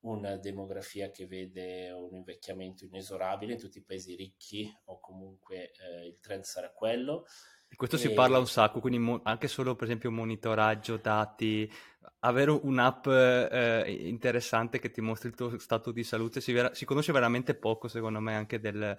una 0.02 0.38
demografia 0.38 1.12
che 1.12 1.28
vede 1.28 1.92
un 1.92 2.16
invecchiamento 2.16 2.86
inesorabile 2.86 3.54
in 3.54 3.60
tutti 3.60 3.78
i 3.78 3.84
paesi 3.84 4.16
ricchi 4.16 4.72
o 4.86 5.00
comunque 5.00 5.72
eh, 5.72 6.08
il 6.08 6.20
trend 6.20 6.44
sarà 6.44 6.72
quello. 6.72 7.26
Di 7.68 7.76
questo 7.76 7.96
e... 7.96 8.00
si 8.00 8.12
parla 8.12 8.40
un 8.40 8.48
sacco, 8.48 8.80
quindi 8.80 9.00
mo- 9.00 9.22
anche 9.24 9.48
solo 9.48 9.76
per 9.76 9.86
esempio 9.86 10.12
monitoraggio, 10.12 10.98
dati, 10.98 11.72
avere 12.20 12.52
un'app 12.52 13.08
eh, 13.08 13.84
interessante 14.08 14.80
che 14.80 14.92
ti 14.92 15.02
mostri 15.02 15.30
il 15.30 15.36
tuo 15.36 15.58
stato 15.60 15.92
di 15.92 16.04
salute, 16.04 16.42
si, 16.42 16.52
vera- 16.52 16.74
si 16.74 16.86
conosce 16.86 17.12
veramente 17.12 17.54
poco 17.54 17.88
secondo 17.88 18.20
me 18.20 18.36
anche 18.36 18.60
del, 18.60 18.96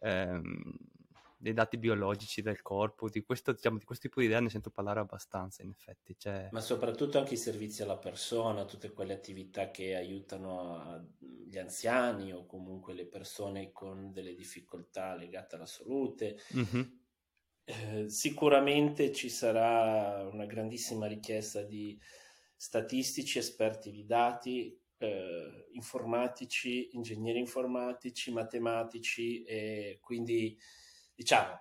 ehm, 0.00 0.78
dei 1.46 1.54
dati 1.54 1.78
biologici 1.78 2.42
del 2.42 2.60
corpo, 2.60 3.08
di 3.08 3.22
questo, 3.22 3.52
diciamo, 3.52 3.78
di 3.78 3.84
questo 3.84 4.08
tipo 4.08 4.18
di 4.18 4.26
idea 4.26 4.40
ne 4.40 4.50
sento 4.50 4.70
parlare 4.70 4.98
abbastanza 4.98 5.62
in 5.62 5.70
effetti. 5.70 6.16
Cioè... 6.18 6.48
Ma 6.50 6.60
soprattutto 6.60 7.18
anche 7.18 7.34
i 7.34 7.38
servizi 7.38 7.82
alla 7.82 7.98
persona, 7.98 8.64
tutte 8.64 8.92
quelle 8.92 9.12
attività 9.12 9.70
che 9.70 9.94
aiutano 9.94 11.14
gli 11.18 11.56
anziani 11.56 12.32
o 12.32 12.46
comunque 12.46 12.94
le 12.94 13.06
persone 13.06 13.70
con 13.70 14.10
delle 14.12 14.34
difficoltà 14.34 15.14
legate 15.14 15.54
alla 15.54 15.66
salute. 15.66 16.36
Mm-hmm. 16.56 16.82
Eh, 17.64 18.08
sicuramente 18.08 19.12
ci 19.12 19.28
sarà 19.28 20.26
una 20.26 20.46
grandissima 20.46 21.06
richiesta 21.06 21.62
di 21.62 21.96
statistici, 22.56 23.38
esperti 23.38 23.92
di 23.92 24.04
dati, 24.04 24.76
eh, 24.98 25.66
informatici, 25.74 26.88
ingegneri 26.96 27.38
informatici, 27.38 28.32
matematici 28.32 29.44
e 29.44 29.98
quindi 30.00 30.58
diciamo, 31.16 31.58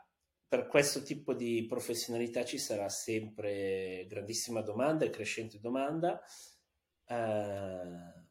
per 0.47 0.67
questo 0.67 1.01
tipo 1.01 1.33
di 1.33 1.65
professionalità 1.65 2.45
ci 2.45 2.59
sarà 2.59 2.89
sempre 2.89 4.05
grandissima 4.07 4.61
domanda 4.61 5.05
e 5.05 5.09
crescente 5.09 5.59
domanda. 5.59 6.21
Eh, 7.07 8.23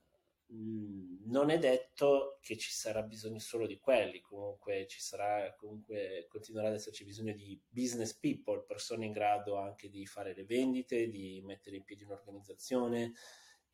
non 1.27 1.51
è 1.51 1.59
detto 1.59 2.39
che 2.41 2.57
ci 2.57 2.71
sarà 2.71 3.03
bisogno 3.03 3.39
solo 3.39 3.67
di 3.67 3.79
quelli, 3.79 4.21
comunque 4.21 4.87
ci 4.87 5.01
sarà, 5.01 5.53
comunque 5.57 6.27
continuerà 6.29 6.69
ad 6.69 6.75
esserci 6.75 7.05
bisogno 7.05 7.33
di 7.33 7.61
business 7.69 8.15
people, 8.15 8.65
persone 8.65 9.07
in 9.07 9.13
grado 9.13 9.57
anche 9.57 9.89
di 9.89 10.07
fare 10.07 10.35
le 10.35 10.45
vendite, 10.45 11.09
di 11.09 11.41
mettere 11.45 11.77
in 11.77 11.85
piedi 11.85 12.05
un'organizzazione, 12.05 13.13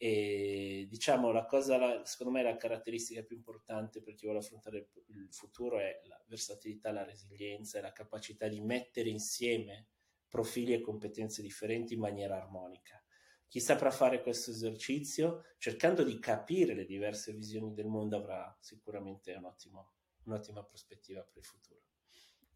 e 0.03 0.87
diciamo 0.89 1.31
la 1.31 1.45
cosa, 1.45 2.03
secondo 2.07 2.33
me 2.33 2.43
la 2.43 2.57
caratteristica 2.57 3.23
più 3.23 3.37
importante 3.37 4.01
per 4.01 4.15
chi 4.15 4.25
vuole 4.25 4.41
affrontare 4.41 4.89
il 5.09 5.29
futuro 5.31 5.79
è 5.79 6.01
la 6.05 6.19
versatilità, 6.27 6.91
la 6.91 7.05
resilienza 7.05 7.77
e 7.77 7.83
la 7.83 7.93
capacità 7.93 8.49
di 8.49 8.63
mettere 8.63 9.11
insieme 9.11 9.89
profili 10.27 10.73
e 10.73 10.81
competenze 10.81 11.43
differenti 11.43 11.93
in 11.93 12.01
maniera 12.01 12.41
armonica. 12.41 13.05
Chi 13.47 13.61
saprà 13.61 13.91
fare 13.91 14.23
questo 14.23 14.53
esercizio, 14.53 15.43
cercando 15.59 16.03
di 16.03 16.19
capire 16.19 16.73
le 16.73 16.87
diverse 16.87 17.35
visioni 17.35 17.75
del 17.75 17.89
mondo, 17.89 18.17
avrà 18.17 18.57
sicuramente 18.59 19.35
un 19.35 19.45
ottimo, 19.45 19.93
un'ottima 20.25 20.65
prospettiva 20.65 21.21
per 21.21 21.37
il 21.37 21.45
futuro. 21.45 21.83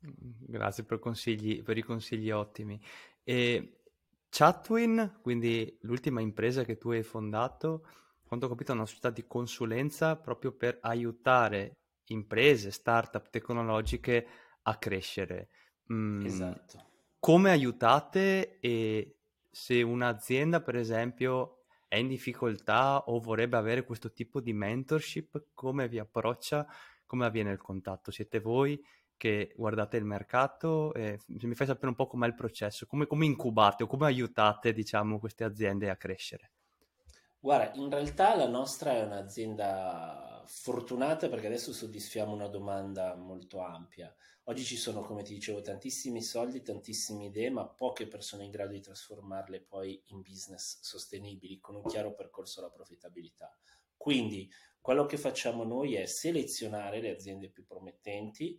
Grazie 0.01 0.85
per, 0.85 0.99
per 0.99 1.77
i 1.77 1.83
consigli 1.83 2.31
ottimi. 2.31 2.81
E 3.23 3.84
Chatwin, 4.37 5.21
quindi 5.23 5.79
l'ultima 5.83 6.21
impresa 6.21 6.65
che 6.65 6.77
tu 6.77 6.91
hai 6.91 7.05
fondato, 7.05 7.87
quanto 8.27 8.47
ho 8.47 8.49
capito 8.49 8.73
è 8.73 8.75
una 8.75 8.85
società 8.85 9.11
di 9.11 9.29
consulenza 9.29 10.17
proprio 10.17 10.51
per 10.51 10.79
aiutare 10.81 11.77
imprese, 12.07 12.73
start-up 12.73 13.31
tecnologiche 13.31 14.27
a 14.63 14.77
crescere. 14.77 15.51
Mm, 15.93 16.27
esatto. 16.27 16.85
Come 17.21 17.53
aiutate 17.53 18.59
e 18.59 19.21
se 19.49 19.83
un'azienda, 19.83 20.61
per 20.63 20.75
esempio, 20.75 21.67
è 21.87 21.95
in 21.99 22.09
difficoltà 22.09 23.05
o 23.05 23.21
vorrebbe 23.21 23.57
avere 23.57 23.85
questo 23.85 24.11
tipo 24.11 24.41
di 24.41 24.53
mentorship, 24.53 25.51
come 25.55 25.87
vi 25.87 26.01
approccia, 26.01 26.67
come 27.07 27.25
avviene 27.25 27.53
il 27.53 27.63
contatto? 27.63 28.11
Siete 28.11 28.41
voi 28.41 28.85
che 29.17 29.53
guardate 29.57 29.97
il 29.97 30.05
mercato 30.05 30.93
e 30.95 31.19
mi 31.27 31.55
fai 31.55 31.67
sapere 31.67 31.89
un 31.89 31.95
po' 31.95 32.07
com'è 32.07 32.27
il 32.27 32.35
processo, 32.35 32.87
come, 32.87 33.07
come 33.07 33.25
incubate 33.25 33.85
o 33.85 33.87
come 33.87 34.07
aiutate 34.07 34.73
diciamo, 34.73 35.19
queste 35.19 35.45
aziende 35.45 35.91
a 35.91 35.97
crescere. 35.97 36.51
Guarda, 37.39 37.75
in 37.75 37.91
realtà 37.91 38.35
la 38.35 38.49
nostra 38.49 38.93
è 38.93 39.03
un'azienda 39.03 40.43
fortunata 40.47 41.29
perché 41.29 41.47
adesso 41.47 41.73
soddisfiamo 41.73 42.33
una 42.33 42.49
domanda 42.49 43.15
molto 43.17 43.61
ampia. 43.61 44.15
Oggi 44.45 44.65
ci 44.65 44.77
sono, 44.77 45.03
come 45.03 45.23
ti 45.23 45.35
dicevo, 45.35 45.61
tantissimi 45.61 46.23
soldi, 46.23 46.63
tantissime 46.63 47.25
idee, 47.25 47.51
ma 47.51 47.67
poche 47.67 48.07
persone 48.07 48.45
in 48.45 48.51
grado 48.51 48.73
di 48.73 48.81
trasformarle 48.81 49.61
poi 49.61 50.03
in 50.07 50.21
business 50.21 50.81
sostenibili 50.81 51.61
con 51.61 51.77
un 51.77 51.83
chiaro 51.85 52.15
percorso 52.15 52.61
alla 52.61 52.71
profittabilità. 52.71 53.55
Quindi 53.97 54.51
quello 54.81 55.07
che 55.07 55.17
facciamo 55.17 55.65
noi 55.65 55.95
è 55.95 56.05
selezionare 56.05 57.01
le 57.01 57.11
aziende 57.11 57.49
più 57.49 57.65
promettenti, 57.65 58.59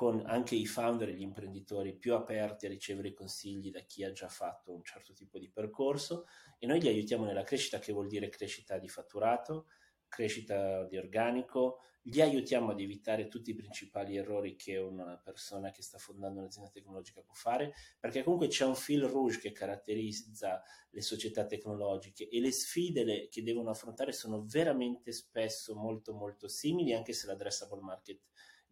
con 0.00 0.22
anche 0.24 0.54
i 0.54 0.64
founder 0.64 1.10
e 1.10 1.12
gli 1.12 1.20
imprenditori 1.20 1.94
più 1.94 2.14
aperti 2.14 2.64
a 2.64 2.70
ricevere 2.70 3.12
consigli 3.12 3.70
da 3.70 3.80
chi 3.80 4.02
ha 4.02 4.12
già 4.12 4.28
fatto 4.28 4.72
un 4.72 4.82
certo 4.82 5.12
tipo 5.12 5.38
di 5.38 5.50
percorso 5.50 6.24
e 6.58 6.66
noi 6.66 6.80
li 6.80 6.88
aiutiamo 6.88 7.26
nella 7.26 7.42
crescita 7.42 7.78
che 7.78 7.92
vuol 7.92 8.06
dire 8.06 8.30
crescita 8.30 8.78
di 8.78 8.88
fatturato, 8.88 9.66
crescita 10.08 10.86
di 10.86 10.96
organico, 10.96 11.80
gli 12.00 12.22
aiutiamo 12.22 12.70
ad 12.70 12.80
evitare 12.80 13.28
tutti 13.28 13.50
i 13.50 13.54
principali 13.54 14.16
errori 14.16 14.56
che 14.56 14.78
una 14.78 15.20
persona 15.22 15.70
che 15.70 15.82
sta 15.82 15.98
fondando 15.98 16.40
un'azienda 16.40 16.70
tecnologica 16.70 17.20
può 17.20 17.34
fare, 17.34 17.74
perché 17.98 18.22
comunque 18.22 18.48
c'è 18.48 18.64
un 18.64 18.76
fil 18.76 19.02
rouge 19.04 19.38
che 19.38 19.52
caratterizza 19.52 20.62
le 20.88 21.02
società 21.02 21.44
tecnologiche 21.44 22.26
e 22.26 22.40
le 22.40 22.52
sfide 22.52 23.28
che 23.28 23.42
devono 23.42 23.68
affrontare 23.68 24.12
sono 24.12 24.46
veramente 24.46 25.12
spesso 25.12 25.74
molto 25.74 26.14
molto 26.14 26.48
simili, 26.48 26.94
anche 26.94 27.12
se 27.12 27.26
l'addressable 27.26 27.82
market 27.82 28.20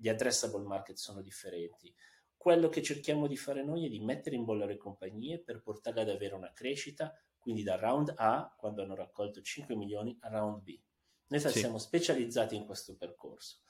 gli 0.01 0.09
addressable 0.09 0.65
market 0.65 0.97
sono 0.97 1.21
differenti. 1.21 1.93
Quello 2.37 2.69
che 2.69 2.83
cerchiamo 2.83 3.27
di 3.27 3.37
fare 3.37 3.65
noi 3.65 3.85
è 3.85 3.89
di 3.89 3.99
mettere 3.99 4.37
in 4.37 4.45
bolla 4.45 4.65
le 4.65 4.77
compagnie 4.77 5.41
per 5.41 5.61
portarle 5.61 6.03
ad 6.03 6.09
avere 6.09 6.37
una 6.37 6.53
crescita, 6.53 7.13
quindi 7.37 7.65
da 7.65 7.77
round 7.77 8.15
A, 8.17 8.55
quando 8.57 8.83
hanno 8.83 8.95
raccolto 8.95 9.43
5 9.43 9.75
milioni, 9.75 10.17
a 10.21 10.29
round 10.29 10.63
B. 10.63 10.79
Noi 11.27 11.41
sì. 11.41 11.49
siamo 11.51 11.79
specializzati 11.79 12.55
in 12.55 12.65
questo 12.65 12.97
percorso. 12.97 13.63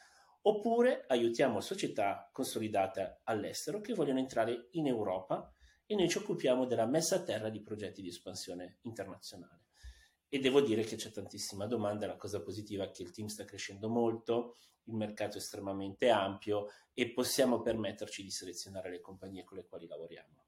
Oppure 0.42 1.06
aiutiamo 1.08 1.60
società 1.60 2.28
consolidate 2.30 3.20
all'estero 3.24 3.80
che 3.80 3.94
vogliono 3.94 4.18
entrare 4.18 4.68
in 4.72 4.86
Europa 4.86 5.52
e 5.86 5.94
noi 5.94 6.08
ci 6.08 6.18
occupiamo 6.18 6.66
della 6.66 6.86
messa 6.86 7.16
a 7.16 7.22
terra 7.22 7.48
di 7.48 7.62
progetti 7.62 8.02
di 8.02 8.08
espansione 8.08 8.78
internazionale. 8.82 9.67
E 10.28 10.38
devo 10.38 10.60
dire 10.60 10.82
che 10.82 10.96
c'è 10.96 11.10
tantissima 11.10 11.66
domanda, 11.66 12.06
la 12.06 12.16
cosa 12.16 12.42
positiva 12.42 12.84
è 12.84 12.90
che 12.90 13.02
il 13.02 13.10
team 13.10 13.28
sta 13.28 13.44
crescendo 13.44 13.88
molto, 13.88 14.56
il 14.84 14.94
mercato 14.94 15.36
è 15.36 15.40
estremamente 15.40 16.10
ampio 16.10 16.68
e 16.92 17.12
possiamo 17.12 17.62
permetterci 17.62 18.22
di 18.22 18.30
selezionare 18.30 18.90
le 18.90 19.00
compagnie 19.00 19.44
con 19.44 19.56
le 19.56 19.66
quali 19.66 19.86
lavoriamo. 19.86 20.44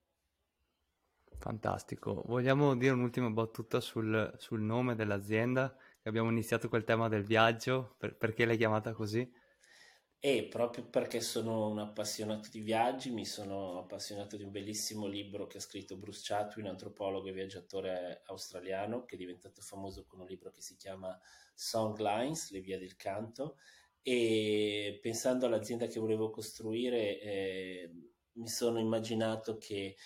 Fantastico. 1.39 2.22
Vogliamo 2.26 2.76
dire 2.76 2.93
un'ultima 2.93 3.31
battuta 3.31 3.81
sul, 3.81 4.35
sul 4.37 4.61
nome 4.61 4.95
dell'azienda? 4.95 5.74
Abbiamo 6.03 6.31
iniziato 6.31 6.68
col 6.68 6.85
tema 6.85 7.09
del 7.09 7.24
viaggio, 7.24 7.95
per, 7.97 8.16
perché 8.16 8.45
l'hai 8.45 8.59
chiamata 8.59 8.93
così? 8.93 9.31
E 10.23 10.45
proprio 10.45 10.85
perché 10.85 11.23
sono 11.23 11.68
un 11.68 11.79
appassionato 11.79 12.51
di 12.53 12.61
viaggi, 12.61 13.11
mi 13.11 13.25
sono 13.25 13.79
appassionato 13.79 14.37
di 14.37 14.43
un 14.43 14.51
bellissimo 14.51 15.07
libro 15.07 15.47
che 15.47 15.57
ha 15.57 15.62
scritto 15.62 15.97
Bruce 15.97 16.21
Chatwin, 16.23 16.66
antropologo 16.66 17.27
e 17.27 17.33
viaggiatore 17.33 18.21
australiano, 18.27 19.07
che 19.07 19.14
è 19.14 19.18
diventato 19.18 19.62
famoso 19.62 20.05
con 20.05 20.21
un 20.21 20.27
libro 20.27 20.51
che 20.51 20.61
si 20.61 20.77
chiama 20.77 21.18
Songlines, 21.55 22.51
Le 22.51 22.61
vie 22.61 22.79
del 22.79 22.97
canto, 22.97 23.57
e 24.03 24.99
pensando 25.01 25.47
all'azienda 25.47 25.87
che 25.87 25.99
volevo 25.99 26.29
costruire 26.29 27.18
eh, 27.18 27.91
mi 28.33 28.49
sono 28.49 28.79
immaginato 28.79 29.57
che 29.57 29.97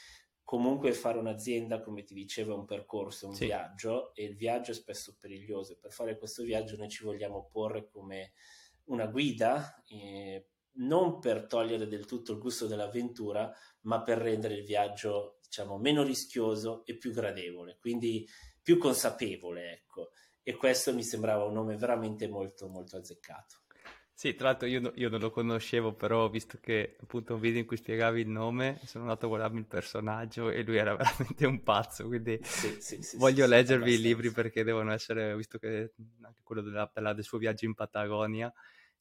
comunque 0.44 0.92
fare 0.92 1.18
un'azienda, 1.18 1.80
come 1.80 2.04
ti 2.04 2.14
dicevo, 2.14 2.54
è 2.54 2.58
un 2.58 2.66
percorso, 2.66 3.26
un 3.26 3.34
sì. 3.34 3.46
viaggio 3.46 4.14
e 4.14 4.22
il 4.22 4.36
viaggio 4.36 4.70
è 4.70 4.74
spesso 4.74 5.16
periglioso. 5.18 5.76
Per 5.76 5.90
fare 5.90 6.16
questo 6.16 6.44
viaggio 6.44 6.76
noi 6.76 6.88
ci 6.88 7.02
vogliamo 7.02 7.48
porre 7.50 7.88
come 7.88 8.32
una 8.86 9.06
guida, 9.06 9.82
eh, 9.86 10.48
non 10.76 11.20
per 11.20 11.46
togliere 11.46 11.86
del 11.86 12.06
tutto 12.06 12.32
il 12.32 12.38
gusto 12.38 12.66
dell'avventura, 12.66 13.52
ma 13.82 14.02
per 14.02 14.18
rendere 14.18 14.54
il 14.54 14.64
viaggio, 14.64 15.38
diciamo, 15.42 15.78
meno 15.78 16.02
rischioso 16.02 16.84
e 16.84 16.96
più 16.96 17.12
gradevole, 17.12 17.78
quindi 17.78 18.26
più 18.62 18.78
consapevole, 18.78 19.72
ecco. 19.72 20.10
E 20.42 20.56
questo 20.56 20.92
mi 20.92 21.02
sembrava 21.02 21.44
un 21.44 21.54
nome 21.54 21.76
veramente 21.76 22.28
molto, 22.28 22.68
molto 22.68 22.96
azzeccato. 22.96 23.63
Sì, 24.16 24.36
tra 24.36 24.50
l'altro 24.50 24.68
io, 24.68 24.92
io, 24.94 25.08
non 25.08 25.18
lo 25.18 25.30
conoscevo, 25.32 25.92
però 25.92 26.30
visto 26.30 26.58
che 26.60 26.96
appunto 27.00 27.34
un 27.34 27.40
video 27.40 27.58
in 27.58 27.66
cui 27.66 27.76
spiegavi 27.76 28.20
il 28.20 28.28
nome, 28.28 28.78
sono 28.84 29.04
andato 29.04 29.26
a 29.26 29.28
guardarmi 29.28 29.58
il 29.58 29.66
personaggio 29.66 30.50
e 30.50 30.62
lui 30.62 30.76
era 30.76 30.94
veramente 30.96 31.46
un 31.46 31.62
pazzo, 31.64 32.06
quindi 32.06 32.38
sì, 32.40 32.76
sì, 32.80 33.02
sì, 33.02 33.16
voglio 33.16 33.44
leggervi 33.46 33.94
i 33.94 34.00
libri 34.00 34.30
perché 34.30 34.62
devono 34.62 34.92
essere, 34.92 35.36
visto 35.36 35.58
che 35.58 35.94
anche 36.22 36.42
quello 36.44 36.62
della, 36.62 36.88
della, 36.94 37.12
del 37.12 37.24
suo 37.24 37.38
viaggio 37.38 37.64
in 37.64 37.74
Patagonia, 37.74 38.52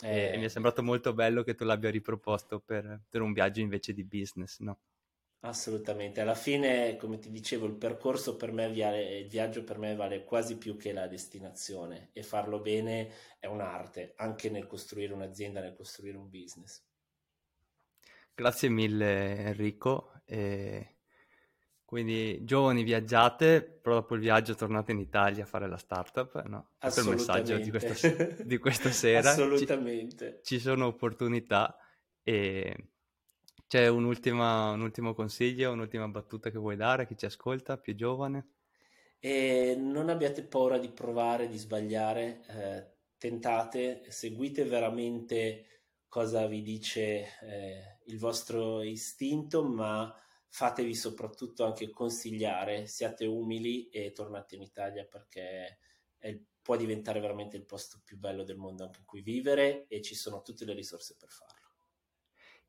eh... 0.01 0.32
e 0.34 0.38
mi 0.38 0.45
è 0.45 0.49
sembrato 0.49 0.82
molto 0.82 1.14
bello 1.14 1.43
che 1.43 1.53
tu 1.53 1.64
l'abbia 1.64 1.91
riproposto 1.91 2.59
per, 2.59 3.01
per 3.07 3.22
un 3.22 3.34
viaggio 3.34 3.59
invece 3.61 3.93
di 3.93 4.03
business, 4.03 4.59
no? 4.61 4.80
Assolutamente, 5.45 6.21
alla 6.21 6.35
fine, 6.35 6.95
come 6.95 7.19
ti 7.19 7.29
dicevo, 7.29 7.65
il 7.65 7.75
percorso 7.75 8.37
per 8.37 8.53
me, 8.53 8.67
il 8.67 9.27
viaggio 9.27 9.65
per 9.65 9.77
me 9.77 9.93
vale 9.93 10.23
quasi 10.23 10.57
più 10.57 10.77
che 10.77 10.93
la 10.93 11.05
destinazione 11.07 12.11
e 12.13 12.23
farlo 12.23 12.61
bene 12.61 13.11
è 13.39 13.47
un'arte, 13.47 14.13
anche 14.15 14.49
nel 14.49 14.67
costruire 14.67 15.11
un'azienda, 15.11 15.59
nel 15.59 15.75
costruire 15.75 16.15
un 16.15 16.29
business. 16.29 16.81
Grazie 18.33 18.69
mille 18.69 19.35
Enrico. 19.39 20.21
E 20.23 20.99
quindi 21.83 22.45
giovani 22.45 22.83
viaggiate, 22.83 23.61
però 23.63 23.95
dopo 23.95 24.15
il 24.15 24.21
viaggio 24.21 24.55
tornate 24.55 24.93
in 24.93 24.99
Italia 24.99 25.43
a 25.43 25.45
fare 25.45 25.67
la 25.67 25.75
startup, 25.75 26.41
no? 26.45 26.69
Questo 26.79 27.01
è 27.01 27.03
il 27.03 27.09
messaggio 27.09 27.57
di 27.57 27.69
questa, 27.69 28.43
di 28.43 28.57
questa 28.59 28.91
sera. 28.91 29.31
Assolutamente. 29.31 30.39
Ci, 30.41 30.55
ci 30.55 30.61
sono 30.61 30.85
opportunità 30.85 31.77
e 32.23 32.92
c'è 33.68 33.88
un 33.88 34.03
ultimo 34.05 35.14
consiglio, 35.14 35.72
un'ultima 35.72 36.07
battuta 36.07 36.49
che 36.49 36.57
vuoi 36.57 36.76
dare 36.76 37.03
a 37.03 37.05
chi 37.05 37.18
ci 37.18 37.26
ascolta, 37.26 37.78
più 37.78 37.95
giovane? 37.95 38.47
E 39.20 39.76
non 39.78 40.09
abbiate 40.09 40.43
paura 40.43 40.78
di 40.78 40.89
provare, 40.89 41.47
di 41.47 41.57
sbagliare, 41.57 42.43
eh, 42.47 42.93
tentate, 43.18 44.03
seguite 44.09 44.66
veramente 44.66 45.66
cosa 46.07 46.45
vi 46.45 46.61
dice 46.61 47.39
eh, 47.41 47.99
il 48.05 48.20
vostro 48.20 48.84
istinto, 48.84 49.64
ma 49.64 50.14
fatevi 50.49 50.93
soprattutto 50.93 51.66
anche 51.66 51.89
consigliare, 51.89 52.86
siate 52.86 53.26
umili 53.26 53.89
e 53.89 54.11
tornate 54.11 54.55
in 54.55 54.61
Italia 54.61 55.05
perché 55.05 55.80
è, 56.18 56.39
può 56.61 56.76
diventare 56.76 57.20
veramente 57.20 57.57
il 57.57 57.66
posto 57.66 58.01
più 58.03 58.18
bello 58.18 58.43
del 58.43 58.57
mondo 58.57 58.84
anche 58.84 58.99
in 58.99 59.05
cui 59.05 59.22
vivere 59.22 59.86
e 59.88 60.01
ci 60.01 60.16
sono 60.16 60.41
tutte 60.41 60.66
le 60.66 60.74
risorse 60.74 61.16
per 61.18 61.30
farlo. 61.30 61.52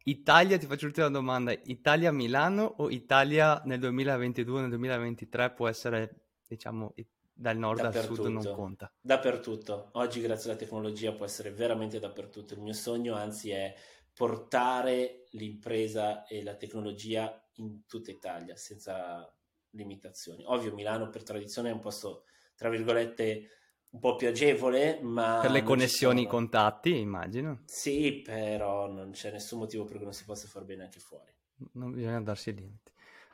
Italia, 0.06 0.58
ti 0.58 0.66
faccio 0.66 0.84
l'ultima 0.84 1.08
domanda, 1.08 1.52
Italia-Milano 1.52 2.62
o 2.78 2.90
Italia 2.90 3.62
nel 3.64 3.78
2022, 3.78 4.60
nel 4.60 4.68
2023 4.68 5.52
può 5.52 5.66
essere, 5.66 6.26
diciamo, 6.46 6.94
dal 7.32 7.56
nord 7.56 7.80
al 7.80 8.04
sud 8.04 8.26
non 8.26 8.54
conta? 8.54 8.92
Dappertutto. 9.00 9.88
Oggi 9.92 10.20
grazie 10.20 10.50
alla 10.50 10.58
tecnologia 10.58 11.12
può 11.12 11.24
essere 11.24 11.50
veramente 11.50 11.98
dappertutto. 11.98 12.52
Il 12.52 12.60
mio 12.60 12.74
sogno 12.74 13.14
anzi 13.14 13.50
è 13.50 13.74
portare 14.12 15.24
l'impresa 15.30 16.26
e 16.26 16.42
la 16.42 16.54
tecnologia 16.54 17.42
in 17.54 17.86
tutta 17.86 18.10
Italia 18.10 18.56
senza 18.56 19.26
limitazioni. 19.70 20.44
Ovvio 20.46 20.74
Milano 20.74 21.08
per 21.08 21.22
tradizione 21.22 21.70
è 21.70 21.72
un 21.72 21.80
posto, 21.80 22.24
tra 22.54 22.68
virgolette, 22.68 23.48
un 23.94 24.00
po' 24.00 24.16
più 24.16 24.26
agevole, 24.26 24.98
ma... 25.00 25.38
Per 25.40 25.52
le 25.52 25.62
connessioni, 25.62 26.22
i 26.22 26.26
contatti, 26.26 26.98
immagino. 26.98 27.62
Sì, 27.66 28.22
però 28.24 28.88
non 28.88 29.12
c'è 29.12 29.30
nessun 29.30 29.60
motivo 29.60 29.84
per 29.84 29.96
cui 29.96 30.04
non 30.04 30.12
si 30.12 30.24
possa 30.24 30.48
far 30.48 30.64
bene 30.64 30.82
anche 30.82 30.98
fuori. 30.98 31.30
Non 31.74 31.92
bisogna 31.92 32.20
darsi 32.20 32.52
limiti. 32.52 32.90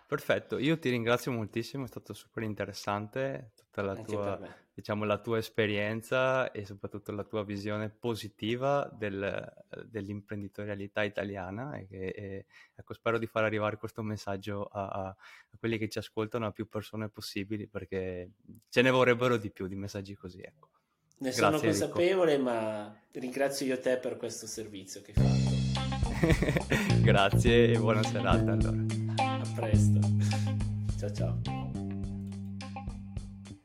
Perfetto, 0.07 0.59
io 0.59 0.79
ti 0.79 0.91
ringrazio 0.91 1.33
moltissimo, 1.33 1.85
è 1.85 1.89
stato 1.89 2.13
super 2.13 2.43
interessante 2.43 3.53
tutta 3.57 3.81
la 3.81 3.97
tua, 3.97 4.39
diciamo, 4.81 5.05
la 5.05 5.19
tua 5.19 5.39
esperienza 5.39 6.51
e 6.51 6.65
soprattutto 6.65 7.13
la 7.13 7.25
tua 7.25 7.45
visione 7.45 7.89
positiva 7.91 8.91
del, 8.93 9.47
dell'imprenditorialità 9.87 11.05
italiana 11.05 11.77
e, 11.77 11.87
e 11.91 12.47
ecco, 12.75 12.95
spero 12.95 13.19
di 13.19 13.27
far 13.27 13.45
arrivare 13.45 13.77
questo 13.77 14.03
messaggio 14.03 14.65
a, 14.65 14.89
a, 14.89 15.07
a, 15.07 15.17
quelli 15.59 15.79
che 15.79 15.89
ci 15.89 15.99
ascoltano, 15.99 16.47
a 16.47 16.51
più 16.51 16.69
persone 16.69 17.09
possibili, 17.09 17.67
perché 17.67 18.31
ce 18.69 18.83
ne 18.83 18.91
vorrebbero 18.91 19.37
di 19.37 19.51
più 19.51 19.67
di 19.67 19.77
messaggi 19.77 20.15
così. 20.15 20.41
Ecco. 20.41 20.69
Ne 21.19 21.31
Grazie, 21.31 21.43
sono 21.43 21.61
consapevole, 21.61 22.33
Enrico. 22.33 22.51
ma 22.51 23.01
ringrazio 23.13 23.67
io 23.67 23.79
te 23.79 23.99
per 23.99 24.17
questo 24.17 24.47
servizio 24.47 25.03
che 25.03 25.13
hai 25.15 25.23
fatto. 25.23 25.59
Grazie 27.03 27.73
e 27.73 27.79
buona 27.79 28.03
serata 28.03 28.53
allora 28.53 28.85
presto. 29.55 30.01
Ciao 30.99 31.13
ciao. 31.13 31.70